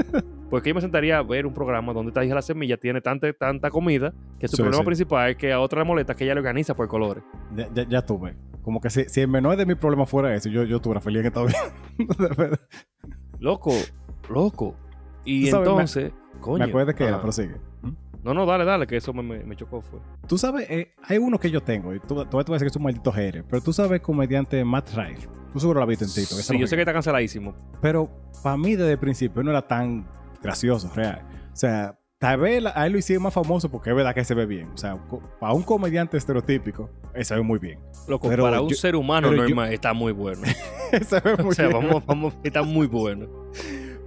porque 0.49 0.69
yo 0.69 0.75
me 0.75 0.79
sentaría 0.81 1.17
a 1.17 1.23
ver 1.23 1.45
un 1.45 1.53
programa 1.53 1.91
donde 1.91 2.11
esta 2.11 2.23
hija 2.23 2.35
la 2.35 2.41
semilla 2.41 2.77
tiene 2.77 3.01
tanta, 3.01 3.31
tanta 3.33 3.69
comida 3.69 4.13
que 4.39 4.47
su 4.47 4.55
Sí, 4.55 4.61
problema 4.61 4.83
sí. 4.83 4.85
principal 4.85 5.31
es 5.31 5.35
que 5.35 5.51
a 5.51 5.59
otra 5.59 5.81
le 5.81 5.87
molesta 5.87 6.15
que 6.15 6.23
ella 6.23 6.35
lo 6.35 6.39
organiza 6.39 6.73
por 6.73 6.87
colores. 6.87 7.21
Ya, 7.53 7.67
ya, 7.73 7.85
ya 7.89 8.01
tuve. 8.05 8.33
Como 8.61 8.79
que 8.79 8.89
si, 8.89 9.03
si 9.09 9.19
el 9.19 9.27
menor 9.27 9.57
de 9.57 9.65
mi 9.65 9.75
problema 9.75 10.05
fuera 10.05 10.33
eso, 10.33 10.47
yo, 10.47 10.63
yo 10.63 10.77
estuviera 10.77 11.01
feliz 11.01 11.19
en 11.19 11.25
esta 11.27 11.41
vida. 11.43 11.57
De 11.97 12.27
verdad. 12.37 12.59
Loco, 13.39 13.71
loco. 14.29 14.75
Y 15.25 15.45
Tú 15.45 15.51
sabes, 15.51 15.67
me- 15.67 15.71
entonces, 15.73 16.11
coño. 16.39 16.57
Me 16.63 16.69
acuerdo 16.69 16.93
que 16.95 17.03
era, 17.03 17.13
ajá. 17.13 17.21
pero 17.21 17.31
sigue. 17.31 17.55
¿Mm? 17.81 17.89
No, 18.23 18.33
no, 18.33 18.45
dale, 18.45 18.65
dale, 18.65 18.85
que 18.87 18.97
eso 18.97 19.13
me, 19.13 19.23
me, 19.23 19.43
me 19.43 19.55
chocó 19.55 19.81
fue. 19.81 19.99
Tú 20.27 20.37
sabes, 20.37 20.69
eh, 20.69 20.93
hay 21.03 21.17
uno 21.17 21.39
que 21.39 21.49
yo 21.51 21.61
tengo, 21.61 21.93
y 21.93 21.99
tú, 21.99 22.25
tú 22.25 22.37
vas 22.37 22.49
a 22.49 22.53
decir 22.53 22.65
que 22.65 22.67
es 22.67 22.75
un 22.75 22.83
maldito 22.83 23.13
pero 23.49 23.61
tú 23.61 23.71
sabes 23.73 24.01
comediante 24.01 24.63
Matt 24.65 24.89
Rife. 24.93 25.27
Tú 25.53 25.59
seguro 25.59 25.79
lo 25.79 25.83
has 25.83 25.89
visto 25.89 26.05
en 26.05 26.11
ese 26.11 26.25
Sí, 26.43 26.59
yo 26.59 26.67
sé 26.67 26.75
que 26.75 26.81
está 26.83 26.93
canceladísimo. 26.93 27.55
Pero 27.81 28.09
para 28.43 28.55
mí 28.57 28.75
desde 28.75 28.91
el 28.93 28.99
principio 28.99 29.41
no 29.41 29.49
era 29.51 29.65
tan 29.67 30.05
gracioso, 30.43 30.91
real. 30.93 31.25
O 31.51 31.55
sea, 31.55 31.97
tal 32.19 32.39
vez 32.41 32.63
a 32.75 32.85
él 32.85 32.91
lo 32.93 32.99
hicieron 32.99 33.23
más 33.23 33.33
famoso 33.33 33.69
porque 33.71 33.89
es 33.89 33.95
verdad 33.95 34.13
que 34.13 34.23
se 34.23 34.35
ve 34.35 34.45
bien. 34.45 34.69
O 34.73 34.77
sea, 34.77 34.97
para 35.39 35.53
un 35.53 35.63
comediante 35.63 36.17
estereotípico, 36.17 36.89
él 37.15 37.25
se 37.25 37.33
ve 37.35 37.41
muy 37.41 37.57
bien. 37.57 37.79
Loco, 38.07 38.27
Pero 38.29 38.43
para 38.43 38.61
un 38.61 38.69
yo- 38.69 38.75
ser 38.75 38.95
humano 38.95 39.31
yo- 39.33 39.37
normal 39.37 39.73
está 39.73 39.93
muy 39.93 40.11
bueno. 40.11 40.41
se 41.07 41.19
ve 41.21 41.35
muy 41.37 41.47
o 41.49 41.53
sea, 41.53 41.67
bien. 41.69 41.79
vamos, 41.81 42.05
vamos, 42.05 42.33
está 42.43 42.61
muy 42.61 42.85
bueno. 42.85 43.27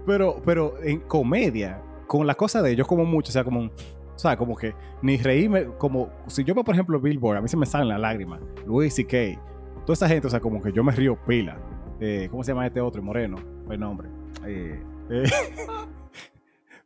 Pero, 0.07 0.43
pero 0.45 0.75
en 0.83 1.01
comedia, 1.01 1.81
con 2.07 2.27
la 2.27 2.35
cosa 2.35 2.63
de 2.63 2.73
ellos 2.73 2.87
como 2.87 3.05
mucho, 3.05 3.31
o 3.31 3.33
sea, 3.33 3.45
como... 3.45 3.71
sea, 4.17 4.37
como 4.37 4.57
que 4.57 4.75
ni 5.03 5.17
reírme, 5.17 5.67
como 5.79 6.11
si 6.27 6.45
yo 6.45 6.55
veo, 6.55 6.65
por 6.65 6.75
ejemplo, 6.75 7.01
Billboard, 7.01 7.39
a 7.39 7.41
mí 7.41 7.49
se 7.49 7.57
me 7.57 7.67
salen 7.67 7.89
las 7.89 8.01
lágrimas. 8.01 8.41
Luis 8.67 8.99
y 8.99 9.05
Kay, 9.05 9.39
toda 9.87 9.95
esa 9.95 10.09
gente, 10.09 10.27
o 10.27 10.31
sea, 10.31 10.41
como 10.41 10.63
que 10.63 10.73
yo 10.73 10.85
me 10.85 10.93
río 10.93 11.17
pila. 11.27 11.59
Eh, 12.01 12.29
¿Cómo 12.31 12.43
se 12.43 12.53
llama 12.53 12.67
este 12.67 12.81
otro? 12.81 13.03
Moreno, 13.03 13.37
el 13.71 13.79
nombre. 13.79 14.09
Eh, 14.47 14.83
eh, 15.11 15.23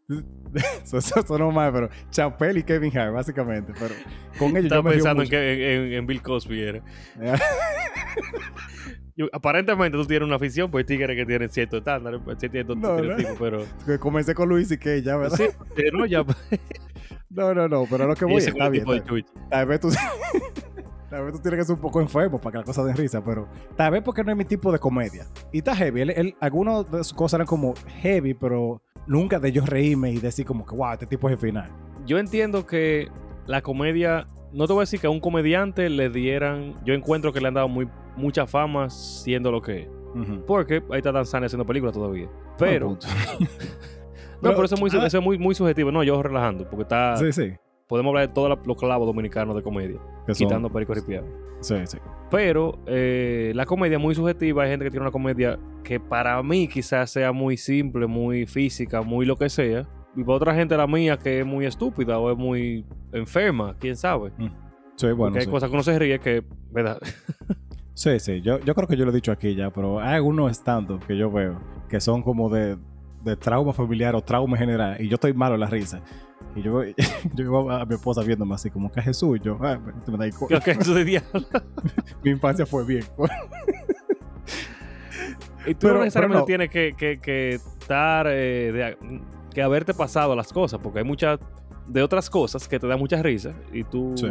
eso, 0.85 0.99
eso 0.99 1.39
no 1.39 1.51
mal, 1.51 1.73
pero 1.73 1.89
Chappelle 2.11 2.61
y 2.61 2.63
Kevin 2.63 2.97
Hart, 2.97 3.15
básicamente. 3.15 3.73
Pero 3.79 3.95
con 4.39 4.51
ellos 4.51 4.65
Estaba 4.65 4.83
yo 4.83 4.85
me 4.85 4.91
pensando 4.93 5.23
mucho. 5.23 5.37
en 5.37 6.07
Bill 6.07 6.23
Cosby. 6.23 6.61
Era. 6.61 6.83
Yo- 9.17 9.29
aparentemente 9.33 9.97
tú 9.97 10.05
tienes 10.05 10.27
una 10.27 10.37
afición, 10.37 10.71
pues 10.71 10.85
tigres 10.87 11.17
que 11.17 11.25
tienen 11.25 11.49
cierto 11.49 11.79
estándar, 11.79 12.21
pues, 12.23 12.37
cierto 12.39 12.75
No, 12.75 12.89
no. 12.89 12.97
estereotipo, 12.97 13.35
pero... 13.39 13.65
Que 13.87 13.99
Comencé 13.99 14.35
con 14.35 14.49
Luis 14.49 14.71
y 14.71 14.77
Kay, 14.79 15.03
ya, 15.03 15.17
¿verdad? 15.17 15.37
Sí, 15.37 15.45
pero 15.75 15.99
no, 15.99 16.07
ya... 16.07 16.25
No, 17.31 17.53
no, 17.55 17.69
no, 17.69 17.85
pero 17.91 18.07
lo 18.07 18.15
que 18.15 18.25
voy 18.25 18.37
está 18.37 18.69
bien. 18.71 18.85
de. 18.85 19.25
Tal 19.51 19.67
vez 19.67 19.81
tú. 19.81 19.91
Tal 21.11 21.25
vez 21.25 21.35
tú 21.35 21.41
tienes 21.41 21.61
que 21.61 21.65
ser 21.67 21.75
un 21.75 21.81
poco 21.81 22.01
enfermo 22.01 22.41
para 22.41 22.53
que 22.53 22.57
las 22.59 22.67
cosas 22.67 22.87
den 22.87 22.97
risa, 22.97 23.23
pero 23.23 23.47
tal 23.77 23.93
vez 23.93 24.03
porque 24.03 24.25
no 24.25 24.31
es 24.33 24.37
mi 24.37 24.45
tipo 24.45 24.73
de 24.73 24.79
comedia. 24.79 25.27
Y 25.53 25.59
está 25.59 25.75
heavy. 25.77 26.01
Él, 26.01 26.11
él- 26.11 26.37
algunas 26.41 26.91
de 26.91 27.05
sus 27.05 27.13
cosas 27.15 27.35
eran 27.39 27.47
como 27.47 27.75
heavy, 28.01 28.35
pero 28.35 28.83
nunca 29.07 29.39
de 29.39 29.53
yo 29.53 29.65
reírme 29.67 30.11
y 30.13 30.19
decir 30.19 30.45
como 30.47 30.65
que, 30.67 30.75
wow, 30.75 30.95
este 30.95 31.07
tipo 31.07 31.29
es 31.29 31.35
el 31.35 31.39
final. 31.39 31.71
Yo 32.07 32.19
entiendo 32.19 32.67
que 32.67 33.09
la 33.47 33.61
comedia... 33.63 34.27
No 34.57 34.67
te 34.67 34.73
voy 34.73 34.81
a 34.81 34.83
decir 34.83 34.99
que 35.01 35.07
a 35.07 35.11
un 35.11 35.21
comediante 35.21 35.91
le 35.91 36.09
dieran... 36.09 36.75
Yo 36.85 36.95
encuentro 36.95 37.33
que 37.33 37.41
le 37.41 37.49
han 37.49 37.55
dado 37.55 37.69
muy, 37.69 37.87
mucha 38.17 38.47
fama 38.47 38.89
siendo 38.91 39.53
lo 39.53 39.61
que 39.61 39.83
es. 39.83 39.89
Porque 40.47 40.83
ahí 40.91 40.97
está 40.99 41.13
Dan 41.13 41.27
Sane 41.27 41.45
haciendo 41.47 41.67
películas 41.67 41.95
todavía. 41.95 42.29
Pero... 42.59 42.99
No, 44.37 44.51
Pero- 44.51 44.55
pero 44.57 44.65
eso 44.67 44.75
es, 44.75 44.81
muy, 44.83 44.91
ah. 44.93 45.07
eso 45.07 45.19
es 45.19 45.25
muy, 45.25 45.39
muy 45.39 45.55
subjetivo. 45.55 45.91
No, 45.91 46.03
yo 46.03 46.23
relajando, 46.23 46.69
porque 46.69 46.83
está... 46.83 47.17
Sí, 47.17 47.33
sí. 47.33 47.53
Podemos 47.89 48.11
hablar 48.11 48.29
de 48.29 48.35
todos 48.35 48.59
los 48.67 48.77
clavos 48.77 49.07
dominicanos 49.07 49.57
de 49.57 49.63
comedia, 49.63 49.99
quitando 50.37 50.69
Perico 50.71 50.93
Ripiado. 50.93 51.27
Sí, 51.61 51.75
sí. 51.87 51.99
Pero 52.31 52.79
eh, 52.87 53.53
la 53.55 53.65
comedia 53.65 53.97
es 53.97 54.03
muy 54.03 54.15
subjetiva. 54.15 54.65
Hay 54.65 54.71
gente 54.71 54.85
que 54.85 54.91
tiene 54.91 55.05
una 55.05 55.13
comedia 55.13 55.59
que 55.85 56.01
para 56.01 56.43
mí 56.43 56.67
quizás 56.69 57.11
sea 57.11 57.31
muy 57.33 57.57
simple, 57.57 58.07
muy 58.07 58.45
física, 58.45 59.03
muy 59.03 59.25
lo 59.25 59.37
que 59.37 59.49
sea. 59.49 59.89
Y 60.17 60.25
para 60.25 60.37
otra 60.37 60.55
gente 60.55 60.77
la 60.77 60.87
mía 60.87 61.19
que 61.19 61.41
es 61.41 61.47
muy 61.47 61.67
estúpida 61.67 62.19
o 62.19 62.31
es 62.33 62.39
muy 62.39 62.85
enferma, 63.13 63.77
quién 63.79 63.97
sabe. 63.97 64.33
Sí, 64.97 65.07
bueno. 65.09 65.17
Porque 65.17 65.39
hay 65.41 65.45
sí. 65.45 65.51
cosas 65.51 65.69
que 65.69 65.75
uno 65.75 65.83
se 65.83 65.99
ríe 65.99 66.19
que, 66.19 66.43
¿verdad? 66.71 66.99
Sí, 67.99 68.21
sí. 68.21 68.43
Yo, 68.43 68.59
yo 68.61 68.75
creo 68.75 68.87
que 68.87 68.95
yo 68.95 69.07
lo 69.07 69.11
he 69.11 69.15
dicho 69.15 69.33
aquí 69.33 69.55
ya, 69.55 69.71
pero 69.71 70.01
hay 70.01 70.17
algunos 70.17 70.53
stand 70.53 71.03
que 71.07 71.17
yo 71.17 71.31
veo 71.31 71.59
que 71.89 71.99
son 71.99 72.23
como 72.23 72.51
de, 72.51 72.77
de 73.25 73.37
trauma 73.37 73.73
familiar 73.73 74.15
o 74.15 74.21
trauma 74.21 74.55
en 74.59 74.61
general. 74.61 74.97
Y 75.01 75.09
yo 75.09 75.15
estoy 75.15 75.33
malo 75.33 75.55
en 75.55 75.61
la 75.63 75.67
risa. 75.67 76.03
Y 76.55 76.61
yo, 76.61 76.83
yo 77.35 77.71
a 77.71 77.87
mi 77.87 77.95
esposa 77.95 78.23
viéndome 78.23 78.55
así 78.55 78.69
como 78.69 78.93
que 78.93 79.01
Jesús. 79.01 79.41
Yo, 79.43 79.57
ah, 79.63 79.79
este 79.97 80.11
me 80.13 80.19
da 80.19 80.27
igual. 80.27 80.49
Creo 80.49 80.61
que 80.61 80.73
eso 80.73 80.93
de 80.95 81.05
diablo. 81.07 81.41
mi 82.23 82.33
infancia 82.33 82.67
fue 82.67 82.85
bien. 82.85 83.03
Y 85.67 85.73
tú 85.73 85.79
Pero- 85.87 85.95
no 85.95 86.01
necesariamente 86.05 86.41
no. 86.41 86.45
tienes 86.47 86.71
que, 86.71 86.95
que- 86.97 87.19
que 87.19 87.55
estar, 87.55 88.27
eh, 88.29 88.73
de- 88.73 89.21
que 89.57 89.63
haberte 89.63 89.95
pasado 89.95 90.37
las 90.37 90.53
cosas, 90.53 90.79
porque 90.83 90.99
hay 90.99 91.05
muchas 91.07 91.41
de 91.89 92.03
otras 92.03 92.29
cosas 92.29 92.69
que 92.69 92.79
te 92.79 92.87
dan 92.87 92.99
mucha 92.99 93.23
risa 93.23 93.55
y 93.73 93.85
tú 93.85 94.13
Sí. 94.15 94.27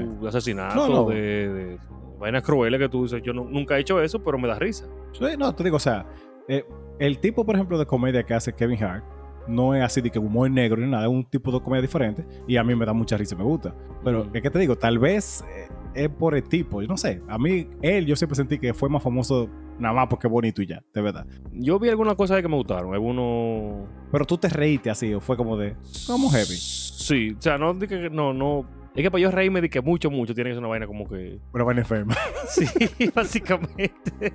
No, 0.76 0.88
no. 0.88 1.10
De, 1.10 1.16
de 1.52 1.78
vainas 2.20 2.44
crueles 2.44 2.80
que 2.80 2.88
tú 2.88 3.02
dices, 3.04 3.24
yo 3.24 3.34
no- 3.34 3.46
nunca 3.46 3.76
he 3.76 3.82
hecho 3.82 4.00
eso, 4.00 4.24
pero 4.24 4.38
me 4.38 4.48
da 4.48 4.60
risa. 4.60 4.86
Sí, 5.14 5.26
no, 5.38 5.52
te 5.56 5.64
digo, 5.64 5.78
o 5.78 5.80
sea, 5.80 6.06
eh, 6.48 6.64
el 7.00 7.18
tipo, 7.18 7.44
por 7.44 7.56
ejemplo, 7.56 7.80
de 7.80 7.88
comedia 7.88 8.22
que 8.24 8.36
hace 8.36 8.54
Kevin 8.54 8.84
Hart 8.84 9.04
no 9.48 9.74
es 9.74 9.84
así 9.84 10.00
de 10.00 10.12
que 10.12 10.20
humor 10.20 10.52
negro 10.52 10.80
ni 10.80 10.90
nada, 10.92 11.06
es 11.06 11.10
un 11.10 11.24
tipo 11.26 11.52
de 11.52 11.60
comedia 11.60 11.82
diferente 11.82 12.24
y 12.48 12.58
a 12.58 12.64
mí 12.64 12.76
me 12.76 12.86
da 12.86 12.94
mucha 12.94 13.18
risa 13.18 13.34
y 13.34 13.38
me 13.40 13.44
gusta. 13.46 13.74
Pero, 14.04 14.32
que 14.32 14.50
te 14.52 14.60
digo, 14.60 14.76
tal 14.76 15.00
vez 15.00 15.44
eh, 15.50 15.68
es 15.96 16.10
por 16.10 16.36
el 16.36 16.44
tipo, 16.44 16.84
yo 16.84 16.88
no 16.88 16.98
sé. 16.98 17.20
A 17.28 17.40
mí, 17.40 17.68
él, 17.82 18.06
yo 18.06 18.16
siempre 18.16 18.36
sentí 18.36 18.60
que 18.60 18.76
fue 18.76 18.90
más 18.90 19.02
famoso 19.02 19.50
nada 19.80 19.94
más 19.94 20.08
porque 20.08 20.28
es 20.28 20.32
bonito 20.32 20.62
y 20.62 20.68
ya, 20.68 20.82
de 20.94 21.02
verdad. 21.02 21.26
Yo 21.52 21.80
vi 21.80 21.90
algunas 21.90 22.16
cosas 22.16 22.42
que 22.42 22.48
me 22.48 22.56
gustaron, 22.56 22.94
algunos... 22.94 23.88
Pero 24.12 24.26
tú 24.26 24.38
te 24.38 24.50
reíste 24.50 24.90
así, 24.90 25.14
o 25.14 25.20
fue 25.20 25.38
como 25.38 25.58
de, 25.58 25.76
como 26.08 26.30
heavy. 26.30 26.56
Sí, 26.56 27.36
o 27.38 27.42
sea, 27.42 27.58
no, 27.58 27.74
no, 27.74 28.34
no... 28.34 28.66
Es 28.96 29.04
que 29.04 29.12
para 29.12 29.22
yo 29.22 29.30
reírme 29.30 29.60
de 29.60 29.70
que 29.70 29.82
mucho, 29.82 30.10
mucho 30.10 30.34
tiene 30.34 30.50
que 30.50 30.54
ser 30.54 30.60
una 30.60 30.70
vaina 30.70 30.88
como 30.88 31.08
que... 31.08 31.40
Pero 31.52 31.66
van 31.66 31.78
enferma. 31.78 32.16
Sí, 32.48 32.66
básicamente. 33.14 34.32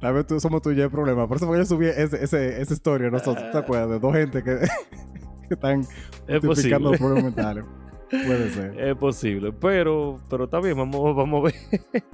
Tal 0.00 0.14
vez 0.14 0.26
tú 0.26 0.40
somos 0.40 0.62
yo 0.64 0.70
el 0.70 0.90
problema. 0.90 1.28
Por 1.28 1.36
eso 1.36 1.46
fue 1.46 1.56
que 1.56 1.62
yo 1.62 1.66
subí 1.66 1.86
ese, 1.86 2.24
ese, 2.24 2.62
esa 2.62 2.72
historia, 2.72 3.10
nosotros, 3.10 3.50
¿te 3.50 3.58
acuerdas? 3.58 3.90
De 3.90 3.98
dos 3.98 4.14
gente 4.14 4.42
que, 4.42 4.60
que 5.48 5.54
están 5.54 5.80
Es 6.26 6.40
justificando 6.40 6.90
los 6.90 6.98
problemas 6.98 7.24
mentales. 7.24 7.64
Puede 8.08 8.50
ser. 8.50 8.78
Es 8.78 8.96
posible, 8.96 9.52
pero, 9.52 10.18
pero 10.28 10.44
está 10.44 10.60
bien, 10.60 10.76
vamos, 10.76 11.16
vamos 11.16 11.40
a 11.40 11.44
ver. 11.44 12.04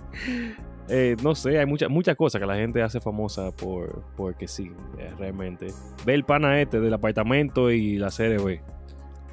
Eh, 0.88 1.16
no 1.22 1.35
sé, 1.35 1.59
hay 1.59 1.66
muchas 1.66 1.90
muchas 1.90 2.16
cosas 2.16 2.40
que 2.40 2.46
la 2.46 2.57
gente 2.57 2.83
hace 2.83 3.01
famosa 3.01 3.51
por 3.53 4.03
porque 4.16 4.48
sí, 4.48 4.72
eh, 4.98 5.12
realmente. 5.18 5.68
Ve 6.07 6.14
el 6.14 6.24
pana 6.24 6.61
este 6.61 6.81
del 6.81 6.94
apartamento 6.94 7.70
y 7.70 7.98
la 7.98 8.11
serie 8.11 8.38
B. 8.38 8.61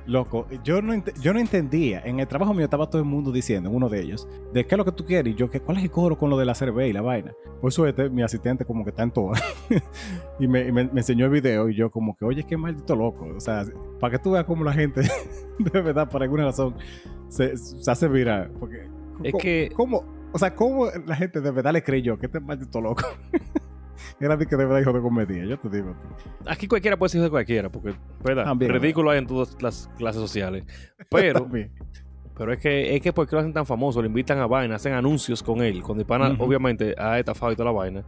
Loco, 0.08 0.46
yo 0.64 0.84
no, 0.84 0.94
yo 1.20 1.34
no 1.34 1.40
entendía. 1.40 2.00
En 2.06 2.20
el 2.20 2.28
trabajo 2.28 2.54
mío 2.54 2.66
estaba 2.66 2.88
todo 2.92 3.02
el 3.02 3.08
mundo 3.08 3.32
diciendo, 3.32 3.72
uno 3.72 3.90
de 3.90 4.02
ellos, 4.02 4.28
de 4.54 4.64
qué 4.64 4.76
es 4.76 4.78
lo 4.78 4.86
que 4.86 4.92
tú 4.92 5.04
quieres. 5.04 5.34
Y 5.34 5.36
yo, 5.36 5.50
que 5.50 5.60
¿cuál 5.62 5.78
es 5.78 5.84
el 5.84 5.90
coro 5.90 6.16
con 6.16 6.30
lo 6.30 6.38
de 6.38 6.46
la 6.46 6.54
cerveza 6.54 6.88
y 6.88 6.94
la 6.94 7.02
vaina? 7.02 7.32
Por 7.60 7.72
suerte, 7.74 8.08
mi 8.12 8.22
asistente 8.22 8.66
como 8.66 8.84
que 8.84 8.92
está 8.92 9.02
en 9.02 9.10
todas. 9.10 9.42
y 10.40 10.48
me, 10.48 10.68
y 10.68 10.72
me- 10.72 10.84
me 10.92 11.00
enseñó 11.00 11.26
el 11.26 11.32
video 11.32 11.70
y 11.70 11.76
yo 11.76 11.90
como 11.90 12.16
que, 12.16 12.24
oye, 12.24 12.44
qué 12.44 12.56
maldito 12.56 12.96
loco. 12.96 13.26
O 13.36 13.40
sea, 13.40 13.66
para 14.00 14.12
que 14.12 14.20
tú 14.20 14.32
veas 14.34 14.46
cómo 14.46 14.64
la 14.64 14.74
gente, 14.74 15.02
de 15.60 15.82
verdad, 15.82 16.08
por 16.08 16.22
alguna 16.22 16.44
razón, 16.46 16.76
se, 17.30 17.58
se 17.58 17.90
hace 17.90 18.08
viral. 18.08 18.52
Porque, 18.60 18.84
Es 19.24 19.32
¿cómo- 19.32 19.42
que- 19.42 19.72
¿cómo? 19.76 20.15
O 20.36 20.38
sea, 20.38 20.54
¿cómo 20.54 20.88
la 21.06 21.16
gente 21.16 21.40
de 21.40 21.50
verdad 21.50 21.72
le 21.72 21.82
creyó 21.82 22.20
que 22.20 22.26
este 22.26 22.42
maldito 22.42 22.82
loco? 22.82 23.04
Era 24.20 24.36
de 24.36 24.46
que 24.46 24.58
de 24.58 24.66
verdad 24.66 24.82
hijo 24.82 24.92
de 24.92 25.00
comedia, 25.00 25.46
yo 25.46 25.58
te 25.58 25.70
digo. 25.70 25.96
Aquí 26.46 26.68
cualquiera 26.68 26.98
puede 26.98 27.12
ser 27.12 27.22
de 27.22 27.30
cualquiera, 27.30 27.70
porque, 27.70 27.96
¿verdad? 28.22 28.44
También, 28.44 28.74
Ridículo 28.74 29.12
hay 29.12 29.20
en 29.20 29.28
todas 29.28 29.56
las 29.62 29.90
clases 29.98 30.20
sociales. 30.20 30.66
Pero, 31.10 31.48
pero 32.38 32.52
es 32.52 32.60
que, 32.60 32.98
es 32.98 33.02
que 33.02 33.14
¿por 33.14 33.30
qué 33.30 33.36
lo 33.38 33.40
hacen 33.40 33.54
tan 33.54 33.66
famoso? 33.66 34.02
Le 34.02 34.10
invitan 34.10 34.38
a 34.40 34.46
vaina, 34.46 34.76
hacen 34.76 34.92
anuncios 34.92 35.42
con 35.42 35.62
él. 35.62 35.82
Cuando 35.82 36.02
el 36.02 36.06
pana, 36.06 36.36
obviamente, 36.38 36.94
ha 36.98 37.18
estafado 37.18 37.54
y 37.54 37.56
toda 37.56 37.72
la 37.72 37.78
vaina. 37.78 38.04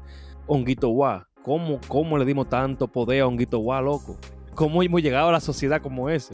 Honguito 0.48 0.90
Guá. 0.90 1.30
¿Cómo, 1.44 1.80
¿Cómo 1.88 2.18
le 2.18 2.26
dimos 2.26 2.50
tanto 2.50 2.90
poder 2.90 3.22
a 3.22 3.28
Honguito 3.28 3.60
Guá, 3.60 3.82
loco? 3.82 4.18
¿Cómo 4.54 4.84
hemos 4.84 5.02
llegado 5.02 5.30
a 5.30 5.32
la 5.32 5.40
sociedad 5.40 5.82
como 5.82 6.10
ese? 6.10 6.34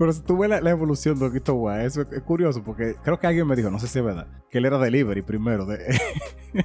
Pero 0.00 0.14
si 0.14 0.22
tú 0.22 0.38
ves 0.38 0.48
la, 0.48 0.62
la 0.62 0.70
evolución 0.70 1.18
de 1.18 1.26
Oquito 1.26 1.52
Guay, 1.52 1.84
eso 1.84 2.00
es, 2.00 2.08
es 2.10 2.22
curioso 2.22 2.64
porque 2.64 2.94
creo 3.04 3.20
que 3.20 3.26
alguien 3.26 3.46
me 3.46 3.54
dijo, 3.54 3.68
no 3.70 3.78
sé 3.78 3.86
si 3.86 3.98
es 3.98 4.04
verdad, 4.04 4.26
que 4.50 4.56
él 4.56 4.64
era 4.64 4.78
delivery 4.78 5.20
primero. 5.20 5.66
De, 5.66 5.78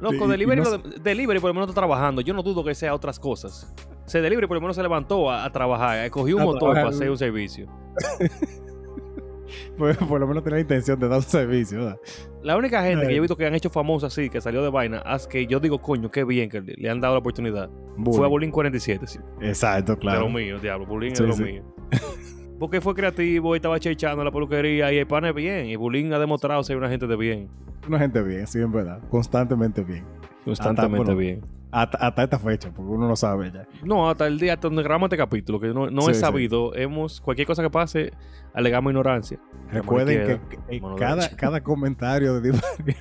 Loco, 0.00 0.26
delivery, 0.26 0.62
no 0.62 0.70
lo 0.70 0.78
de- 0.78 0.98
delivery 1.00 1.38
por 1.38 1.50
lo 1.50 1.54
menos 1.54 1.68
está 1.68 1.78
trabajando. 1.82 2.22
Yo 2.22 2.32
no 2.32 2.42
dudo 2.42 2.64
que 2.64 2.74
sea 2.74 2.94
otras 2.94 3.20
cosas. 3.20 3.70
Se 4.06 4.22
delivery 4.22 4.46
por 4.46 4.54
lo 4.56 4.62
menos 4.62 4.74
se 4.74 4.82
levantó 4.82 5.30
a, 5.30 5.44
a 5.44 5.52
trabajar, 5.52 6.10
cogió 6.10 6.36
un 6.36 6.42
A 6.42 6.44
motor 6.46 6.60
trabajar. 6.60 6.84
para 6.84 6.96
hacer 6.96 7.10
un 7.10 7.18
servicio. 7.18 7.66
por, 9.78 9.96
por 10.08 10.20
lo 10.20 10.26
menos 10.26 10.42
tenía 10.42 10.56
la 10.56 10.60
intención 10.62 10.98
de 10.98 11.08
dar 11.08 11.18
un 11.18 11.24
servicio, 11.24 11.78
¿verdad? 11.78 11.98
La 12.42 12.56
única 12.56 12.82
gente 12.82 13.06
que 13.06 13.12
yo 13.12 13.18
he 13.18 13.20
visto 13.20 13.36
que 13.36 13.46
han 13.46 13.54
hecho 13.54 13.68
famosa 13.70 14.06
así, 14.06 14.30
que 14.30 14.40
salió 14.40 14.62
de 14.62 14.70
vaina, 14.70 14.98
haz 15.00 15.26
que 15.26 15.46
yo 15.46 15.60
digo, 15.60 15.80
coño, 15.80 16.10
qué 16.10 16.24
bien 16.24 16.48
que 16.48 16.60
le, 16.62 16.88
han 16.90 17.00
dado 17.00 17.14
la 17.14 17.20
oportunidad. 17.20 17.70
Fue 18.12 18.24
a 18.24 18.28
Bulín 18.28 18.50
47, 18.50 19.06
sí. 19.06 19.18
Exacto, 19.42 19.92
De 19.92 19.98
claro. 19.98 20.20
lo 20.22 20.30
mío, 20.30 20.58
diablo. 20.58 20.86
Bulín 20.86 21.14
Sí, 21.14 21.22
es 21.22 21.28
de 21.28 21.28
lo 21.28 21.34
sí. 21.34 21.42
mío. 21.52 21.74
Porque 22.62 22.80
fue 22.80 22.94
creativo 22.94 23.56
y 23.56 23.58
estaba 23.58 23.80
chechando 23.80 24.22
la 24.22 24.30
peluquería 24.30 24.92
y 24.92 24.98
el 24.98 25.06
pan 25.08 25.24
es 25.24 25.34
bien. 25.34 25.66
Y 25.66 25.74
Bulín 25.74 26.12
ha 26.12 26.18
demostrado 26.20 26.62
ser 26.62 26.76
una 26.76 26.88
gente 26.88 27.08
de 27.08 27.16
bien. 27.16 27.48
Una 27.88 27.98
gente 27.98 28.22
bien, 28.22 28.46
sí, 28.46 28.60
en 28.60 28.70
verdad. 28.70 29.00
Constantemente 29.10 29.82
bien. 29.82 30.04
Constantemente 30.44 31.06
bueno. 31.06 31.16
bien. 31.16 31.40
Hasta, 31.72 31.98
hasta 31.98 32.22
esta 32.22 32.38
fecha, 32.38 32.70
porque 32.70 32.92
uno 32.92 33.08
no 33.08 33.16
sabe 33.16 33.50
ya. 33.50 33.66
No, 33.82 34.08
hasta 34.08 34.28
el 34.28 34.38
día 34.38 34.52
hasta 34.52 34.68
donde 34.68 34.84
grabamos 34.84 35.08
este 35.08 35.16
capítulo, 35.16 35.58
que 35.58 35.74
no, 35.74 35.90
no 35.90 36.02
Sí, 36.02 36.12
es 36.12 36.18
sí. 36.18 36.20
sabido. 36.20 36.72
Hemos, 36.76 37.20
cualquier 37.20 37.48
cosa 37.48 37.64
que 37.64 37.70
pase, 37.70 38.12
alegamos 38.54 38.92
ignorancia. 38.92 39.40
Recuerden 39.72 40.40
que, 40.68 40.80
mano 40.80 40.94
cada, 40.94 41.28
cada 41.30 41.64
comentario 41.64 42.40
de 42.40 42.56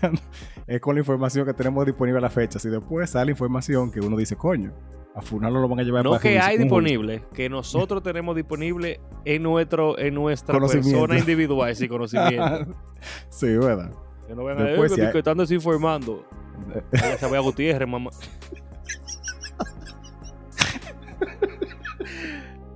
es 0.66 0.82
con 0.82 0.96
la 0.96 1.02
información 1.02 1.46
que 1.46 1.54
tenemos 1.54 1.86
disponible 1.86 2.18
a 2.18 2.22
la 2.22 2.32
fecha. 2.32 2.58
Si 2.58 2.68
después 2.68 3.12
sale 3.12 3.30
información 3.30 3.92
que 3.92 4.00
uno 4.00 4.18
dice, 4.18 4.36
coño, 4.36 4.74
a 5.16 5.22
Funalo 5.22 5.60
lo 5.60 5.68
van 5.68 5.80
a 5.80 5.84
llevar 5.84 6.04
No 6.06 6.12
para 6.12 6.22
que 6.22 6.30
hay 6.40 6.56
un 6.56 6.62
juicio". 6.62 6.64
disponible, 6.64 7.24
que 7.34 7.50
nosotros 7.50 8.02
tenemos 8.04 8.36
disponible 8.36 9.00
en 9.26 9.44
nuestro 9.44 9.98
en 10.00 10.14
nuestra 10.14 10.60
persona 10.60 11.18
individual, 11.18 11.76
sí, 11.76 11.88
conocimiento. 11.88 12.68
sí, 13.30 13.48
¿verdad? 13.58 13.92
Que 14.28 14.36
no 14.36 14.44
vengan 14.46 14.66
a 14.66 14.70
Después, 14.70 14.92
decir 14.92 15.06
si 15.06 15.12
que 15.12 15.18
hay- 15.18 15.20
están 15.20 15.38
desinformando. 15.38 16.24
Se 17.20 17.26
vaya 17.26 17.40
Gutiérrez, 17.40 17.88
mamá. 17.90 18.12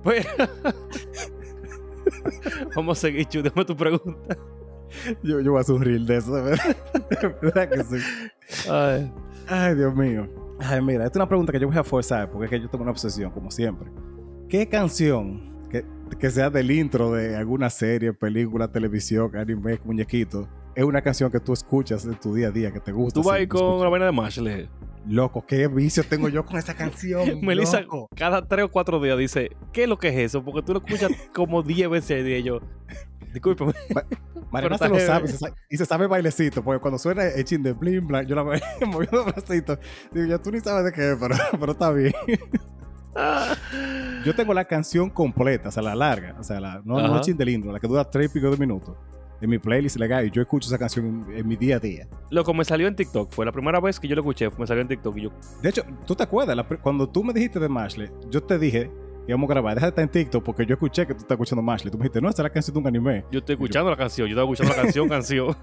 Pues, 0.02 0.26
Vamos 2.76 2.98
a 2.98 3.00
seguir, 3.00 3.26
Chu, 3.26 3.42
dame 3.42 3.64
tu 3.64 3.76
pregunta. 3.76 4.36
Yo, 5.22 5.40
yo 5.40 5.52
voy 5.52 5.62
a 5.62 5.78
reel 5.84 6.06
de 6.06 6.16
eso, 6.16 6.32
verdad. 6.32 6.76
Verdad 7.42 7.68
que 7.70 7.84
sí. 7.84 8.68
Ay. 8.70 9.12
Ay, 9.48 9.74
Dios 9.74 9.94
mío. 9.94 10.28
Ay, 10.58 10.80
mira, 10.82 11.04
esta 11.04 11.18
es 11.18 11.20
una 11.20 11.28
pregunta 11.28 11.52
que 11.52 11.60
yo 11.60 11.68
voy 11.68 11.76
a 11.76 11.84
forzar 11.84 12.30
porque 12.30 12.46
es 12.46 12.50
que 12.50 12.60
yo 12.60 12.68
tengo 12.68 12.82
una 12.82 12.92
obsesión, 12.92 13.30
como 13.30 13.50
siempre. 13.50 13.90
¿Qué 14.48 14.68
canción? 14.68 15.68
Que 15.70 15.84
que 16.18 16.30
sea 16.30 16.50
del 16.50 16.70
intro 16.70 17.12
de 17.12 17.36
alguna 17.36 17.68
serie, 17.68 18.12
película, 18.12 18.68
televisión, 18.68 19.34
anime, 19.36 19.80
muñequito, 19.84 20.48
es 20.74 20.84
una 20.84 21.02
canción 21.02 21.30
que 21.30 21.40
tú 21.40 21.52
escuchas 21.52 22.04
en 22.04 22.14
tu 22.18 22.34
día 22.34 22.48
a 22.48 22.50
día, 22.50 22.72
que 22.72 22.80
te 22.80 22.92
gusta. 22.92 23.20
Tú 23.20 23.26
vas 23.26 23.40
sí, 23.40 23.46
con 23.46 23.80
la 23.80 23.88
vaina 23.88 24.06
de 24.06 24.12
Mashley. 24.12 24.68
Loco, 25.06 25.44
qué 25.46 25.68
vicio 25.68 26.02
tengo 26.04 26.28
yo 26.28 26.44
con 26.44 26.56
esta 26.56 26.74
canción. 26.74 27.40
Melissa, 27.42 27.84
cada 28.14 28.46
tres 28.46 28.64
o 28.64 28.70
cuatro 28.70 29.00
días 29.00 29.16
dice, 29.18 29.50
¿qué 29.72 29.84
es 29.84 29.88
lo 29.88 29.98
que 29.98 30.08
es 30.08 30.16
eso? 30.16 30.44
Porque 30.44 30.62
tú 30.62 30.72
lo 30.72 30.84
escuchas 30.84 31.10
como 31.34 31.62
10 31.62 31.90
veces 31.90 32.18
al 32.18 32.24
día 32.24 32.38
y 32.38 32.42
yo. 32.42 32.60
Discúlpame. 33.36 33.74
Se 33.90 34.68
lo 34.68 34.78
sabe 34.78 35.28
se 35.28 35.52
y 35.68 35.76
se 35.76 35.84
sabe 35.84 36.04
el 36.04 36.08
bailecito, 36.08 36.64
porque 36.64 36.80
cuando 36.80 36.98
suena 36.98 37.24
el 37.24 37.44
chin 37.44 37.62
de 37.62 37.74
blim 37.74 38.06
blan, 38.06 38.26
yo 38.26 38.34
la 38.34 38.42
veo 38.42 38.58
moviendo 38.86 39.18
los 39.18 39.26
bracitos. 39.26 39.78
Digo, 40.10 40.26
ya 40.26 40.38
tú 40.38 40.50
ni 40.50 40.60
sabes 40.60 40.86
de 40.86 40.92
qué 40.92 41.14
pero, 41.20 41.36
pero 41.60 41.72
está 41.72 41.90
bien. 41.90 42.14
Yo 44.26 44.34
tengo 44.34 44.52
la 44.52 44.66
canción 44.66 45.08
completa, 45.08 45.70
o 45.70 45.72
sea, 45.72 45.82
la 45.82 45.94
larga, 45.94 46.36
o 46.38 46.42
sea, 46.42 46.60
la, 46.60 46.82
no, 46.84 46.98
no 47.00 47.20
chin 47.22 47.34
del 47.34 47.48
intro, 47.48 47.72
la 47.72 47.80
que 47.80 47.88
dura 47.88 48.04
tres 48.04 48.26
y 48.26 48.34
pico 48.34 48.50
de 48.50 48.58
minutos. 48.58 48.94
En 49.40 49.48
mi 49.48 49.58
playlist 49.58 49.96
legal, 49.96 50.26
y 50.26 50.30
yo 50.30 50.42
escucho 50.42 50.68
esa 50.68 50.76
canción 50.76 51.24
en, 51.30 51.38
en 51.38 51.48
mi 51.48 51.56
día 51.56 51.76
a 51.76 51.78
día. 51.78 52.06
Loco, 52.30 52.52
me 52.52 52.64
salió 52.64 52.88
en 52.88 52.96
TikTok. 52.96 53.32
Fue 53.32 53.46
la 53.46 53.52
primera 53.52 53.80
vez 53.80 53.98
que 53.98 54.06
yo 54.06 54.14
lo 54.14 54.20
escuché. 54.20 54.50
Me 54.58 54.66
salió 54.66 54.82
en 54.82 54.88
TikTok 54.88 55.16
y 55.16 55.22
yo. 55.22 55.30
De 55.62 55.70
hecho, 55.70 55.82
¿tú 56.06 56.14
te 56.14 56.24
acuerdas? 56.24 56.56
La 56.56 56.64
cuando 56.64 57.08
tú 57.08 57.24
me 57.24 57.32
dijiste 57.32 57.58
de 57.58 57.68
yo 58.30 58.42
te 58.42 58.58
dije 58.58 58.90
íbamos 59.26 59.48
a 59.50 59.54
grabar, 59.54 59.74
déjate 59.74 59.88
estar 59.88 60.02
en 60.04 60.10
TikTok, 60.10 60.44
porque 60.44 60.64
yo 60.66 60.74
escuché 60.74 61.06
que 61.06 61.14
tú 61.14 61.20
estás 61.20 61.32
escuchando 61.32 61.62
Mashley. 61.62 61.90
Tú 61.90 61.98
me 61.98 62.04
dijiste, 62.04 62.20
no, 62.20 62.28
esta 62.28 62.42
es 62.42 62.44
la 62.44 62.50
canción 62.50 62.74
de 62.74 62.80
un 62.80 62.86
anime. 62.86 63.24
Yo 63.30 63.38
estoy 63.38 63.54
escuchando 63.54 63.90
la 63.90 63.96
canción. 63.96 64.28
Yo 64.28 64.32
estaba 64.34 64.50
escuchando 64.50 64.74
la 64.76 64.82
canción, 64.82 65.08
canción. 65.16 65.56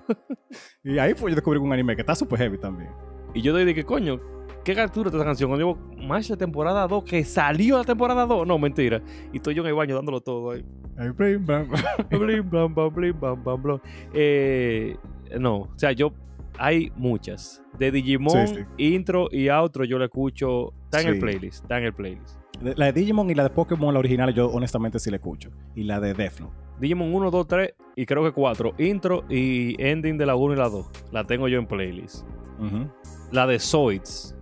Y 0.84 0.98
ahí 0.98 1.14
fue 1.14 1.32
yo 1.32 1.36
descubrí 1.36 1.60
un 1.60 1.72
anime 1.72 1.96
que 1.96 2.02
está 2.02 2.16
súper 2.16 2.40
heavy 2.40 2.58
también. 2.58 2.92
Y 3.34 3.42
yo 3.42 3.56
dije, 3.56 3.74
que 3.74 3.84
coño, 3.84 4.20
¿qué 4.64 4.76
captura 4.76 5.10
esta 5.10 5.24
canción? 5.24 5.50
Cuando 5.50 5.66
digo, 5.66 6.18
la 6.30 6.38
temporada 6.38 6.88
2, 6.88 7.04
que 7.04 7.24
salió 7.24 7.78
la 7.78 7.84
temporada 7.84 8.26
2. 8.26 8.46
No, 8.46 8.60
mentira. 8.60 9.02
Y 9.32 9.38
estoy 9.38 9.56
yo 9.56 9.64
en 9.64 9.70
el 9.70 9.76
baño 9.76 9.96
dándolo 9.96 10.22
todo 10.22 10.52
ahí. 10.52 10.66
Ahí, 10.98 11.10
blim, 11.10 11.46
blam. 11.46 11.68
Blim, 12.10 12.50
blam, 12.50 12.74
blam, 12.76 12.94
blim, 12.94 13.20
blam, 13.20 13.44
blam, 13.44 13.62
blam. 13.64 13.80
Eh, 14.14 14.96
no, 15.40 15.56
o 15.62 15.74
sea, 15.78 15.92
yo. 15.92 16.14
Hay 16.60 16.92
muchas. 16.96 17.64
De 17.80 17.90
Digimon, 17.90 18.48
Sí, 18.48 18.56
sí. 18.56 18.64
intro 18.94 19.28
y 19.32 19.50
outro, 19.50 19.86
yo 19.86 19.98
la 19.98 20.06
escucho. 20.06 20.72
Está 20.86 21.02
en 21.02 21.08
el 21.08 21.20
playlist. 21.20 21.64
Está 21.64 21.80
en 21.80 21.86
el 21.86 21.94
playlist. 21.94 22.43
La 22.76 22.86
de 22.88 22.94
Digimon 22.94 23.30
y 23.30 23.36
la 23.36 23.44
de 23.44 23.50
Pokémon, 23.50 23.94
la 23.94 24.00
original, 24.00 24.34
yo 24.34 24.48
honestamente 24.50 25.00
sí 25.00 25.10
la 25.10 25.18
escucho. 25.18 25.50
Y 25.76 25.84
la 25.84 26.00
de 26.00 26.14
Death 26.14 26.40
Note. 26.40 26.54
Digimon 26.80 27.14
1, 27.14 27.32
2, 27.32 27.48
3 27.48 27.74
y 27.96 28.06
creo 28.06 28.24
que 28.24 28.32
4. 28.32 28.74
Intro 28.80 29.24
y 29.30 29.76
ending 29.82 30.18
de 30.18 30.26
la 30.26 30.36
1 30.36 30.54
y 30.54 30.58
la 30.58 30.70
2. 30.70 30.86
La 31.12 31.24
tengo 31.26 31.48
yo 31.48 31.60
en 31.60 31.68
playlist. 31.68 32.26
Ujú. 32.60 32.88
La 33.32 33.46
de 33.48 33.60
Zoids. 33.60 34.36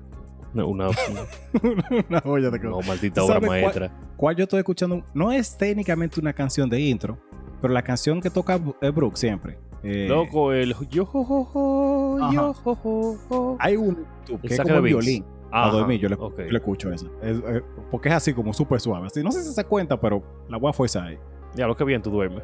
No, 0.53 0.67
una, 0.67 0.89
una 2.09 2.19
joya 2.21 2.49
de 2.49 2.59
no, 2.59 2.81
maldita 2.81 3.21
¿Tú 3.21 3.25
obra 3.25 3.35
sabes 3.35 3.47
cuál- 3.47 3.61
maestra. 3.61 3.91
¿Cuál 4.17 4.35
yo 4.35 4.43
estoy 4.43 4.59
escuchando? 4.59 5.03
No 5.13 5.31
es 5.31 5.57
técnicamente 5.57 6.19
una 6.19 6.33
canción 6.33 6.69
de 6.69 6.79
intro, 6.79 7.17
pero 7.61 7.73
la 7.73 7.81
canción 7.81 8.21
que 8.21 8.29
toca 8.29 8.59
es 8.81 8.93
Brooke 8.93 9.17
siempre. 9.17 9.57
Eh, 9.83 10.05
Loco, 10.07 10.51
el 10.53 10.75
yo 10.89 11.05
jo, 11.05 11.23
jo, 11.23 12.19
Ajá. 12.21 12.33
yo 12.33 12.53
jo. 12.53 13.57
Hay 13.59 13.77
un 13.77 14.05
YouTube 14.27 14.41
que 14.41 14.53
es 14.53 14.59
como 14.61 14.75
el 14.75 14.81
beats. 14.81 15.23
Ajá, 15.51 15.69
a 15.69 15.71
dormir, 15.71 15.99
yo 15.99 16.09
le, 16.09 16.15
ok. 16.15 16.37
yo 16.37 16.51
le 16.51 16.57
escucho 16.57 16.91
esa. 16.91 17.07
Es, 17.21 17.37
eh, 17.37 17.61
porque 17.89 18.09
es 18.09 18.15
así 18.15 18.33
como 18.33 18.53
súper 18.53 18.79
suave. 18.79 19.07
Así, 19.07 19.23
no 19.23 19.31
sé 19.31 19.43
si 19.43 19.51
se 19.51 19.63
cuenta, 19.65 19.99
pero 19.99 20.23
la 20.49 20.57
voy 20.57 20.69
a 20.69 20.73
fuerza 20.73 21.03
ahí. 21.03 21.17
Ya, 21.55 21.67
lo 21.67 21.75
que 21.75 21.83
bien 21.83 22.01
tú 22.01 22.09
duermes. 22.09 22.43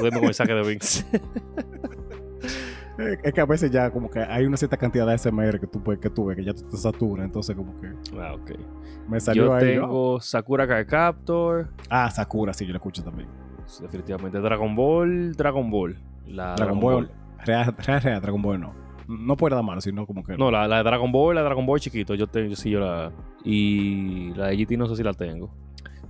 Duermes 0.00 0.20
con 0.20 0.28
el 0.28 0.34
saque 0.34 0.54
de 0.54 0.62
Vince. 0.62 1.04
Es 2.98 3.32
que 3.32 3.40
a 3.40 3.46
veces 3.46 3.70
ya 3.70 3.90
como 3.90 4.10
que 4.10 4.20
hay 4.20 4.44
una 4.44 4.56
cierta 4.56 4.76
cantidad 4.76 5.06
de 5.06 5.16
SMR 5.16 5.58
que 5.58 5.66
tú, 5.66 5.82
que 5.82 6.10
tú 6.10 6.26
ves 6.26 6.36
que 6.36 6.44
ya 6.44 6.52
te 6.52 6.76
saturas. 6.76 7.24
Entonces 7.24 7.56
como 7.56 7.78
que 7.80 7.88
ah, 8.18 8.34
ok. 8.34 8.50
me 9.08 9.18
salió 9.18 9.46
Yo 9.46 9.54
ahí. 9.54 9.74
yo, 9.74 9.82
tengo 9.82 10.20
Sakura 10.20 10.66
Card 10.66 10.86
Captor. 10.86 11.68
Ah, 11.88 12.10
Sakura, 12.10 12.52
sí, 12.52 12.66
yo 12.66 12.72
lo 12.72 12.76
escucho 12.76 13.02
también. 13.02 13.28
Definitivamente 13.80 14.38
Dragon 14.38 14.74
Ball, 14.74 15.32
Dragon 15.32 15.70
Ball. 15.70 15.96
La 16.26 16.54
Dragon 16.54 16.78
Ball. 16.78 17.10
Real, 17.44 17.74
real, 17.78 18.00
real, 18.02 18.20
Dragon 18.20 18.42
Ball 18.42 18.60
no. 18.60 18.74
No 19.08 19.36
puede 19.36 19.54
dar 19.54 19.64
malo, 19.64 19.80
sino 19.80 20.06
como 20.06 20.22
que. 20.22 20.36
No, 20.36 20.50
la, 20.50 20.66
la 20.68 20.78
de 20.78 20.82
Dragon 20.84 21.10
Ball, 21.12 21.34
la 21.34 21.40
de 21.42 21.46
Dragon 21.46 21.66
Ball 21.66 21.80
chiquito, 21.80 22.14
yo 22.14 22.26
tengo, 22.26 22.48
yo 22.50 22.56
sí, 22.56 22.70
yo 22.70 22.80
la. 22.80 23.12
Y 23.44 24.32
la 24.34 24.48
de 24.48 24.56
GT 24.56 24.76
no 24.78 24.86
sé 24.86 24.96
si 24.96 25.02
la 25.02 25.12
tengo. 25.14 25.54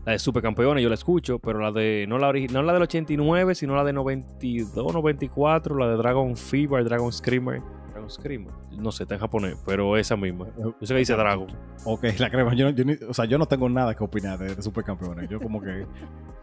La 0.05 0.13
de 0.13 0.19
Supercampeones 0.19 0.83
yo 0.83 0.89
la 0.89 0.95
escucho, 0.97 1.39
pero 1.39 1.61
la 1.61 1.71
de. 1.73 2.07
No 2.09 2.19
la, 2.19 2.33
no 2.33 2.63
la 2.63 2.73
del 2.73 2.83
89, 2.83 3.55
sino 3.55 3.75
la 3.77 3.85
de 3.85 3.93
92, 3.93 4.93
94, 4.93 5.77
la 5.77 5.89
de 5.89 5.97
Dragon 5.97 6.37
Fever, 6.37 6.85
Dragon 6.85 7.13
Screamer. 7.13 7.63
Dragon 7.93 8.11
Screamer. 8.11 8.53
No 8.79 8.91
sé, 8.91 9.05
está 9.05 9.15
en 9.15 9.21
japonés, 9.21 9.63
pero 9.67 9.97
esa 9.97 10.17
misma. 10.17 10.47
Yo 10.59 10.75
sé 10.83 10.95
que 10.95 10.99
dice 10.99 11.13
Dragon. 11.15 11.47
Ok, 11.85 12.05
la 12.19 12.31
crema. 12.31 12.55
Yo, 12.55 12.71
no- 12.71 12.77
yo 12.77 12.85
o 13.09 13.15
sea, 13.15 13.27
yo 13.27 13.39
no 13.39 13.47
tengo 13.47 13.69
nada 13.69 13.95
que 13.95 14.03
opinar 14.03 14.39
de, 14.39 14.55
de 14.57 14.63
supercampeones. 14.63 15.29
Yo 15.29 15.39
como 15.41 15.61
que 15.61 15.87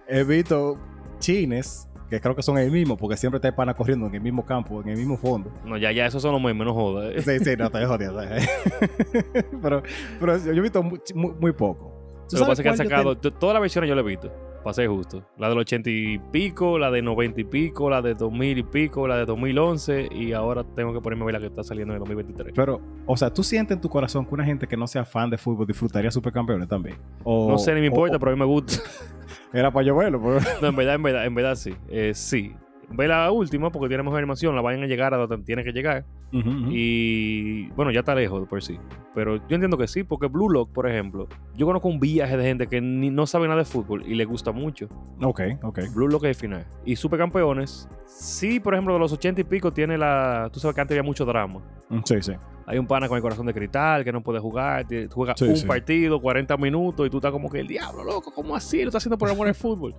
he 0.07 0.23
visto 0.23 0.77
chines 1.19 1.89
que 2.10 2.19
creo 2.19 2.36
que 2.36 2.41
son 2.43 2.58
el 2.58 2.72
mismo, 2.72 2.98
porque 2.98 3.15
siempre 3.17 3.39
te 3.39 3.52
pana 3.52 3.74
corriendo 3.74 4.08
en 4.08 4.15
el 4.15 4.22
mismo 4.22 4.45
campo, 4.45 4.82
en 4.82 4.89
el 4.89 4.98
mismo 4.98 5.17
fondo. 5.17 5.52
No, 5.65 5.78
ya, 5.78 5.91
ya, 5.91 6.06
esos 6.08 6.22
son 6.22 6.32
los 6.34 6.41
memes, 6.41 6.65
no 6.65 6.74
jodas. 6.74 7.13
eh. 7.15 7.22
Sí, 7.22 7.43
sí, 7.45 7.56
no, 7.58 7.69
te 7.69 7.86
jodiendo. 7.86 8.22
pero, 9.62 9.84
pero 10.19 10.38
yo 10.38 10.52
he 10.52 10.62
visto 10.62 10.82
muy, 10.84 11.00
muy, 11.13 11.32
muy 11.39 11.52
poco. 11.52 11.93
¿Tú 12.30 12.38
Lo 12.38 12.43
que 12.43 12.50
pasa 12.50 12.62
es 12.62 12.63
que 12.63 12.69
han 12.69 12.78
sacado. 12.78 13.17
to- 13.17 13.32
Todas 13.32 13.54
las 13.54 13.62
versiones 13.62 13.89
yo 13.89 13.95
la 13.95 14.02
he 14.02 14.06
visto. 14.06 14.32
Ser 14.72 14.88
justo. 14.88 15.24
La 15.38 15.50
del 15.50 15.58
80 15.58 15.89
y 15.89 16.19
pico, 16.32 16.78
la 16.78 16.91
de 16.91 17.02
90 17.02 17.41
y 17.41 17.43
pico, 17.43 17.89
la 17.89 18.02
de 18.04 18.13
2000 18.13 18.58
y 18.60 18.63
pico, 18.63 19.08
la 19.08 19.17
de 19.17 19.26
2011. 19.26 20.10
Y 20.12 20.34
ahora 20.34 20.63
tengo 20.76 20.93
que 20.93 21.02
ponerme 21.02 21.24
a 21.24 21.26
ver 21.26 21.34
la 21.34 21.39
que 21.39 21.48
está 21.48 21.63
saliendo 21.63 21.93
en 21.93 21.95
el 21.95 22.00
2023. 22.02 22.54
Pero, 22.56 22.80
o 23.08 23.17
sea, 23.17 23.34
¿tú 23.34 23.41
sientes 23.43 23.76
en 23.76 23.82
tu 23.82 23.89
corazón 23.89 24.26
que 24.26 24.34
una 24.36 24.45
gente 24.45 24.67
que 24.67 24.78
no 24.78 24.86
sea 24.86 25.04
fan 25.06 25.30
de 25.30 25.38
fútbol 25.39 25.65
disfrutaría 25.65 26.12
supercampeones 26.12 26.67
también? 26.67 26.98
O- 27.24 27.50
No 27.50 27.58
sé, 27.58 27.74
ni 27.74 27.80
me 27.82 27.88
importa, 27.88 28.17
o- 28.17 28.19
pero 28.19 28.32
a 28.32 28.36
mí 28.36 28.39
me 28.39 28.45
gusta. 28.45 28.74
Era 29.54 29.72
para 29.72 29.86
yo 29.88 29.95
verlo, 29.95 30.22
pero... 30.22 30.39
No, 30.62 30.67
en 30.67 30.76
verdad, 30.76 30.95
en 30.95 31.04
verdad, 31.04 31.26
en 31.26 31.36
verdad 31.36 31.56
sí. 31.56 31.74
Eh, 31.89 32.12
sí. 32.13 32.54
Ve 32.91 33.08
la 33.08 33.32
última 33.32 33.69
porque 33.71 33.88
tiene 33.88 34.04
mejor 34.04 34.17
animación, 34.17 34.56
la 34.56 34.62
vayan 34.62 34.84
a 34.84 34.88
llegar 34.88 35.13
a 35.13 35.17
donde 35.17 35.45
tiene 35.45 35.63
que 35.63 35.71
llegar. 35.71 36.06
Ujú. 36.34 36.49
Y 36.71 37.69
bueno, 37.71 37.91
ya 37.91 37.99
está 37.99 38.15
lejos 38.15 38.47
por 38.47 38.62
sí. 38.63 38.80
Pero 39.13 39.38
yo 39.38 39.56
entiendo 39.56 39.78
que 39.78 39.88
sí, 39.88 40.04
porque 40.04 40.28
Blue 40.28 40.49
Lock, 40.49 40.71
por 40.71 40.88
ejemplo, 40.89 41.28
yo 41.56 41.65
conozco 41.65 41.88
un 41.88 41.99
viaje 41.99 42.36
de 42.38 42.43
gente 42.43 42.67
que 42.67 42.82
ni, 42.82 43.10
no 43.10 43.25
sabe 43.28 43.47
nada 43.47 43.60
de 43.60 43.65
fútbol 43.65 44.04
y 44.06 44.15
le 44.15 44.25
gusta 44.25 44.52
mucho. 44.52 44.88
Ok, 45.21 45.41
ok. 45.63 45.80
Blue 45.93 46.08
Lock 46.08 46.23
es 46.25 46.30
el 46.30 46.36
final. 46.36 46.65
Y 46.86 46.95
Supercampeones, 46.95 47.88
sí, 48.06 48.60
por 48.60 48.73
ejemplo, 48.73 48.93
de 48.93 48.99
los 48.99 49.12
80 49.12 49.41
y 49.41 49.43
pico 49.43 49.71
tiene 49.71 49.97
la. 49.97 50.49
Tú 50.52 50.60
sabes 50.60 50.75
que 50.75 50.82
antes 50.82 50.95
había 50.97 51.04
mucho 51.08 51.25
drama. 51.25 51.62
Mm, 51.89 51.99
Sí, 52.04 52.15
sí. 52.21 52.34
Hay 52.65 52.78
un 52.78 52.86
pana 52.86 53.08
con 53.08 53.15
el 53.15 53.21
corazón 53.23 53.47
de 53.47 53.54
cristal 53.54 54.04
que 54.04 54.12
no 54.12 54.21
puede 54.21 54.38
jugar, 54.39 54.86
juega 55.12 55.36
Sí, 55.36 55.45
un 55.45 55.58
sí. 55.58 55.65
partido, 55.65 56.21
40 56.21 56.56
minutos 56.58 57.08
y 57.08 57.10
tú 57.10 57.17
estás 57.17 57.32
como 57.32 57.49
que 57.49 57.60
el 57.62 57.67
diablo, 57.67 58.04
loco, 58.04 58.32
¿cómo 58.32 58.56
así? 58.56 58.82
Lo 58.84 58.89
está 58.89 58.99
haciendo 58.99 59.17
por 59.17 59.28
amor 59.28 59.47
al 59.47 59.56
fútbol. 59.56 59.95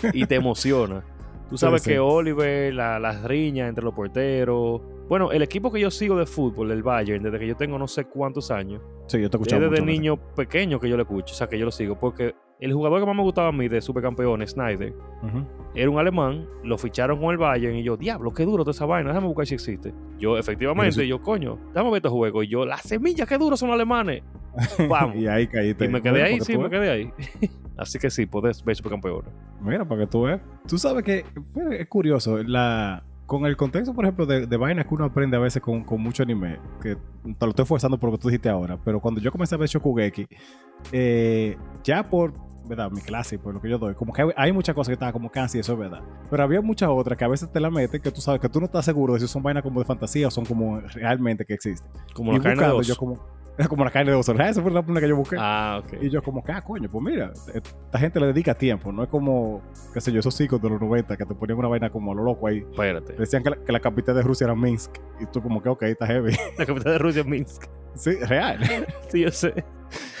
y 0.12 0.26
te 0.26 0.34
emociona. 0.34 1.04
Tú 1.48 1.56
sabes 1.56 1.82
sí. 1.82 1.90
que 1.90 1.98
Oliver, 1.98 2.74
la- 2.74 2.98
las 2.98 3.22
riñas 3.24 3.68
entre 3.68 3.84
los 3.84 3.94
porteros. 3.94 4.80
Bueno, 5.08 5.32
el 5.32 5.40
equipo 5.42 5.72
que 5.72 5.80
yo 5.80 5.90
sigo 5.90 6.16
de 6.16 6.26
fútbol, 6.26 6.70
el 6.70 6.82
Bayern, 6.82 7.22
desde 7.22 7.38
que 7.38 7.46
yo 7.46 7.56
tengo 7.56 7.78
no 7.78 7.88
sé 7.88 8.04
cuántos 8.04 8.50
años, 8.50 8.82
Sí, 9.06 9.18
yo 9.20 9.30
te 9.30 9.36
he 9.36 9.40
es 9.40 9.46
escuchado 9.46 9.62
desde 9.62 9.80
mucho 9.80 9.84
niño 9.92 10.16
pequeño 10.34 10.78
que 10.78 10.88
yo 10.90 10.96
lo 10.96 11.02
escucho, 11.04 11.32
o 11.32 11.36
sea, 11.36 11.48
que 11.48 11.58
yo 11.58 11.64
lo 11.64 11.70
sigo, 11.70 11.98
porque 11.98 12.34
el 12.60 12.72
jugador 12.72 13.00
que 13.00 13.06
más 13.06 13.14
me 13.14 13.22
gustaba 13.22 13.48
a 13.48 13.52
mí 13.52 13.68
de 13.68 13.80
Supercampeones, 13.80 14.50
Snyder, 14.50 14.94
era 15.74 15.90
un 15.90 15.98
alemán, 15.98 16.46
lo 16.64 16.76
ficharon 16.76 17.20
con 17.20 17.30
el 17.30 17.38
Bayern 17.38 17.76
y 17.76 17.82
yo, 17.82 17.96
diablo, 17.96 18.32
qué 18.32 18.44
duro 18.44 18.64
toda 18.64 18.72
esa 18.72 18.86
vaina, 18.86 19.10
déjame 19.10 19.28
buscar 19.28 19.46
si 19.46 19.54
existe. 19.54 19.94
Yo, 20.18 20.36
efectivamente, 20.36 21.06
yo, 21.06 21.22
coño, 21.22 21.58
déjame 21.68 21.90
ver 21.90 21.98
este 21.98 22.08
juego. 22.08 22.42
Y 22.42 22.48
yo, 22.48 22.66
las 22.66 22.82
semillas, 22.82 23.28
qué 23.28 23.38
duros 23.38 23.60
son 23.60 23.68
los 23.68 23.76
alemanes. 23.76 24.22
Vamos. 24.88 25.16
y 25.16 25.28
ahí 25.28 25.46
caíste. 25.46 25.84
y 25.84 25.88
me 25.88 26.02
quedé 26.02 26.12
Bueno, 26.12 26.26
ahí, 26.26 26.40
sí, 26.40 26.58
me 26.58 26.68
quedé 26.68 26.90
ahí. 26.90 27.12
Así 27.76 27.98
que 27.98 28.10
sí, 28.10 28.26
podés 28.26 28.64
ver 28.64 28.74
Supercampeones. 28.74 29.30
Mira, 29.60 29.84
para 29.84 30.00
que 30.00 30.06
tú 30.08 30.22
veas. 30.22 30.40
Tú 30.66 30.78
sabes 30.78 31.04
que 31.04 31.24
bueno, 31.52 31.70
es 31.70 31.86
curioso. 31.86 32.42
La, 32.42 33.04
con 33.28 33.44
el 33.44 33.56
contexto, 33.56 33.94
por 33.94 34.04
ejemplo, 34.04 34.24
de, 34.26 34.46
de 34.46 34.56
vainas 34.56 34.86
que 34.86 34.94
uno 34.94 35.04
aprende 35.04 35.36
a 35.36 35.40
veces 35.40 35.62
con, 35.62 35.84
con 35.84 36.00
mucho 36.00 36.22
anime, 36.22 36.58
que 36.80 36.96
te 36.96 37.46
lo 37.46 37.50
estoy 37.50 37.66
forzando 37.66 37.98
por 37.98 38.10
lo 38.10 38.16
que 38.16 38.22
tú 38.22 38.28
dijiste 38.28 38.48
ahora, 38.48 38.78
pero 38.82 39.00
cuando 39.00 39.20
yo 39.20 39.30
comencé 39.30 39.54
a 39.54 39.58
ver 39.58 39.68
Shokugeki, 39.68 40.26
eh, 40.92 41.56
ya 41.84 42.08
por 42.08 42.32
¿verdad? 42.68 42.90
mi 42.90 43.00
clase 43.00 43.38
por 43.38 43.54
lo 43.54 43.60
que 43.60 43.68
yo 43.68 43.78
doy, 43.78 43.94
como 43.94 44.12
que 44.12 44.22
hay, 44.22 44.28
hay 44.36 44.52
muchas 44.52 44.74
cosas 44.74 44.88
que 44.88 44.94
estaban 44.94 45.12
como 45.12 45.30
casi, 45.30 45.58
eso 45.58 45.72
es 45.72 45.78
verdad. 45.78 46.00
Pero 46.30 46.42
había 46.42 46.60
muchas 46.60 46.88
otras 46.90 47.16
que 47.18 47.24
a 47.24 47.28
veces 47.28 47.50
te 47.50 47.60
la 47.60 47.70
meten 47.70 48.00
que 48.00 48.10
tú 48.10 48.20
sabes 48.20 48.40
que 48.40 48.48
tú 48.48 48.60
no 48.60 48.66
estás 48.66 48.84
seguro 48.84 49.14
de 49.14 49.20
si 49.20 49.26
son 49.28 49.42
vainas 49.42 49.62
como 49.62 49.80
de 49.80 49.86
fantasía 49.86 50.28
o 50.28 50.30
son 50.30 50.44
como 50.44 50.80
realmente 50.80 51.44
que 51.44 51.54
existen. 51.54 51.88
Como 52.14 52.32
y 52.32 52.36
la 52.36 52.42
carne 52.42 52.66
de 52.68 52.82
yo 52.84 52.96
como, 52.96 53.18
como 53.68 53.84
la 53.84 53.90
carne 53.90 54.12
de 54.12 54.16
oso. 54.16 54.32
Esa 54.32 54.62
fue 54.62 54.70
la 54.70 54.82
primera 54.82 55.04
que 55.04 55.08
yo 55.10 55.16
busqué. 55.16 55.36
Ah, 55.38 55.82
ok. 55.84 56.02
Y 56.02 56.10
yo 56.10 56.22
como 56.22 56.44
que, 56.44 56.52
ah, 56.52 56.62
coño, 56.62 56.88
pues 56.90 57.02
mira, 57.04 57.32
esta 57.52 57.98
gente 57.98 58.20
le 58.20 58.26
dedica 58.26 58.54
tiempo, 58.54 58.92
no 58.92 59.02
es 59.02 59.08
como, 59.08 59.62
qué 59.92 60.00
sé 60.00 60.12
yo, 60.12 60.20
esos 60.20 60.36
chicos 60.36 60.60
de 60.62 60.68
los 60.70 60.80
90 60.80 61.16
que 61.16 61.24
te 61.24 61.34
ponían 61.34 61.58
una 61.58 61.68
vaina 61.68 61.90
como 61.90 62.12
a 62.12 62.14
lo 62.14 62.22
loco 62.22 62.46
ahí. 62.46 62.58
Espérate. 62.58 63.14
Decían 63.14 63.42
que 63.42 63.50
la, 63.50 63.56
que 63.56 63.72
la 63.72 63.80
capital 63.80 64.14
de 64.14 64.22
Rusia 64.22 64.44
era 64.44 64.54
Minsk. 64.54 64.92
Y 65.20 65.26
tú 65.26 65.42
como 65.42 65.60
que, 65.62 65.68
ok, 65.68 65.82
está 65.84 66.06
heavy. 66.06 66.32
La 66.58 66.66
capital 66.66 66.92
de 66.92 66.98
Rusia 66.98 67.20
es 67.22 67.26
Minsk. 67.26 67.64
sí, 67.94 68.12
real. 68.20 68.58
Sí, 69.08 69.22
yo 69.22 69.30
sé. 69.32 69.64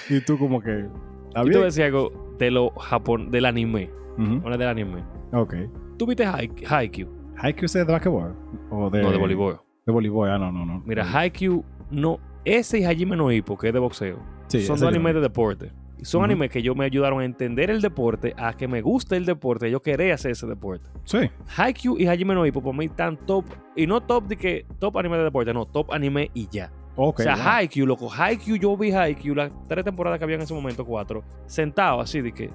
y 0.08 0.20
tú 0.20 0.36
como 0.38 0.60
que, 0.60 0.86
está 1.28 1.44
Y 1.44 1.48
bien. 1.50 1.62
decir 1.62 1.84
algo 1.84 2.10
de 2.38 2.50
lo 2.50 2.70
Japón, 2.70 3.30
del 3.30 3.44
anime. 3.46 3.90
Ujú, 4.18 4.40
Habla 4.44 4.56
del 4.56 4.68
anime. 4.68 5.04
Ok. 5.32 5.54
¿Tú 5.98 6.06
viste 6.06 6.26
Haik- 6.26 6.64
Haikyuu? 6.70 7.08
¿Haikyuu 7.36 7.64
es 7.66 7.72
de 7.74 7.84
basquetbol? 7.84 8.34
¿O 8.70 8.90
de, 8.90 9.02
No, 9.02 9.10
de 9.10 9.18
voleibol. 9.18 9.60
De 9.86 9.92
voleibol, 9.92 10.30
ah, 10.30 10.38
no, 10.38 10.50
no, 10.52 10.64
no. 10.66 10.82
Mira, 10.86 11.04
Haikyuu 11.04 11.64
no... 11.90 12.18
Ese 12.44 12.78
y 12.78 12.84
Hajime 12.84 13.16
no 13.16 13.30
Ippo, 13.30 13.58
que 13.58 13.68
es 13.68 13.72
de 13.74 13.78
boxeo. 13.78 14.18
Sí, 14.46 14.62
son 14.62 14.78
dos 14.78 14.88
animes 14.88 15.14
de 15.14 15.20
deporte. 15.20 15.72
Son 16.00 16.22
animes 16.24 16.50
que 16.50 16.62
yo 16.62 16.74
me 16.76 16.84
ayudaron 16.84 17.20
a 17.20 17.24
entender 17.24 17.70
el 17.70 17.80
deporte, 17.82 18.32
a 18.38 18.54
que 18.54 18.68
me 18.68 18.80
guste 18.80 19.16
el 19.16 19.26
deporte, 19.26 19.68
yo 19.70 19.82
quería 19.82 20.14
hacer 20.14 20.30
ese 20.30 20.46
deporte. 20.46 20.88
Sí. 21.04 21.18
Haikyuu 21.56 21.98
y 21.98 22.06
Hajime 22.06 22.34
no 22.34 22.46
Ippo 22.46 22.62
para 22.62 22.76
mí 22.76 22.84
están 22.86 23.16
top, 23.26 23.44
y 23.76 23.86
no 23.86 24.00
top 24.00 24.28
de 24.28 24.36
que 24.36 24.64
top 24.78 24.96
anime 24.96 25.18
de 25.18 25.24
deporte, 25.24 25.52
no, 25.52 25.66
top 25.66 25.92
anime 25.92 26.30
y 26.34 26.48
ya. 26.48 26.72
O 27.00 27.14
sea, 27.16 27.36
wow. 27.36 27.44
Haikyuu, 27.46 27.86
loco, 27.86 28.10
Haikyuu, 28.12 28.56
yo 28.56 28.76
vi 28.76 28.90
Haikyuu, 28.90 29.34
las 29.34 29.52
tres 29.68 29.84
temporadas 29.84 30.18
que 30.18 30.24
había 30.24 30.34
en 30.34 30.42
ese 30.42 30.52
momento, 30.52 30.84
cuatro, 30.84 31.22
sentado 31.46 32.00
así 32.00 32.20
de 32.20 32.32
que 32.32 32.50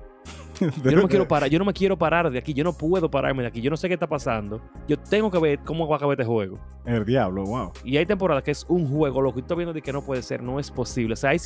yo 0.60 0.92
no 0.92 1.04
me 1.04 1.08
quiero 1.08 1.26
parar, 1.26 1.50
yo 1.50 1.60
no 1.60 1.66
me 1.66 1.72
quiero 1.72 1.98
parar 1.98 2.30
de 2.30 2.38
aquí, 2.38 2.54
yo 2.54 2.64
no 2.66 2.74
puedo 2.74 3.10
pararme 3.10 3.42
de 3.42 3.48
aquí, 3.48 3.62
yo 3.62 3.70
no 3.70 3.78
sé 3.78 3.88
qué 3.88 3.94
está 3.94 4.08
pasando, 4.08 4.62
yo 4.86 4.98
tengo 4.98 5.32
que 5.32 5.40
ver 5.40 5.60
cómo 5.60 5.88
va 5.88 5.96
a 5.96 5.98
acabar 5.98 6.20
este 6.20 6.26
juego. 6.26 6.60
El 6.86 7.06
diablo, 7.06 7.46
wow. 7.46 7.72
Y 7.86 7.96
hay 7.96 8.06
temporadas 8.06 8.44
que 8.44 8.52
es 8.52 8.66
un 8.68 8.86
juego, 8.86 9.22
loco, 9.22 9.40
y 9.40 9.44
tú 9.44 9.56
viendo 9.56 9.72
de 9.72 9.82
que 9.82 9.94
no 9.94 10.04
puede 10.04 10.22
ser, 10.22 10.44
no 10.44 10.60
es 10.60 10.70
posible. 10.70 11.14
O 11.14 11.16
sea, 11.16 11.30
hay 11.30 11.40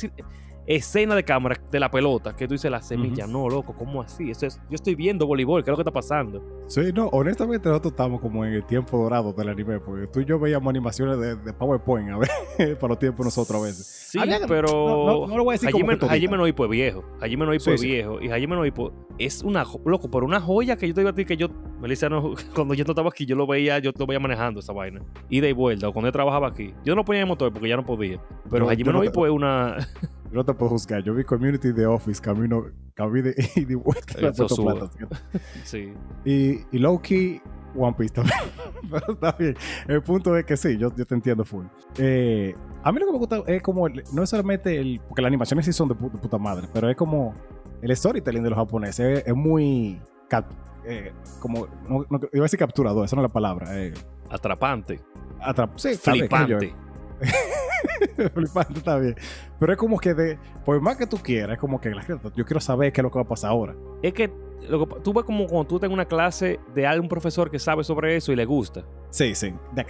escena 0.68 1.14
de 1.14 1.24
cámara 1.24 1.56
de 1.70 1.80
la 1.80 1.90
pelota 1.90 2.36
que 2.36 2.46
tú 2.46 2.52
dices 2.54 2.70
la 2.70 2.82
semilla, 2.82 3.26
no, 3.26 3.48
loco, 3.48 3.74
¿cómo 3.76 4.02
así? 4.02 4.30
Eso 4.30 4.46
es, 4.46 4.58
yo 4.68 4.74
estoy 4.74 4.94
viendo 4.94 5.26
voleibol, 5.26 5.64
¿qué 5.64 5.70
es 5.70 5.72
lo 5.72 5.76
que 5.76 5.80
está 5.82 5.90
pasando? 5.92 6.42
Sí, 6.68 6.82
no, 6.94 7.06
honestamente 7.08 7.68
nosotros 7.68 7.92
estamos 7.92 8.20
como 8.20 8.44
en 8.44 8.52
el 8.52 8.64
tiempo 8.64 8.98
dorado 8.98 9.32
del 9.32 9.48
anime, 9.48 9.80
porque 9.80 10.06
tú 10.08 10.20
y 10.20 10.26
yo 10.26 10.38
veíamos 10.38 10.68
animaciones 10.70 11.18
de, 11.18 11.36
de 11.36 11.52
PowerPoint, 11.54 12.10
a 12.10 12.18
ver, 12.18 12.78
para 12.78 12.88
los 12.88 12.98
tiempos 12.98 13.24
nosotros 13.24 13.58
a 13.60 13.64
veces. 13.64 13.86
Sí, 14.10 14.18
Había- 14.18 14.40
pero 14.46 14.68
no- 14.68 15.06
no- 15.20 15.26
no 15.26 15.36
lo 15.38 15.44
voy 15.44 15.52
a 15.52 15.54
decir 15.54 15.70
como 15.70 15.84
Hajime, 15.84 15.96
todita. 15.98 16.14
Hajime 16.14 16.36
no 16.36 16.46
es 16.46 16.54
viejo. 16.68 17.04
Hajime 17.20 17.46
no 17.46 17.54
Ippo 17.54 17.64
Sí, 17.64 17.70
es 17.72 17.80
sí. 17.80 17.86
viejo. 17.88 18.20
Y 18.20 18.28
Hajime 18.30 18.54
no 18.56 18.64
Ippo 18.66 18.92
es 19.18 19.42
una, 19.42 19.64
loco, 19.86 20.10
pero 20.10 20.26
una 20.26 20.40
joya 20.40 20.76
que 20.76 20.86
yo 20.86 20.94
te 20.94 21.00
digo 21.00 21.10
a 21.10 21.14
ti 21.14 21.24
que 21.24 21.36
yo, 21.36 21.48
Melissa, 21.80 22.08
no, 22.10 22.34
cuando 22.54 22.74
yo 22.74 22.84
no 22.84 22.92
estaba 22.92 23.08
aquí, 23.08 23.24
yo 23.26 23.36
lo 23.36 23.46
veía, 23.46 23.78
yo 23.78 23.90
lo 23.98 24.06
veía 24.06 24.20
manejando 24.20 24.60
esa 24.60 24.72
vaina. 24.74 25.00
Ida 25.30 25.48
y 25.48 25.52
vuelta, 25.52 25.88
o 25.88 25.92
cuando 25.94 26.08
yo 26.08 26.12
trabajaba 26.12 26.48
aquí. 26.48 26.74
Yo 26.84 26.94
no 26.94 27.04
ponía 27.04 27.22
en 27.22 27.28
motor 27.28 27.50
porque 27.52 27.68
ya 27.68 27.76
no 27.76 27.86
podía. 27.86 28.20
Pero 28.50 28.68
Hajime 28.68 28.92
no 28.92 28.98
no 28.98 29.00
te- 29.00 29.06
Ippo 29.06 29.24
es 29.26 29.32
una... 29.32 29.76
Yo 30.30 30.34
no 30.36 30.44
te 30.44 30.52
puedo 30.54 30.70
juzgar, 30.70 31.02
yo 31.02 31.14
vi 31.14 31.24
Community 31.24 31.72
de 31.72 31.86
Office, 31.86 32.20
camino, 32.20 32.64
camino 32.94 33.24
de, 33.28 33.50
y 33.56 33.64
de 33.64 33.74
vuelta 33.76 34.12
¿sí? 34.18 34.24
sí. 35.64 35.92
Y, 36.24 36.60
y 36.70 36.78
low 36.78 37.00
key, 37.00 37.40
One 37.74 37.94
Piece 37.96 38.14
también. 38.14 38.38
Pero 38.90 39.12
está 39.14 39.32
bien. 39.32 39.56
El 39.86 40.02
punto 40.02 40.36
es 40.36 40.44
que 40.44 40.56
sí, 40.56 40.76
yo, 40.76 40.94
yo 40.94 41.06
te 41.06 41.14
entiendo 41.14 41.44
full. 41.44 41.64
Eh, 41.98 42.54
a 42.82 42.92
mí 42.92 43.00
lo 43.00 43.06
que 43.06 43.12
me 43.12 43.18
gusta 43.18 43.42
es 43.46 43.62
como, 43.62 43.86
el- 43.86 44.04
no 44.12 44.22
es 44.22 44.30
solamente 44.30 44.78
el, 44.78 45.00
porque 45.08 45.22
las 45.22 45.28
animaciones 45.28 45.64
sí 45.64 45.72
son 45.72 45.88
de, 45.88 45.94
pu- 45.94 46.10
de 46.12 46.18
puta 46.18 46.36
madre, 46.38 46.68
pero 46.72 46.88
es 46.90 46.96
como 46.96 47.34
el 47.80 47.94
storytelling 47.96 48.42
de 48.42 48.50
los 48.50 48.58
japoneses 48.58 49.18
es, 49.20 49.26
es 49.28 49.34
muy, 49.34 50.00
cap- 50.28 50.50
eh, 50.84 51.12
como, 51.40 51.66
no, 51.88 52.04
no- 52.10 52.20
iba 52.32 52.42
a 52.42 52.46
decir 52.46 52.58
capturador, 52.58 53.04
esa 53.04 53.16
no 53.16 53.22
es 53.22 53.28
la 53.28 53.32
palabra. 53.32 53.66
Eh, 53.82 53.94
Atrapante. 54.30 55.00
atrap- 55.40 55.72
sí. 55.76 55.94
Flipante. 55.94 56.74
Flipante 58.34 58.78
está 58.78 58.98
bien. 58.98 59.16
Pero 59.58 59.72
es 59.72 59.78
como 59.78 59.98
que 59.98 60.14
de, 60.14 60.38
por 60.64 60.80
más 60.80 60.96
que 60.96 61.06
tú 61.06 61.16
quieras, 61.18 61.54
es 61.54 61.58
como 61.58 61.80
que 61.80 61.92
yo 62.34 62.44
quiero 62.44 62.60
saber 62.60 62.92
qué 62.92 63.00
es 63.00 63.02
lo 63.02 63.10
que 63.10 63.18
va 63.18 63.24
a 63.24 63.28
pasar 63.28 63.50
ahora. 63.50 63.74
Es 64.02 64.12
que 64.12 64.30
lo 64.68 64.86
que 64.86 65.00
tú 65.00 65.12
ves 65.12 65.24
como 65.24 65.46
cuando 65.46 65.66
tú 65.66 65.78
tengas 65.78 65.94
una 65.94 66.04
clase 66.04 66.58
de 66.74 66.86
algún 66.86 67.08
profesor 67.08 67.50
que 67.50 67.58
sabe 67.58 67.84
sobre 67.84 68.16
eso 68.16 68.32
y 68.32 68.36
le 68.36 68.44
gusta. 68.44 68.84
Sí, 69.10 69.34
sí, 69.34 69.54
te, 69.74 69.86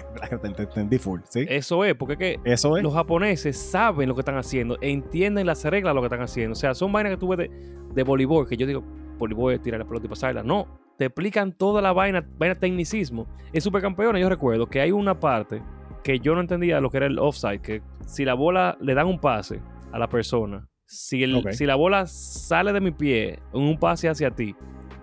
entendí 0.63 0.99
full, 0.99 1.21
¿sí? 1.29 1.47
Eso 1.49 1.85
es, 1.85 1.95
porque 1.95 2.13
es 2.13 2.19
que 2.19 2.41
Eso 2.45 2.77
es. 2.77 2.83
los 2.83 2.95
japoneses 2.95 3.57
saben 3.59 4.09
lo 4.09 4.15
que 4.15 4.21
están 4.21 4.37
haciendo, 4.37 4.79
entienden 4.81 5.47
las 5.47 5.65
reglas 5.65 5.93
de 5.93 5.95
lo 5.95 6.01
que 6.03 6.07
están 6.07 6.23
haciendo. 6.23 6.53
O 6.53 6.57
sea, 6.57 6.75
son 6.75 6.93
vainas 6.93 7.13
que 7.13 7.17
tú 7.17 7.29
ves 7.29 7.39
de, 7.39 7.51
de 7.95 8.03
voleibol, 8.03 8.49
que 8.49 8.57
yo 8.57 8.67
digo, 8.67 8.85
voleibol 9.19 9.55
es 9.55 9.63
tirar 9.63 9.81
la 9.81 9.87
pelota 9.87 10.07
y 10.07 10.09
pasarla. 10.09 10.43
No, 10.43 10.69
te 10.97 11.07
explican 11.07 11.53
toda 11.53 11.83
la 11.83 11.93
vaina, 11.93 12.27
vaina 12.39 12.59
tecnicismo. 12.59 13.27
En 13.53 13.61
Supercampeones 13.61 14.21
yo 14.21 14.29
recuerdo 14.29 14.67
que 14.67 14.81
hay 14.81 14.93
una 14.93 15.19
parte 15.19 15.63
que 16.03 16.19
yo 16.21 16.35
no 16.35 16.41
entendía 16.41 16.81
lo 16.81 16.91
que 16.91 16.97
era 16.99 17.07
el 17.07 17.19
offside, 17.19 17.61
que 17.61 17.83
si 18.07 18.25
la 18.25 18.35
bola 18.35 18.77
le 18.81 18.95
dan 18.95 19.07
un 19.07 19.19
pase 19.19 19.61
a 19.93 19.99
la 19.99 20.09
persona, 20.09 20.67
si, 20.87 21.23
el- 21.23 21.35
si 21.55 21.67
la 21.67 21.75
bola 21.75 22.07
sale 22.07 22.73
de 22.73 22.81
mi 22.81 22.91
pie 22.91 23.39
en 23.53 23.61
un 23.63 23.79
pase 23.79 24.09
hacia 24.09 24.31
ti, 24.31 24.55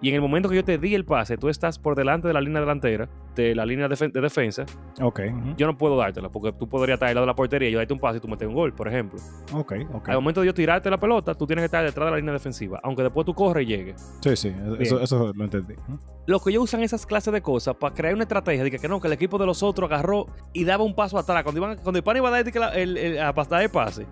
y 0.01 0.09
en 0.09 0.15
el 0.15 0.21
momento 0.21 0.49
que 0.49 0.55
yo 0.55 0.63
te 0.63 0.77
di 0.77 0.93
el 0.93 1.05
pase, 1.05 1.37
tú 1.37 1.49
estás 1.49 1.79
por 1.79 1.95
delante 1.95 2.27
de 2.27 2.33
la 2.33 2.41
línea 2.41 2.59
delantera, 2.61 3.07
de 3.35 3.55
la 3.55 3.65
línea 3.65 3.87
de 3.87 4.21
defensa, 4.21 4.65
Ok, 5.01 5.21
yo 5.57 5.67
no 5.67 5.77
puedo 5.77 5.97
dártela, 5.97 6.29
porque 6.29 6.51
tú 6.53 6.67
podrías 6.69 6.95
estar 6.95 7.09
al 7.09 7.15
lado 7.15 7.25
de 7.25 7.31
la 7.31 7.35
portería 7.35 7.69
y 7.69 7.71
yo 7.71 7.77
darte 7.79 7.93
un 7.93 7.99
pase 7.99 8.17
y 8.17 8.21
tú 8.21 8.27
metes 8.27 8.47
un 8.47 8.53
gol, 8.53 8.73
por 8.73 8.87
ejemplo. 8.87 9.19
ok, 9.53 9.73
ok. 9.93 10.09
Al 10.09 10.15
momento 10.15 10.41
de 10.41 10.47
yo 10.47 10.53
tirarte 10.53 10.89
la 10.89 10.99
pelota, 10.99 11.33
tú 11.33 11.45
tienes 11.47 11.61
que 11.63 11.65
estar 11.65 11.83
detrás 11.83 12.05
de 12.07 12.11
la 12.11 12.17
línea 12.17 12.33
defensiva, 12.33 12.79
aunque 12.83 13.03
después 13.03 13.25
tú 13.25 13.33
corres 13.33 13.63
y 13.63 13.67
llegues. 13.67 14.17
Sí, 14.21 14.35
sí, 14.35 14.49
eso, 14.79 14.95
Bien. 14.95 15.03
eso 15.03 15.31
lo 15.35 15.43
entendí. 15.43 15.73
Ujú. 15.73 15.99
Lo 16.27 16.39
que 16.39 16.49
ellos 16.51 16.63
usan 16.63 16.81
esas 16.83 17.05
clases 17.05 17.33
de 17.33 17.41
cosas 17.41 17.75
para 17.75 17.93
crear 17.93 18.13
una 18.13 18.23
estrategia 18.23 18.63
de 18.63 18.71
que, 18.71 18.79
que 18.79 18.87
no, 18.87 18.99
que 18.99 19.07
el 19.07 19.13
equipo 19.13 19.37
de 19.37 19.45
los 19.45 19.61
otros 19.63 19.89
agarró 19.91 20.27
y 20.53 20.63
daba 20.65 20.83
un 20.83 20.95
paso 20.95 21.17
atrás. 21.17 21.43
Cuando, 21.43 21.59
iban, 21.61 21.77
cuando 21.77 21.97
el 21.99 22.03
pana 22.03 22.19
iba 22.19 22.29
a 22.29 22.31
dar 22.31 22.51
que 22.51 22.59
la- 22.59 22.69
el, 22.75 22.97
el- 22.97 23.19
a 23.21 23.33
pasar 23.33 23.61
el 23.61 23.69
pase, 23.69 24.03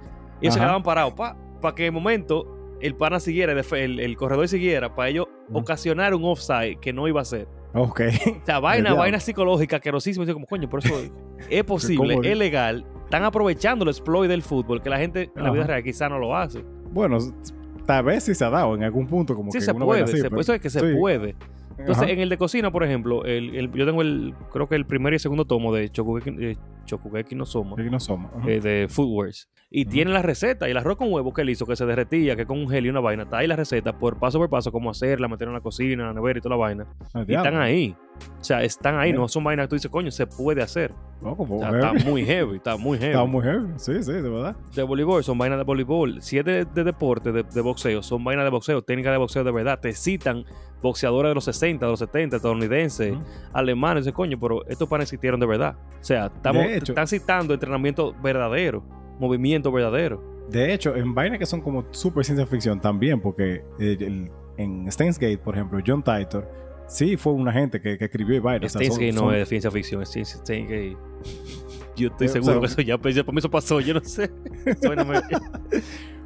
ellos 0.41 0.53
se 0.53 0.59
Ajá. 0.59 0.67
quedaban 0.67 0.83
parados 0.83 1.13
para 1.13 1.75
que 1.75 1.83
en 1.83 1.87
el 1.87 1.91
momento 1.93 2.62
el 2.83 2.95
pana 2.95 3.19
siguiera, 3.19 3.53
el, 3.53 3.99
el, 3.99 4.17
corredor 4.17 4.47
siguiera, 4.47 4.93
para 4.93 5.09
ellos 5.09 5.27
ocasionar 5.51 6.13
un 6.13 6.25
offside 6.25 6.77
que 6.79 6.93
no 6.93 7.07
iba 7.07 7.21
a 7.21 7.25
ser. 7.25 7.47
Ok. 7.73 8.01
O 8.41 8.45
sea, 8.45 8.59
vaina, 8.59 8.93
vaina 8.93 9.19
psicológica, 9.19 9.79
querosísima. 9.79 10.25
Yo 10.25 10.33
como, 10.33 10.45
coño, 10.45 10.69
por 10.69 10.83
eso 10.85 10.93
es 11.49 11.63
posible, 11.65 12.19
es 12.23 12.37
legal. 12.37 12.85
Están 13.05 13.23
aprovechando 13.23 13.83
el 13.83 13.89
exploit 13.89 14.29
del 14.29 14.41
fútbol, 14.43 14.81
que 14.81 14.89
la 14.89 14.97
gente 14.99 15.31
en 15.35 15.43
la 15.43 15.51
vida 15.51 15.65
real 15.65 15.83
quizá 15.83 16.09
no 16.09 16.19
lo 16.19 16.35
hace. 16.35 16.63
Bueno, 16.91 17.17
tal 17.85 18.03
vez 18.05 18.23
sí 18.23 18.35
se 18.35 18.45
ha 18.45 18.49
dado 18.49 18.75
en 18.75 18.83
algún 18.83 19.07
punto. 19.07 19.35
Como 19.35 19.51
Sí, 19.51 19.57
que 19.59 19.65
se 19.65 19.73
puede. 19.73 20.03
así, 20.03 20.17
se- 20.17 20.29
pero- 20.29 20.41
eso 20.41 20.53
es 20.53 20.61
que 20.61 20.69
se 20.69 20.79
sí. 20.79 20.97
puede. 20.99 21.35
Entonces, 21.77 22.03
Ajá. 22.03 22.11
en 22.11 22.19
el 22.19 22.29
de 22.29 22.37
cocina, 22.37 22.71
por 22.71 22.83
ejemplo, 22.83 23.25
el, 23.25 23.55
el- 23.55 23.71
yo 23.73 23.85
tengo 23.85 24.01
el, 24.01 24.33
creo 24.51 24.67
que 24.67 24.75
el 24.75 24.85
primer 24.85 25.13
y 25.13 25.19
segundo 25.19 25.45
tomo 25.45 25.73
de 25.73 25.89
Chokugeki, 25.89 26.35
eh, 26.45 26.57
Shokugeki 26.85 27.35
no 27.35 27.45
Soma, 27.45 27.75
no 27.77 27.99
somos. 27.99 28.31
Ajá. 28.35 28.49
eh, 28.49 28.59
de 28.59 28.87
Food 28.89 29.07
Wars. 29.15 29.49
Y 29.75 29.85
tiene 29.85 30.11
la 30.11 30.21
receta. 30.21 30.67
Y 30.67 30.71
el 30.71 30.77
arroz 30.77 30.97
con 30.97 31.11
huevo 31.11 31.33
que 31.33 31.41
él 31.41 31.49
hizo, 31.49 31.65
que 31.65 31.75
se 31.75 31.83
derretía, 31.87 32.35
que 32.35 32.45
con 32.45 32.59
un 32.59 32.69
gel 32.69 32.85
y 32.85 32.89
una 32.89 32.99
vaina. 32.99 33.23
Está 33.23 33.39
ahí 33.39 33.47
la 33.47 33.55
receta, 33.55 33.97
por 33.97 34.19
paso 34.19 34.37
por 34.37 34.47
paso, 34.47 34.71
cómo 34.71 34.91
hacerla, 34.91 35.27
meterla 35.27 35.49
en 35.51 35.55
la 35.55 35.61
cocina, 35.61 36.05
la 36.05 36.13
nevera 36.13 36.37
y 36.37 36.41
toda 36.43 36.55
la 36.55 36.61
vaina. 36.61 36.85
Ah, 37.13 37.23
Y 37.27 37.33
están 37.33 37.55
ahí. 37.57 37.95
O 38.39 38.43
sea, 38.43 38.61
están 38.61 38.99
ahí. 38.99 39.11
Bien. 39.13 39.21
No 39.21 39.27
son 39.27 39.43
vainas 39.43 39.65
que 39.65 39.69
tú 39.69 39.75
dices, 39.77 39.89
coño, 39.89 40.11
se 40.11 40.27
puede 40.27 40.61
hacer. 40.61 40.93
No, 41.23 41.35
como 41.35 41.57
O 41.57 41.59
sea, 41.61 41.71
está 41.71 41.93
muy 42.07 42.23
heavy, 42.23 42.57
está 42.57 42.77
muy 42.77 42.99
heavy. 42.99 43.13
Está 43.13 43.25
muy 43.25 43.41
heavy. 43.41 43.67
Sí, 43.77 44.03
sí, 44.03 44.11
de 44.11 44.21
verdad. 44.29 44.55
de 44.75 44.83
voleibol 44.83 45.23
son 45.23 45.39
vainas 45.39 45.57
de 45.57 45.63
voleibol. 45.63 46.21
Si 46.21 46.37
es 46.37 46.45
de, 46.45 46.65
de 46.65 46.83
deporte, 46.83 47.31
de, 47.31 47.41
de 47.41 47.61
boxeo, 47.61 48.03
son 48.03 48.23
vainas 48.23 48.45
de 48.45 48.51
boxeo, 48.51 48.83
técnicas 48.83 49.13
de 49.13 49.17
boxeo 49.17 49.43
de 49.43 49.51
verdad. 49.51 49.79
Te 49.79 49.93
citan 49.93 50.43
boxeadores 50.83 51.31
de 51.31 51.35
los 51.35 51.45
60, 51.45 51.62
de 51.67 51.91
los 51.91 51.99
70, 51.99 52.35
estadounidenses, 52.37 53.13
Ujú. 53.13 53.23
alemanes, 53.53 54.01
ese 54.05 54.13
coño, 54.13 54.39
pero 54.39 54.65
estos 54.67 54.87
panes 54.87 55.05
existieron 55.05 55.39
de 55.39 55.45
verdad. 55.45 55.75
O 55.99 56.03
sea, 56.03 56.27
estamos, 56.27 56.65
están 56.65 57.07
citando 57.07 57.53
entrenamiento 57.53 58.13
verdadero, 58.21 58.83
movimiento 59.19 59.71
verdadero. 59.71 60.21
De 60.49 60.73
hecho, 60.73 60.95
en 60.95 61.13
vainas 61.15 61.39
que 61.39 61.45
son 61.45 61.61
como 61.61 61.85
super 61.91 62.25
ciencia 62.25 62.45
ficción 62.45 62.79
también, 62.81 63.21
porque 63.21 63.63
eh, 63.79 63.97
el- 63.99 64.29
en 64.57 64.91
Steins 64.91 65.17
Gate, 65.17 65.37
por 65.39 65.55
ejemplo, 65.55 65.79
John 65.85 66.03
Titor, 66.03 66.47
sí 66.87 67.15
fue 67.17 67.33
una 67.33 67.51
gente 67.53 67.81
que, 67.81 67.97
que 67.97 68.05
escribió 68.05 68.41
vainas. 68.41 68.75
o 68.75 68.79
sea, 68.79 68.85
Steins 68.85 68.95
son- 68.95 69.03
Gate 69.27 69.33
no 69.33 69.41
es 69.41 69.49
ciencia 69.49 69.71
ficción, 69.71 70.01
es 70.03 70.09
ciencia 70.09 70.37
Steins 70.41 70.69
Gate. 70.69 70.97
Yo 71.95 72.07
estoy 72.09 72.27
Eh, 72.27 72.29
o 72.29 72.33
seguro 72.33 72.53
sea- 72.53 72.59
que 72.59 72.65
eso 72.65 72.81
ya, 72.81 73.11
ya 73.11 73.23
por 73.23 73.33
mí 73.33 73.39
eso 73.39 73.49
pasó, 73.49 73.79
yo 73.79 73.93
no 73.93 74.01
sé. 74.03 74.29
Eso 74.65 74.89
vaina 74.89 75.03
me- 75.05 75.21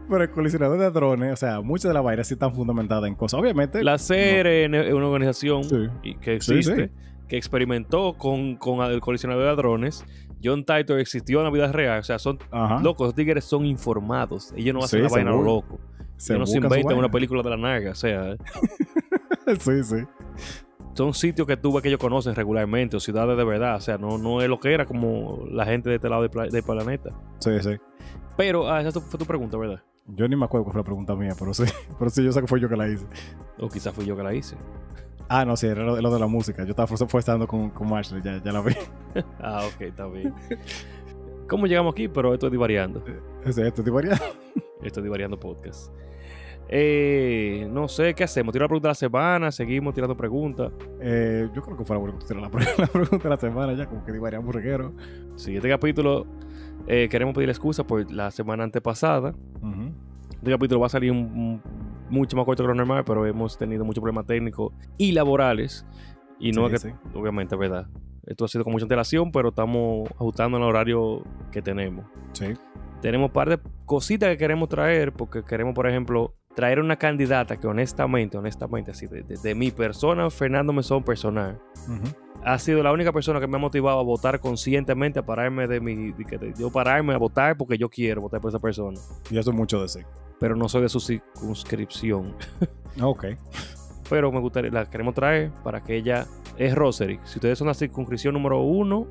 Pero 0.10 0.24
el 0.24 0.30
colisionador 0.32 0.80
de 0.80 0.90
drones, 0.92 1.34
o 1.34 1.36
sea, 1.36 1.62
muchas 1.62 1.90
de 1.90 1.94
las 1.94 2.04
vainas 2.04 2.28
sí 2.28 2.34
están 2.36 2.54
fundamentadas 2.54 3.06
en 3.08 3.16
cosas. 3.16 3.40
Obviamente. 3.40 3.84
La 3.84 3.98
CRN 3.98 4.76
es 4.76 4.94
una 4.94 5.08
organización 5.08 5.64
Sí. 5.66 5.88
que 6.22 6.36
existe, 6.36 6.86
sí. 6.88 6.92
que 7.28 7.38
experimentó 7.38 8.14
con, 8.18 8.56
con 8.56 8.82
el 8.90 9.00
colisionador 9.02 9.44
de 9.44 9.50
hadrones. 9.50 10.06
John 10.44 10.64
Titor 10.64 11.00
existió 11.00 11.40
en 11.40 11.46
la 11.46 11.50
vida 11.52 11.72
real. 11.72 12.00
O 12.00 12.04
sea, 12.04 12.20
son 12.20 12.40
Ajá. 12.52 12.80
locos, 12.82 13.08
los 13.08 13.16
tigres 13.16 13.44
son 13.44 13.66
informados. 13.66 14.54
Ellos 14.56 14.74
no 14.74 14.82
hacen 14.84 15.04
la 15.04 15.10
vaina 15.10 15.32
lo 15.32 15.42
loco. 15.42 15.80
Se 16.16 16.34
Ellos 16.34 16.40
no 16.42 16.46
se 16.52 16.58
inventan 16.58 16.98
una 16.98 17.10
película 17.12 17.42
de 17.44 17.50
la 17.50 17.58
narga. 17.58 17.92
O 17.92 17.96
sea, 17.96 18.38
sí, 19.60 19.84
sí. 19.84 19.96
son 20.94 21.14
sitios 21.14 21.48
que 21.48 21.58
tú 21.58 21.74
ves 21.74 21.82
que 21.82 21.90
ellos 21.90 22.00
conocen 22.00 22.34
regularmente 22.36 22.96
o 22.98 23.00
ciudades 23.00 23.38
de 23.38 23.44
verdad. 23.44 23.76
O 23.76 23.82
sea, 23.82 23.98
no, 23.98 24.18
no 24.18 24.42
es 24.42 24.48
lo 24.50 24.60
que 24.60 24.74
era 24.74 24.86
como 24.86 25.44
la 25.52 25.66
gente 25.66 25.90
de 25.90 25.96
este 25.96 26.08
lado 26.10 26.22
del, 26.22 26.32
pla- 26.32 26.48
del 26.48 26.64
planeta. 26.64 27.12
Sí, 27.40 27.52
sí. 27.62 27.76
Pero, 28.38 28.70
ah, 28.72 28.80
esa 28.82 29.00
fue 29.02 29.18
tu 29.20 29.26
pregunta, 29.26 29.58
¿verdad? 29.58 29.82
Yo 30.08 30.28
ni 30.28 30.36
me 30.36 30.46
acuerdo 30.46 30.64
cuál 30.64 30.74
fue 30.74 30.80
la 30.82 30.86
pregunta 30.86 31.16
mía, 31.16 31.34
pero 31.38 31.54
sí. 31.54 31.64
Pero 32.00 32.10
sí, 32.10 32.24
yo 32.24 32.32
sé 32.32 32.42
que 32.42 32.48
fue 32.48 32.60
yo 32.60 32.70
que 32.70 32.78
la 32.78 32.88
hice. 32.88 33.06
O 33.60 33.68
quizás 33.68 33.94
fui 33.94 34.06
yo 34.06 34.16
que 34.16 34.24
la 34.24 34.34
hice. 34.34 34.56
Ah, 35.30 35.44
no, 35.44 35.58
sí, 35.58 35.68
era 35.68 35.84
lo, 35.84 36.00
lo 36.00 36.14
de 36.14 36.20
la 36.20 36.28
música. 36.28 36.64
Yo 36.64 36.70
estaba 36.70 36.88
fue 36.88 37.20
estando 37.20 37.48
con, 37.48 37.70
con 37.72 37.94
Ashley, 37.94 38.22
ya, 38.22 38.42
ya 38.42 38.52
la 38.52 38.62
vi. 38.62 38.74
Ah, 39.40 39.64
ok, 39.68 39.82
está 39.82 40.08
bien. 40.08 40.34
¿Cómo 41.50 41.66
llegamos 41.66 41.94
aquí? 41.94 42.08
Pero 42.08 42.34
esto 42.34 42.48
es 42.48 42.52
divariando. 42.52 43.04
Ese, 43.46 43.68
esto, 43.68 43.84
tipo, 43.84 44.00
ya. 44.02 44.20
Esto 44.82 45.00
es 45.00 45.04
Divariando 45.04 45.40
Podcast. 45.40 45.92
Eh, 46.70 47.68
no 47.72 47.88
sé 47.88 48.14
qué 48.14 48.26
hacemos. 48.26 48.52
Tiro 48.52 48.64
la 48.64 48.68
pregunta 48.68 48.90
de 48.90 48.92
la 48.92 48.96
semana, 48.96 49.52
seguimos 49.52 49.94
tirando 49.94 50.16
preguntas. 50.16 50.72
Eh, 51.00 51.50
yo 51.54 51.62
creo 51.62 51.78
que 51.78 51.86
fue 51.86 51.96
la 51.96 52.00
buena 52.02 52.18
que 52.18 52.26
tú 52.26 52.28
tiras 52.28 52.44
la, 52.44 52.76
la 52.78 52.88
pregunta 52.88 53.24
de 53.24 53.30
la 53.30 53.38
semana 53.38 53.74
ya, 53.74 53.86
como 53.86 54.04
que 54.04 54.12
divariamos 54.12 54.54
reguero. 54.54 54.94
Siguiente 55.36 55.70
capítulo, 55.70 56.26
eh, 56.88 57.08
queremos 57.10 57.36
pedir 57.36 57.50
excusa 57.50 57.86
por 57.86 58.10
la 58.12 58.32
semana 58.32 58.64
antepasada. 58.64 59.36
Ujú. 59.62 59.92
Este 60.34 60.52
capítulo 60.52 60.80
va 60.82 60.88
a 60.88 60.90
salir 60.90 61.12
un- 61.12 61.18
un- 61.20 61.62
mucho 62.10 62.38
más 62.38 62.46
corto 62.46 62.64
que 62.64 62.68
lo 62.70 62.76
normal, 62.76 63.04
pero 63.06 63.26
hemos 63.26 63.58
tenido 63.58 63.84
muchos 63.84 64.02
problemas 64.02 64.26
técnicos 64.26 64.72
y 64.98 65.12
laborales. 65.12 65.86
Y 66.40 66.52
no 66.52 66.68
Sí, 66.70 66.76
es 66.76 66.84
que, 66.84 66.90
sí. 66.92 66.96
obviamente, 67.16 67.56
es 67.56 67.60
verdad. 67.60 67.88
Esto 68.26 68.46
ha 68.46 68.48
sido 68.48 68.64
con 68.64 68.74
mucha 68.74 68.86
antelación, 68.86 69.32
pero 69.32 69.50
estamos 69.50 70.10
ajustando 70.12 70.58
el 70.58 70.64
horario 70.64 71.24
que 71.52 71.62
tenemos. 71.62 72.06
Sí. 72.34 72.54
Tenemos 73.02 73.28
un 73.30 73.34
par 73.34 73.50
de 73.50 73.60
cositas 73.86 74.30
que 74.30 74.38
queremos 74.38 74.70
traer, 74.70 75.12
porque 75.14 75.44
queremos, 75.44 75.74
por 75.74 75.88
ejemplo, 75.88 76.34
traer 76.58 76.80
una 76.80 76.96
candidata 76.98 77.58
que 77.58 77.68
honestamente, 77.68 78.36
honestamente, 78.36 78.90
así, 78.90 79.06
de, 79.06 79.22
de- 79.22 79.38
de 79.38 79.54
mi 79.56 79.70
persona, 79.70 80.28
Fernando 80.32 80.74
Mesón 80.74 81.04
personal, 81.04 81.62
ha 82.44 82.58
sido 82.58 82.82
la 82.82 82.92
única 82.92 83.14
persona 83.14 83.40
que 83.40 83.46
me 83.46 83.58
ha 83.58 83.60
motivado 83.60 84.00
a 84.00 84.04
votar 84.04 84.40
conscientemente, 84.40 85.20
a 85.20 85.26
pararme 85.26 85.68
de 85.68 85.80
mi, 85.80 86.14
de 86.14 86.54
yo 86.58 86.72
pararme 86.72 87.14
a 87.14 87.18
votar 87.18 87.56
porque 87.58 87.78
yo 87.78 87.90
quiero 87.90 88.22
votar 88.22 88.42
por 88.42 88.50
esa 88.50 88.58
persona. 88.60 89.00
Y 89.30 89.38
eso 89.38 89.52
es 89.52 89.56
mucho 89.56 89.80
decir. 89.80 90.04
Pero 90.40 90.56
no 90.56 90.68
soy 90.68 90.82
de 90.82 90.90
su 90.90 91.00
circunscripción. 91.00 92.36
Ok. 93.02 93.26
Pero 94.10 94.32
me 94.32 94.40
gustaría, 94.40 94.72
la 94.72 94.90
queremos 94.90 95.14
traer 95.14 95.52
para 95.64 95.84
que 95.84 95.96
ella 95.96 96.26
es 96.58 96.74
Rosary. 96.74 97.20
Si 97.26 97.38
ustedes 97.38 97.60
son 97.60 97.68
la 97.68 97.76
circunscripción 97.76 98.34
número 98.34 98.60
uno, 98.62 99.06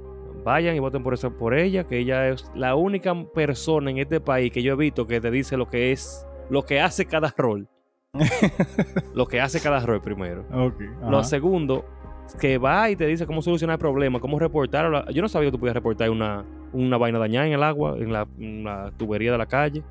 vayan 0.45 0.75
y 0.75 0.81
voten 0.81 1.05
por 1.05 1.15
eso, 1.15 1.31
por 1.31 1.55
ella, 1.57 1.85
que 1.85 1.99
ella 1.99 2.29
es 2.29 2.51
la 2.57 2.75
única 2.75 3.15
persona 3.33 3.93
en 3.93 3.99
este 3.99 4.19
país 4.21 4.51
que 4.51 4.63
yo 4.65 4.73
he 4.73 4.77
visto 4.77 5.07
que 5.07 5.21
te 5.21 5.31
dice 5.31 5.57
lo 5.57 5.69
que 5.69 5.93
es, 5.93 6.27
lo 6.51 6.65
que 6.65 6.81
hace 6.81 7.07
cada 7.07 7.33
rol. 7.37 7.69
lo 9.15 9.27
que 9.27 9.41
hace 9.41 9.61
cada 9.61 9.81
rol 9.85 10.01
primero. 10.01 10.45
Ok. 10.53 10.81
Lo 11.09 11.23
segundo, 11.25 11.85
que 12.41 12.59
va 12.59 12.91
y 12.91 12.97
te 12.97 13.07
dice 13.07 13.27
cómo 13.27 13.43
solucionar 13.43 13.75
el 13.75 13.79
problema, 13.81 14.21
cómo 14.21 14.39
reportar. 14.39 15.07
Yo 15.13 15.23
no 15.23 15.29
sabía 15.29 15.49
que 15.49 15.53
tú 15.53 15.59
podías 15.61 15.75
reportar 15.75 16.11
una, 16.11 16.45
una 16.73 16.97
vaina 16.97 17.19
dañada 17.19 17.47
en 17.47 17.53
el 17.53 17.63
agua, 17.63 17.97
en 17.99 18.13
la, 18.13 18.27
en 18.39 18.65
la 18.65 18.91
tubería 18.97 19.33
de 19.33 19.39
la 19.39 19.47
calle. 19.47 19.83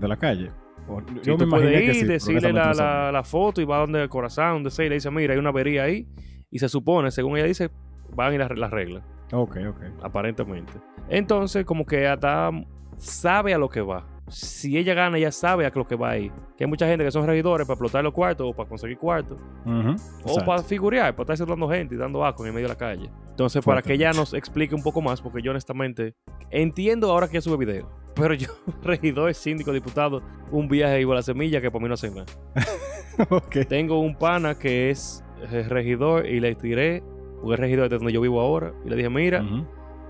De 0.00 0.08
la 0.08 0.16
calle. 0.16 0.50
O- 0.88 1.00
Sí, 1.00 1.14
yo 1.22 1.36
tú 1.36 1.44
me 1.44 1.50
puedes 1.50 1.80
ir, 1.80 1.86
que 1.86 1.94
sí, 1.94 2.04
decirle 2.06 2.52
la, 2.52 2.72
la- 2.74 3.12
la 3.12 3.22
foto 3.24 3.60
y 3.60 3.64
va 3.64 3.78
donde 3.78 4.02
el 4.02 4.08
corazón, 4.08 4.54
donde 4.54 4.70
sea, 4.70 4.84
y 4.84 4.88
le 4.90 4.96
dice, 4.96 5.10
mira, 5.10 5.32
hay 5.32 5.38
una 5.38 5.48
avería 5.50 5.84
ahí. 5.84 6.06
Y 6.50 6.58
se 6.58 6.68
supone, 6.68 7.10
según 7.10 7.36
ella 7.36 7.46
dice, 7.46 7.70
van 8.14 8.32
ir 8.34 8.40
las 8.40 8.56
las 8.56 8.70
reglas, 8.70 9.02
Ok, 9.32 9.56
ok. 9.68 9.80
aparentemente. 10.02 10.72
Entonces, 11.08 11.64
como 11.64 11.84
que 11.84 12.06
hasta 12.06 12.50
sabe 12.96 13.54
a 13.54 13.58
lo 13.58 13.68
que 13.68 13.80
va. 13.80 14.06
Si 14.28 14.78
ella 14.78 14.94
gana, 14.94 15.18
ella 15.18 15.30
sabe 15.30 15.66
a 15.66 15.72
lo 15.74 15.86
que 15.86 15.96
va 15.96 16.10
ahí. 16.10 16.32
Que 16.56 16.64
hay 16.64 16.70
mucha 16.70 16.86
gente 16.86 17.04
que 17.04 17.10
son 17.10 17.26
regidores 17.26 17.66
para 17.66 17.74
explotar 17.74 18.02
los 18.02 18.12
cuartos 18.12 18.48
o 18.50 18.54
para 18.54 18.68
conseguir 18.68 18.96
cuartos. 18.98 19.38
O 19.66 19.80
exacto. 19.90 20.44
para 20.46 20.62
figurear, 20.62 21.14
para 21.14 21.34
estar 21.34 21.46
dando 21.46 21.68
gente 21.68 21.94
y 21.94 21.98
dando 21.98 22.24
asco 22.24 22.42
en 22.42 22.48
el 22.48 22.54
medio 22.54 22.68
de 22.68 22.74
la 22.74 22.78
calle. 22.78 23.10
Entonces, 23.30 23.64
para 23.64 23.82
que 23.82 23.94
ella 23.94 24.12
nos 24.12 24.32
explique 24.32 24.74
un 24.74 24.82
poco 24.82 25.02
más, 25.02 25.20
porque 25.20 25.42
yo 25.42 25.50
honestamente 25.50 26.14
entiendo 26.50 27.10
ahora 27.10 27.28
que 27.28 27.40
sube 27.40 27.56
video. 27.56 27.90
Pero 28.14 28.34
yo, 28.34 28.48
regidor, 28.82 29.34
síndico, 29.34 29.72
diputado, 29.72 30.22
un 30.50 30.68
viaje 30.68 31.00
iba 31.00 31.12
a 31.12 31.16
la 31.16 31.22
semilla 31.22 31.60
que 31.60 31.70
para 31.70 31.82
mí 31.82 31.88
no 31.88 31.94
hace 31.94 32.10
nada. 32.10 32.26
Tengo 33.68 33.98
un 33.98 34.14
pana 34.16 34.56
que 34.56 34.90
es 34.90 35.24
regidor 35.68 36.26
y 36.26 36.40
le 36.40 36.54
tiré, 36.54 37.02
porque 37.40 37.54
es 37.54 37.60
regidor 37.60 37.88
de 37.88 37.98
donde 37.98 38.12
yo 38.12 38.20
vivo 38.20 38.40
ahora, 38.40 38.72
y 38.84 38.88
le 38.88 38.96
dije, 38.96 39.10
mira, 39.10 39.44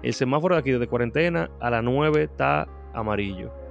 el 0.02 0.12
semáforo 0.12 0.54
de 0.54 0.60
aquí 0.60 0.70
desde 0.70 0.86
cuarentena 0.86 1.50
a 1.60 1.70
las 1.70 1.82
9 1.82 2.24
está 2.24 2.68
amarillo. 2.92 3.63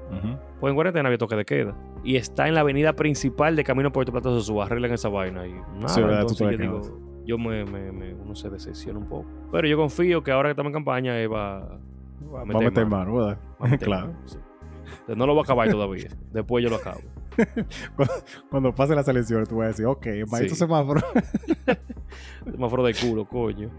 Pues 0.60 0.72
en 0.72 0.76
cuarentena 0.76 1.08
había 1.08 1.18
toque 1.18 1.36
de 1.36 1.46
queda. 1.46 1.76
Y 2.04 2.16
está 2.18 2.48
en 2.48 2.54
la 2.56 2.62
avenida 2.62 2.94
principal 2.94 3.56
de 3.56 3.64
Camino 3.64 3.92
Puerto 3.92 4.12
Plata 4.12 4.30
Sosúa. 4.30 4.66
Arreglan 4.66 4.92
esa 4.94 5.10
vaina. 5.10 5.46
Y 5.48 5.54
nada, 5.54 5.88
Sí, 5.90 6.02
¿verdad? 6.02 6.22
entonces 6.22 6.38
Tú 6.48 6.52
yo 6.52 6.58
digo, 6.58 6.82
yo 7.26 7.38
me, 7.38 7.64
me, 7.66 7.92
me- 7.92 8.14
uno 8.14 8.36
se 8.36 8.50
decepciona 8.50 9.00
un 9.00 9.08
poco. 9.08 9.26
Pero 9.52 9.68
yo 9.68 9.78
confío 9.78 10.24
que 10.24 10.32
ahora 10.32 10.50
que 10.50 10.52
estamos 10.52 10.70
en 10.70 10.74
campaña, 10.74 11.14
va, 11.28 11.60
va 11.60 11.66
a 11.66 11.78
Va 12.34 12.42
a 12.42 12.46
meter 12.46 12.64
meter 12.66 12.86
mano. 12.86 13.12
mano, 13.14 13.26
¿verdad? 13.28 13.38
Va 13.62 13.68
a 13.68 13.70
meter 13.70 13.88
claro. 13.88 14.08
mano, 14.08 14.20
sí. 14.26 14.38
Entonces, 14.86 15.18
No 15.18 15.26
lo 15.28 15.34
voy 15.34 15.42
a 15.42 15.44
acabar 15.44 15.70
todavía. 15.70 16.08
Después 16.34 16.64
yo 16.64 16.70
lo 16.70 16.76
acabo. 16.78 17.00
Cuando 18.50 18.76
pase 18.76 18.94
las 18.96 19.08
elecciones, 19.08 19.50
tú 19.50 19.56
vas 19.58 19.66
a 19.66 19.68
decir, 19.70 19.86
ok, 19.88 20.06
maldito 20.30 20.54
Sí. 20.54 20.60
semáforo. 20.60 21.02
Semáforo 22.52 22.84
de 22.84 22.94
culo, 22.94 23.26
coño. 23.26 23.70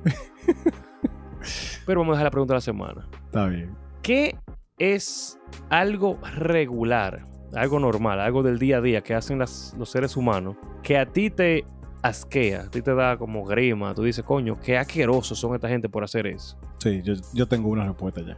Pero 1.86 2.00
vamos 2.00 2.14
a 2.14 2.16
dejar 2.16 2.24
la 2.24 2.30
pregunta 2.30 2.54
de 2.54 2.56
la 2.56 2.60
semana. 2.62 3.06
Está 3.26 3.46
bien. 3.46 3.70
¿Qué 4.02 4.34
es 4.78 5.38
algo 5.70 6.18
regular, 6.36 7.26
algo 7.54 7.78
normal, 7.78 8.20
algo 8.20 8.42
del 8.42 8.58
día 8.58 8.78
a 8.78 8.80
día 8.80 9.00
que 9.02 9.14
hacen 9.14 9.38
las- 9.38 9.74
los 9.78 9.88
seres 9.90 10.16
humanos 10.16 10.56
que 10.82 10.98
a 10.98 11.06
ti 11.06 11.30
te 11.30 11.64
asquea, 12.02 12.62
a 12.62 12.70
ti 12.70 12.82
te 12.82 12.94
da 12.94 13.16
como 13.16 13.44
grima? 13.44 13.94
Tú 13.94 14.02
dices, 14.02 14.24
coño, 14.24 14.58
qué 14.60 14.76
asquerosos 14.76 15.38
son 15.38 15.54
esta 15.54 15.68
gente 15.68 15.88
por 15.88 16.04
hacer 16.04 16.26
eso. 16.26 16.58
Sí, 16.78 17.00
yo, 17.02 17.14
yo 17.32 17.46
tengo 17.46 17.68
una 17.70 17.86
respuesta 17.86 18.20
ya. 18.22 18.36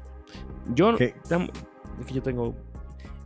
Yo, 0.74 0.96
tam- 1.28 1.50
es 2.00 2.06
que 2.06 2.14
yo 2.14 2.22
tengo. 2.22 2.54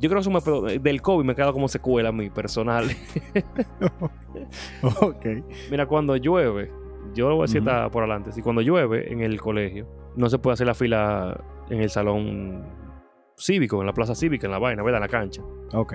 Yo 0.01 0.09
creo 0.09 0.15
que 0.15 0.21
eso 0.21 0.31
me, 0.31 0.41
pero 0.41 0.63
del 0.63 1.03
COVID 1.03 1.25
me 1.27 1.35
queda 1.35 1.53
como 1.53 1.69
secuela 1.69 2.09
a 2.09 2.13
mí 2.13 2.31
personal. 2.31 2.87
ok. 4.83 5.27
Mira, 5.71 5.87
cuando 5.87 6.17
llueve, 6.17 6.73
yo 7.15 7.29
lo 7.29 7.35
voy 7.37 7.43
a 7.45 7.47
decir 7.47 7.63
por 7.93 8.03
adelante. 8.03 8.33
Si 8.33 8.41
cuando 8.41 8.63
llueve 8.63 9.13
en 9.13 9.21
el 9.21 9.39
colegio, 9.41 9.87
no 10.17 10.31
se 10.31 10.39
puede 10.39 10.55
hacer 10.55 10.67
la 10.67 10.75
fila 10.75 11.39
en 11.69 11.81
el 11.81 11.91
salón 11.91 12.65
cívico, 13.41 13.81
en 13.81 13.87
la 13.87 13.93
plaza 13.93 14.15
cívica, 14.15 14.47
en 14.47 14.53
la 14.53 14.59
vaina, 14.59 14.83
¿verdad? 14.83 14.99
En 14.99 15.03
la 15.03 15.09
cancha. 15.09 15.43
Ok. 15.73 15.95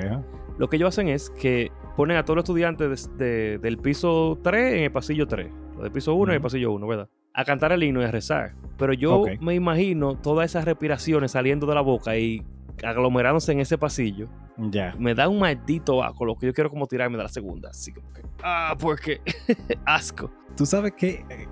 Lo 0.58 0.70
que 0.70 0.78
ellos 0.78 0.90
hacen 0.90 1.08
es 1.10 1.30
que 1.30 1.72
ponen 1.98 2.18
a 2.18 2.24
todos 2.24 2.36
los 2.38 2.44
estudiantes 2.44 3.10
de- 3.18 3.26
de- 3.26 3.58
del 3.60 3.78
piso 3.78 4.38
3 4.42 4.74
en 4.76 4.84
el 4.84 4.92
pasillo 4.92 5.28
3, 5.28 5.52
los 5.74 5.84
del 5.84 5.92
piso 5.92 6.14
1 6.16 6.32
en 6.32 6.36
el 6.38 6.42
pasillo 6.42 6.72
1, 6.72 6.88
¿verdad? 6.88 7.10
A 7.34 7.44
cantar 7.44 7.72
el 7.74 7.84
himno 7.84 8.02
y 8.02 8.06
a 8.06 8.12
rezar. 8.12 8.54
Pero 8.78 8.94
yo 8.94 9.16
Ok. 9.22 9.30
me 9.42 9.54
imagino 9.56 10.16
todas 10.18 10.46
esas 10.52 10.66
respiraciones 10.66 11.32
saliendo 11.32 11.66
de 11.68 11.76
la 11.76 11.82
boca 11.82 12.18
y 12.18 12.42
aglomerándose 12.84 13.52
en 13.52 13.60
ese 13.60 13.78
pasillo. 13.78 14.28
Ya. 14.58 14.96
Me 14.98 15.14
da 15.14 15.28
un 15.28 15.40
maldito 15.40 16.02
asco, 16.04 16.24
lo 16.26 16.36
que 16.38 16.46
yo 16.48 16.54
quiero 16.54 16.70
como 16.70 16.88
tirarme 16.88 17.18
de 17.18 17.24
la 17.24 17.30
segunda. 17.30 17.70
Así 17.70 17.92
como 17.92 18.12
que, 18.14 18.22
ah, 18.44 18.76
porque 18.80 19.20
asco. 19.86 20.32
Tú 20.56 20.66
sabes 20.66 20.94
que 20.94 21.26
eh, 21.30 21.48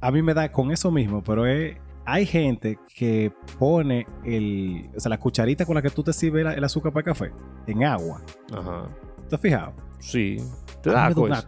a 0.00 0.10
mí 0.10 0.20
me 0.22 0.34
da 0.34 0.50
con 0.52 0.70
eso 0.70 0.90
mismo, 0.90 1.22
pero 1.22 1.46
es, 1.46 1.76
hay 2.06 2.26
gente 2.26 2.78
que 2.94 3.32
pone 3.58 4.06
el, 4.24 4.90
o 4.96 5.00
sea, 5.00 5.10
la 5.10 5.18
cucharita 5.18 5.64
con 5.64 5.74
la 5.74 5.82
que 5.82 5.90
tú 5.90 6.02
te 6.02 6.12
sirves 6.12 6.56
el, 6.56 6.64
azúcar 6.64 6.92
para 6.92 7.00
el 7.00 7.04
café 7.04 7.32
en 7.66 7.84
agua. 7.84 8.20
Ajá. 8.52 8.88
¿Te 9.28 9.34
has 9.36 9.40
fijado? 9.40 9.72
Sí. 9.98 10.36
Te 10.82 10.90
A 10.90 10.92
da 10.92 11.08
o 11.08 11.26
sea, 11.26 11.44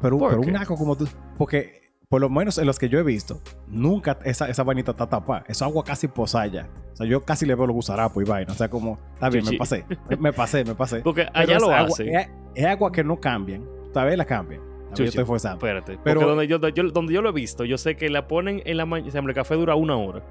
pero, 0.00 0.18
¿Por 0.18 0.30
pero 0.30 0.40
un 0.42 0.56
asco 0.56 0.76
como 0.76 0.96
tú. 0.96 1.06
Porque, 1.38 1.92
por 2.08 2.20
lo 2.20 2.28
menos 2.28 2.58
en 2.58 2.66
los 2.66 2.78
que 2.78 2.88
yo 2.88 2.98
he 2.98 3.02
visto, 3.02 3.40
nunca 3.68 4.18
esa, 4.24 4.48
esa 4.48 4.64
vainita 4.64 4.90
está 4.90 5.06
tapada. 5.06 5.44
Eso 5.46 5.64
agua 5.64 5.84
casi 5.84 6.08
posaya. 6.08 6.68
O 6.92 6.96
sea, 6.96 7.06
yo 7.06 7.24
casi 7.24 7.46
le 7.46 7.54
veo 7.54 7.66
los 7.66 7.74
gusarapos 7.74 8.22
y 8.22 8.28
vaina. 8.28 8.52
O 8.52 8.56
sea, 8.56 8.68
como, 8.68 8.98
está 9.14 9.30
bien, 9.30 9.44
Chichi. 9.44 9.54
me 9.54 9.58
pasé. 9.58 9.84
Me, 10.10 10.16
me 10.16 10.32
pasé, 10.32 10.64
me 10.64 10.74
pasé. 10.74 11.00
Porque 11.04 11.26
Pero 11.32 11.38
allá 11.38 11.56
es 11.56 11.62
lo 11.62 11.70
hacen. 11.70 12.14
Es, 12.14 12.28
es 12.54 12.66
agua 12.66 12.90
que 12.90 13.04
no 13.04 13.20
cambian. 13.20 13.64
Tal 13.92 14.06
vez 14.06 14.18
la 14.18 14.24
cambian. 14.24 14.71
Sí. 14.96 15.04
estoy 15.04 15.24
forzando. 15.24 15.56
Espérate. 15.64 15.98
Pero- 16.02 16.20
porque 16.20 16.30
donde 16.34 16.46
yo, 16.48 16.58
donde 16.58 16.76
yo- 16.82 16.90
donde 16.90 17.12
yo 17.14 17.22
lo 17.22 17.30
he 17.30 17.32
visto, 17.32 17.64
yo 17.64 17.78
sé 17.78 17.96
que 17.96 18.08
la 18.10 18.26
ponen 18.28 18.62
en 18.64 18.76
la 18.76 18.86
mañana. 18.86 19.20
El 19.20 19.34
café 19.34 19.54
dura 19.54 19.74
una 19.74 19.96
hora. 19.96 20.22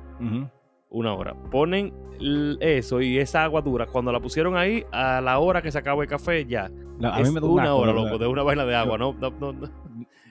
Una 0.90 1.14
hora. 1.14 1.34
Ponen 1.50 1.94
eso 2.60 3.00
y 3.02 3.18
esa 3.18 3.44
agua 3.46 3.62
dura. 3.62 3.86
Cuando 3.86 4.12
la 4.12 4.20
pusieron 4.20 4.58
ahí, 4.58 4.84
a 4.92 5.22
la 5.22 5.40
hora 5.40 5.62
que 5.62 5.72
se 5.72 5.78
acabó 5.78 6.02
el 6.04 6.10
café, 6.10 6.46
ya. 6.46 6.70
No, 7.00 7.14
a 7.14 7.20
es 7.22 7.28
mí 7.30 7.34
me 7.34 7.40
da 7.40 7.48
un 7.48 7.54
una 7.54 7.74
hora, 7.76 7.94
loco, 7.94 8.18
de 8.18 8.28
una 8.28 8.44
vaina 8.44 8.66
de 8.66 8.76
agua. 8.76 8.98
No, 8.98 9.14
no, 9.14 9.30
no, 9.32 9.54
no. 9.54 9.70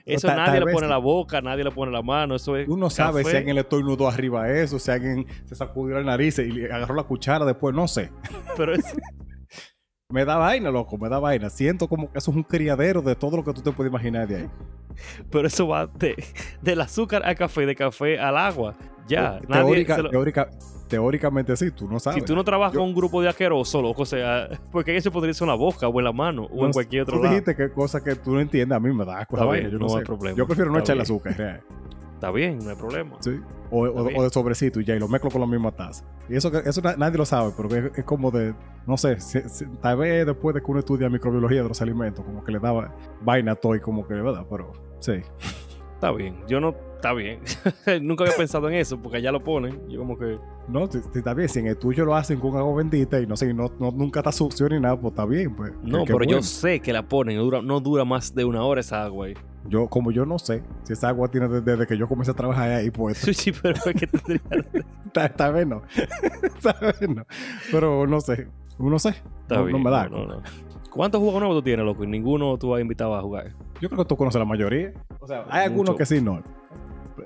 Eso 0.05 0.27
Ta- 0.27 0.35
nadie 0.35 0.59
le 0.59 0.71
pone 0.71 0.87
la 0.87 0.97
boca, 0.97 1.41
nadie 1.41 1.63
le 1.63 1.71
pone 1.71 1.91
la 1.91 2.01
mano. 2.01 2.35
Eso 2.35 2.55
es. 2.57 2.67
Uno 2.67 2.89
sabe 2.89 3.21
café. 3.21 3.31
si 3.31 3.37
alguien 3.37 3.55
le 3.55 3.61
estornudó 3.61 4.07
arriba 4.07 4.43
a 4.43 4.51
eso, 4.51 4.79
si 4.79 4.89
alguien 4.91 5.25
se 5.45 5.55
sacudió 5.55 5.95
la 5.97 6.03
nariz 6.03 6.39
y 6.39 6.51
le 6.51 6.71
agarró 6.73 6.95
la 6.95 7.03
cuchara 7.03 7.45
después, 7.45 7.73
no 7.75 7.87
sé. 7.87 8.11
Pero 8.57 8.73
es- 8.73 8.83
Me 10.11 10.25
da 10.25 10.37
vaina, 10.37 10.69
loco, 10.71 10.97
me 10.97 11.09
da 11.09 11.19
vaina. 11.19 11.49
Siento 11.49 11.87
como 11.87 12.11
que 12.11 12.17
eso 12.17 12.31
es 12.31 12.37
un 12.37 12.43
criadero 12.43 13.01
de 13.01 13.15
todo 13.15 13.37
lo 13.37 13.43
que 13.43 13.53
tú 13.53 13.61
te 13.61 13.71
puedes 13.71 13.89
imaginar 13.91 14.27
de 14.27 14.35
ahí. 14.37 14.49
pero 15.31 15.47
eso 15.47 15.67
va 15.67 15.87
de, 15.87 16.15
del 16.61 16.81
azúcar 16.81 17.21
al 17.25 17.35
café, 17.35 17.65
de 17.65 17.75
café 17.75 18.19
al 18.19 18.37
agua. 18.37 18.75
Ya. 19.07 19.39
Teórica- 19.39 19.47
nadie 19.49 19.85
se 19.85 20.03
lo- 20.03 20.09
teórica- 20.09 20.49
teóricamente 20.87 21.55
sí, 21.55 21.71
tú 21.71 21.87
no 21.89 21.99
sabes. 21.99 22.19
si 22.19 22.25
tú 22.25 22.35
no 22.35 22.43
trabajas 22.43 22.73
Yo- 22.73 22.79
con 22.81 22.89
un 22.89 22.95
grupo 22.95 23.21
de 23.21 23.29
asquerosos, 23.29 23.81
loco, 23.81 24.01
o 24.01 24.05
sea, 24.05 24.49
porque 24.71 24.95
eso 24.97 25.09
podría 25.11 25.33
ser 25.33 25.45
en 25.45 25.49
la 25.49 25.55
boca 25.55 25.87
o 25.87 25.99
en 25.99 26.03
la 26.05 26.11
mano 26.11 26.43
o 26.51 26.65
en 26.65 26.73
cualquier 26.73 27.03
otro 27.03 27.15
tú 27.17 27.23
lado. 27.23 27.33
dijiste 27.35 27.55
que 27.55 27.71
cosas 27.71 28.01
que 28.01 28.15
tú 28.15 28.31
no 28.33 28.41
entiendes, 28.41 28.75
a 28.75 28.79
mí 28.79 28.93
me 28.93 29.05
da 29.05 29.19
asco 29.19 29.35
Está 29.37 29.45
bien, 29.49 29.63
vaina, 29.63 29.69
yo 29.69 29.79
no, 29.79 29.87
no 29.87 29.93
hay 29.95 29.99
sé. 30.01 30.05
problema. 30.05 30.37
Yo 30.37 30.45
prefiero 30.45 30.71
no 30.71 30.81
bien. 30.83 31.01
azúcar. 31.01 31.61
Está 32.21 32.29
bien, 32.29 32.59
no 32.59 32.69
hay 32.69 32.75
problema. 32.75 33.17
Sí. 33.19 33.31
O, 33.71 33.79
o- 33.79 34.23
de 34.23 34.29
sobrecito 34.29 34.79
y 34.79 34.85
ya, 34.85 34.95
y 34.95 34.99
lo 34.99 35.07
mezclo 35.07 35.31
con 35.31 35.41
la 35.41 35.47
misma 35.47 35.71
taza. 35.71 36.05
Y 36.29 36.35
eso, 36.35 36.51
eso 36.55 36.79
na- 36.81 36.95
nadie 36.95 37.17
lo 37.17 37.25
sabe, 37.25 37.51
pero 37.57 37.67
es, 37.75 37.97
es 37.97 38.03
como 38.05 38.29
de, 38.29 38.53
no 38.85 38.95
sé, 38.95 39.19
si- 39.19 39.41
si- 39.49 39.65
tal 39.81 39.97
vez 39.97 40.23
después 40.27 40.53
de 40.53 40.61
que 40.61 40.69
uno 40.69 40.81
estudia 40.81 41.09
microbiología 41.09 41.63
de 41.63 41.69
los 41.69 41.81
alimentos, 41.81 42.23
como 42.23 42.43
que 42.43 42.51
le 42.51 42.59
daba 42.59 42.93
vaina 43.21 43.53
a 43.53 43.55
todo 43.55 43.73
y 43.75 43.79
como 43.79 44.07
que, 44.07 44.13
¿verdad? 44.13 44.45
Pero 44.47 44.71
sí. 44.99 45.13
Está 45.95 46.11
bien. 46.11 46.43
Yo 46.47 46.59
no. 46.61 46.75
Está 46.95 47.13
bien. 47.13 47.39
Nunca 48.03 48.23
había 48.23 48.35
pensado 48.37 48.69
en 48.69 48.75
eso 48.75 49.01
porque 49.01 49.17
allá 49.17 49.31
lo 49.31 49.43
ponen. 49.43 49.89
Yo 49.89 49.97
como 50.01 50.15
que. 50.15 50.37
No, 50.67 50.83
está 50.83 51.33
bien, 51.33 51.49
si 51.49 51.57
en 51.59 51.65
el 51.67 51.77
tuyo 51.77 52.05
lo 52.05 52.15
hacen 52.15 52.39
con 52.39 52.55
agua 52.55 52.75
bendita 52.75 53.19
y 53.19 53.25
no 53.25 53.35
sé, 53.35 53.51
no, 53.51 53.71
no- 53.79 53.89
nunca 53.91 54.19
está 54.19 54.31
sucio 54.31 54.69
ni 54.69 54.79
nada, 54.79 54.95
pues 54.99 55.11
está 55.13 55.25
bien. 55.25 55.55
Pues, 55.55 55.71
No, 55.81 56.03
pero 56.05 56.23
yo 56.23 56.43
sé 56.43 56.79
que 56.81 56.93
la 56.93 57.07
ponen. 57.07 57.37
No 57.37 57.43
dura, 57.45 57.61
no 57.63 57.79
dura 57.79 58.05
más 58.05 58.35
de 58.35 58.45
una 58.45 58.63
hora 58.63 58.81
esa 58.81 59.03
agua 59.05 59.25
ahí. 59.25 59.33
Yo, 59.67 59.87
como 59.87 60.11
yo 60.11 60.25
no 60.25 60.39
sé 60.39 60.63
si 60.83 60.93
esa 60.93 61.09
agua 61.09 61.27
tiene 61.29 61.47
desde, 61.47 61.85
que 61.85 61.97
yo 61.97 62.07
comencé 62.07 62.31
a 62.31 62.33
trabajar 62.33 62.69
ahí, 62.69 62.89
pues 62.89 63.19
Sí, 63.19 63.33
sí, 63.33 63.51
pero 63.51 63.75
es 63.85 63.95
que 63.95 64.07
tendría. 64.07 64.41
está 65.25 65.51
bien, 65.51 65.69
no. 65.69 65.83
está 66.43 66.75
bien, 66.99 67.15
no. 67.15 67.25
Pero 67.71 68.07
no 68.07 68.21
sé, 68.21 68.47
no 68.79 68.97
sé. 68.97 69.09
Está 69.09 69.57
no, 69.57 69.65
bien. 69.65 69.77
no 69.77 69.83
me 69.83 69.91
da. 69.91 70.09
no, 70.09 70.25
no. 70.25 70.41
¿Cuántos 70.91 71.21
juegos 71.21 71.39
nuevos 71.39 71.57
tú 71.57 71.63
tienes, 71.63 71.85
loco? 71.85 72.03
Y 72.03 72.07
ninguno 72.07 72.57
tú 72.57 72.75
has 72.75 72.81
invitado 72.81 73.15
a 73.15 73.21
jugar. 73.21 73.53
Yo 73.79 73.87
creo 73.87 74.03
que 74.03 74.09
tú 74.09 74.17
conoces 74.17 74.39
la 74.39 74.45
mayoría. 74.45 74.91
O 75.19 75.27
sea, 75.27 75.45
hay 75.49 75.65
algunos 75.65 75.95
que 75.95 76.05
sí, 76.05 76.21
no. 76.21 76.43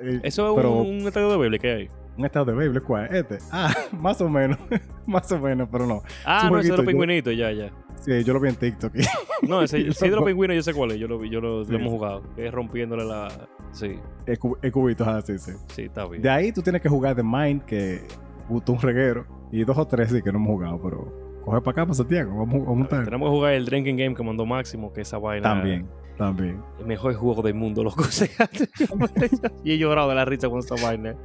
Eh, 0.02 0.20
Eso 0.24 0.50
es 0.50 0.56
pero 0.56 0.82
un, 0.82 1.00
estadio 1.08 1.32
de 1.32 1.38
Beyblade 1.38 1.60
que 1.60 1.72
hay. 1.72 1.90
un 2.18 2.26
estado 2.26 2.46
de 2.46 2.54
Beyblade, 2.54 2.86
¿cuál? 2.86 3.16
Este. 3.16 3.40
Ah, 3.52 3.74
más 3.92 4.22
o 4.22 4.30
menos. 4.30 4.60
más 5.08 5.32
o 5.32 5.40
menos, 5.40 5.68
pero 5.72 5.88
no. 5.88 6.04
Ah, 6.26 6.48
no, 6.52 6.60
ese 6.60 6.72
de 6.72 6.78
los 6.78 6.86
pingüinitos, 6.86 7.36
ya, 7.36 7.52
ya. 7.52 7.72
Sí, 8.06 8.24
yo 8.24 8.34
lo 8.34 8.40
vi 8.40 8.50
en 8.50 8.56
TikTok. 8.56 8.94
No, 9.42 9.62
ese, 9.62 9.84
los 9.84 10.24
pingüinos 10.24 10.56
yo 10.56 10.64
sé 10.64 10.74
cuál 10.74 10.92
es. 10.92 10.98
Yo 10.98 11.08
lo 11.08 11.20
vi, 11.20 11.30
yo 11.30 11.40
lo, 11.40 11.64
hemos 11.64 11.92
jugado. 11.92 12.24
Es 12.36 12.52
rompiéndole 12.52 13.04
la. 13.04 13.28
Sí. 13.72 14.00
El, 14.26 14.40
cubito, 14.72 15.04
así, 15.04 15.38
sí. 15.38 15.52
Sí, 15.68 15.84
está 15.84 16.08
bien. 16.08 16.22
De 16.22 16.30
ahí 16.30 16.52
tú 16.52 16.62
tienes 16.62 16.82
que 16.82 16.90
jugar 16.90 17.16
de 17.16 17.22
Mind, 17.22 17.64
que 17.66 18.02
gustó 18.50 18.72
un 18.72 18.80
reguero. 18.80 19.26
Y 19.52 19.64
dos 19.64 19.78
o 19.78 19.86
tres 19.86 20.10
sí 20.10 20.22
que 20.22 20.32
no 20.32 20.40
hemos 20.40 20.50
jugado, 20.54 20.80
pero 20.82 21.42
coge 21.44 21.62
para 21.62 21.72
acá, 21.72 21.86
para 21.86 21.94
Santiago. 21.94 22.38
Vamos, 22.38 22.66
vamos 22.66 22.92
a 22.92 23.04
Tenemos 23.04 23.28
que 23.28 23.36
jugar 23.36 23.54
el 23.54 23.66
Drinking 23.66 23.98
Game 23.98 24.16
que 24.16 24.24
mandó 24.24 24.46
Máximo, 24.46 24.92
que 24.92 25.02
esa 25.02 25.20
vaina. 25.20 25.50
También, 25.50 25.88
también. 26.18 26.64
El 26.80 26.86
mejor 26.88 27.14
juego 27.14 27.42
del 27.44 27.54
mundo, 27.54 27.84
loco. 27.84 28.04
y 29.64 29.74
he 29.74 29.78
llorado 29.78 30.10
de 30.10 30.16
la 30.16 30.26
risa 30.26 30.50
con 30.50 30.60
esa 30.60 30.76
vaina. 30.82 31.16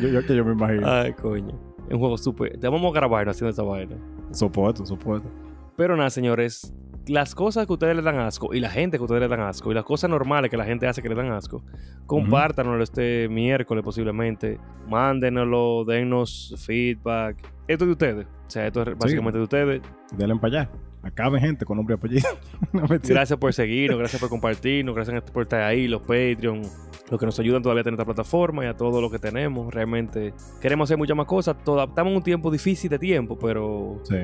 yo, 0.00 0.08
yo 0.08 0.26
que 0.26 0.34
yo 0.34 0.44
me 0.44 0.52
imagino. 0.52 0.90
Ay, 0.90 1.12
coño. 1.12 1.54
Es 1.86 1.92
un 1.92 2.00
juego 2.00 2.18
súper. 2.18 2.58
Te 2.58 2.68
vamos 2.68 2.90
a 2.90 2.98
grabar 2.98 3.28
haciendo 3.28 3.50
esa 3.50 3.62
vaina. 3.62 3.96
Soporto, 4.32 4.84
soporto. 4.84 5.28
Pero 5.76 5.96
nada, 5.96 6.10
señores, 6.10 6.72
las 7.06 7.34
cosas 7.34 7.66
que 7.66 7.72
ustedes 7.72 7.96
le 7.96 8.02
dan 8.02 8.18
asco 8.18 8.54
y 8.54 8.60
la 8.60 8.70
gente 8.70 8.96
que 8.96 9.02
ustedes 9.02 9.20
le 9.20 9.28
dan 9.28 9.40
asco 9.40 9.70
y 9.70 9.74
las 9.74 9.84
cosas 9.84 10.08
normales 10.08 10.50
que 10.50 10.56
la 10.56 10.64
gente 10.64 10.86
hace 10.86 11.02
que 11.02 11.08
le 11.08 11.14
dan 11.14 11.32
asco, 11.32 11.64
compártanoslo 12.06 12.82
este 12.82 13.28
miércoles 13.28 13.82
posiblemente, 13.84 14.58
mándenoslo, 14.88 15.84
dennos 15.84 16.54
feedback. 16.64 17.36
Esto 17.66 17.84
es 17.84 17.88
de 17.88 17.92
ustedes. 17.92 18.26
O 18.26 18.50
sea, 18.50 18.66
esto 18.66 18.82
es 18.82 18.96
básicamente 18.96 19.38
de 19.38 19.44
ustedes. 19.44 19.82
Denle 20.16 20.36
para 20.36 20.60
allá. 20.60 20.70
Acaben 21.02 21.40
gente 21.40 21.66
con 21.66 21.76
nombre 21.76 21.94
y 21.94 21.98
apellido. 21.98 22.28
gracias 23.04 23.38
por 23.38 23.52
seguirnos, 23.52 23.98
gracias 23.98 24.20
por 24.20 24.30
compartirnos, 24.30 24.94
gracias 24.94 25.22
por 25.30 25.42
estar 25.42 25.60
ahí, 25.60 25.86
los 25.86 26.00
Patreon, 26.00 26.62
los 27.10 27.20
que 27.20 27.26
nos 27.26 27.38
ayudan 27.38 27.62
todavía 27.62 27.82
a 27.82 27.84
tener 27.84 28.00
esta 28.00 28.06
plataforma 28.06 28.64
y 28.64 28.68
a 28.68 28.74
todo 28.74 29.02
lo 29.02 29.10
que 29.10 29.18
tenemos. 29.18 29.74
Realmente 29.74 30.32
queremos 30.62 30.86
hacer 30.86 30.96
muchas 30.96 31.16
más 31.16 31.26
cosas. 31.26 31.56
Estamos 31.58 32.10
en 32.10 32.16
un 32.16 32.22
tiempo 32.22 32.50
difícil 32.50 32.88
de 32.88 32.98
tiempo, 32.98 33.36
pero... 33.38 34.00
Sí 34.04 34.16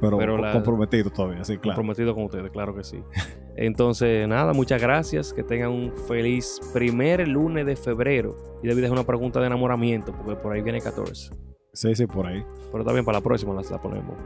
pero, 0.00 0.52
comprometido 0.52 1.10
todavía, 1.10 1.44
sí, 1.44 1.58
claro. 1.58 1.76
Comprometido 1.76 2.14
con 2.14 2.24
ustedes, 2.24 2.50
claro 2.50 2.74
que 2.74 2.84
sí. 2.84 3.02
Entonces, 3.56 4.28
nada, 4.28 4.52
muchas 4.52 4.80
gracias. 4.80 5.32
Que 5.32 5.42
tengan 5.42 5.70
un 5.70 5.92
feliz 6.06 6.60
primer 6.72 7.26
lunes 7.26 7.66
de 7.66 7.76
febrero. 7.76 8.36
Y 8.62 8.68
David 8.68 8.84
es 8.84 8.90
una 8.90 9.04
pregunta 9.04 9.40
de 9.40 9.46
enamoramiento, 9.46 10.12
porque 10.12 10.36
por 10.36 10.52
ahí 10.52 10.62
viene 10.62 10.80
14. 10.80 11.30
Sí, 11.72 11.94
sí, 11.94 12.06
por 12.06 12.26
ahí. 12.26 12.44
Pero 12.70 12.80
está 12.80 12.92
bien, 12.92 13.04
para 13.04 13.18
la 13.18 13.22
próxima 13.22 13.54
la, 13.54 13.80
ponemos. 13.80 14.16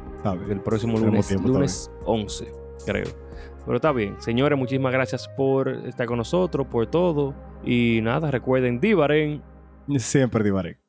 El 0.48 0.60
próximo 0.60 0.98
lunes, 0.98 1.30
lunes 1.40 1.90
11, 2.04 2.52
creo. 2.86 3.06
Pero 3.64 3.76
está 3.76 3.92
bien. 3.92 4.16
Señores, 4.20 4.58
muchísimas 4.58 4.92
gracias 4.92 5.28
por 5.28 5.68
estar 5.68 6.06
con 6.06 6.18
nosotros, 6.18 6.66
por 6.66 6.86
todo. 6.86 7.34
Y 7.64 8.00
nada, 8.02 8.30
recuerden, 8.30 8.80
Divaren. 8.80 9.42
Siempre 9.98 10.44
Divaren. 10.44 10.81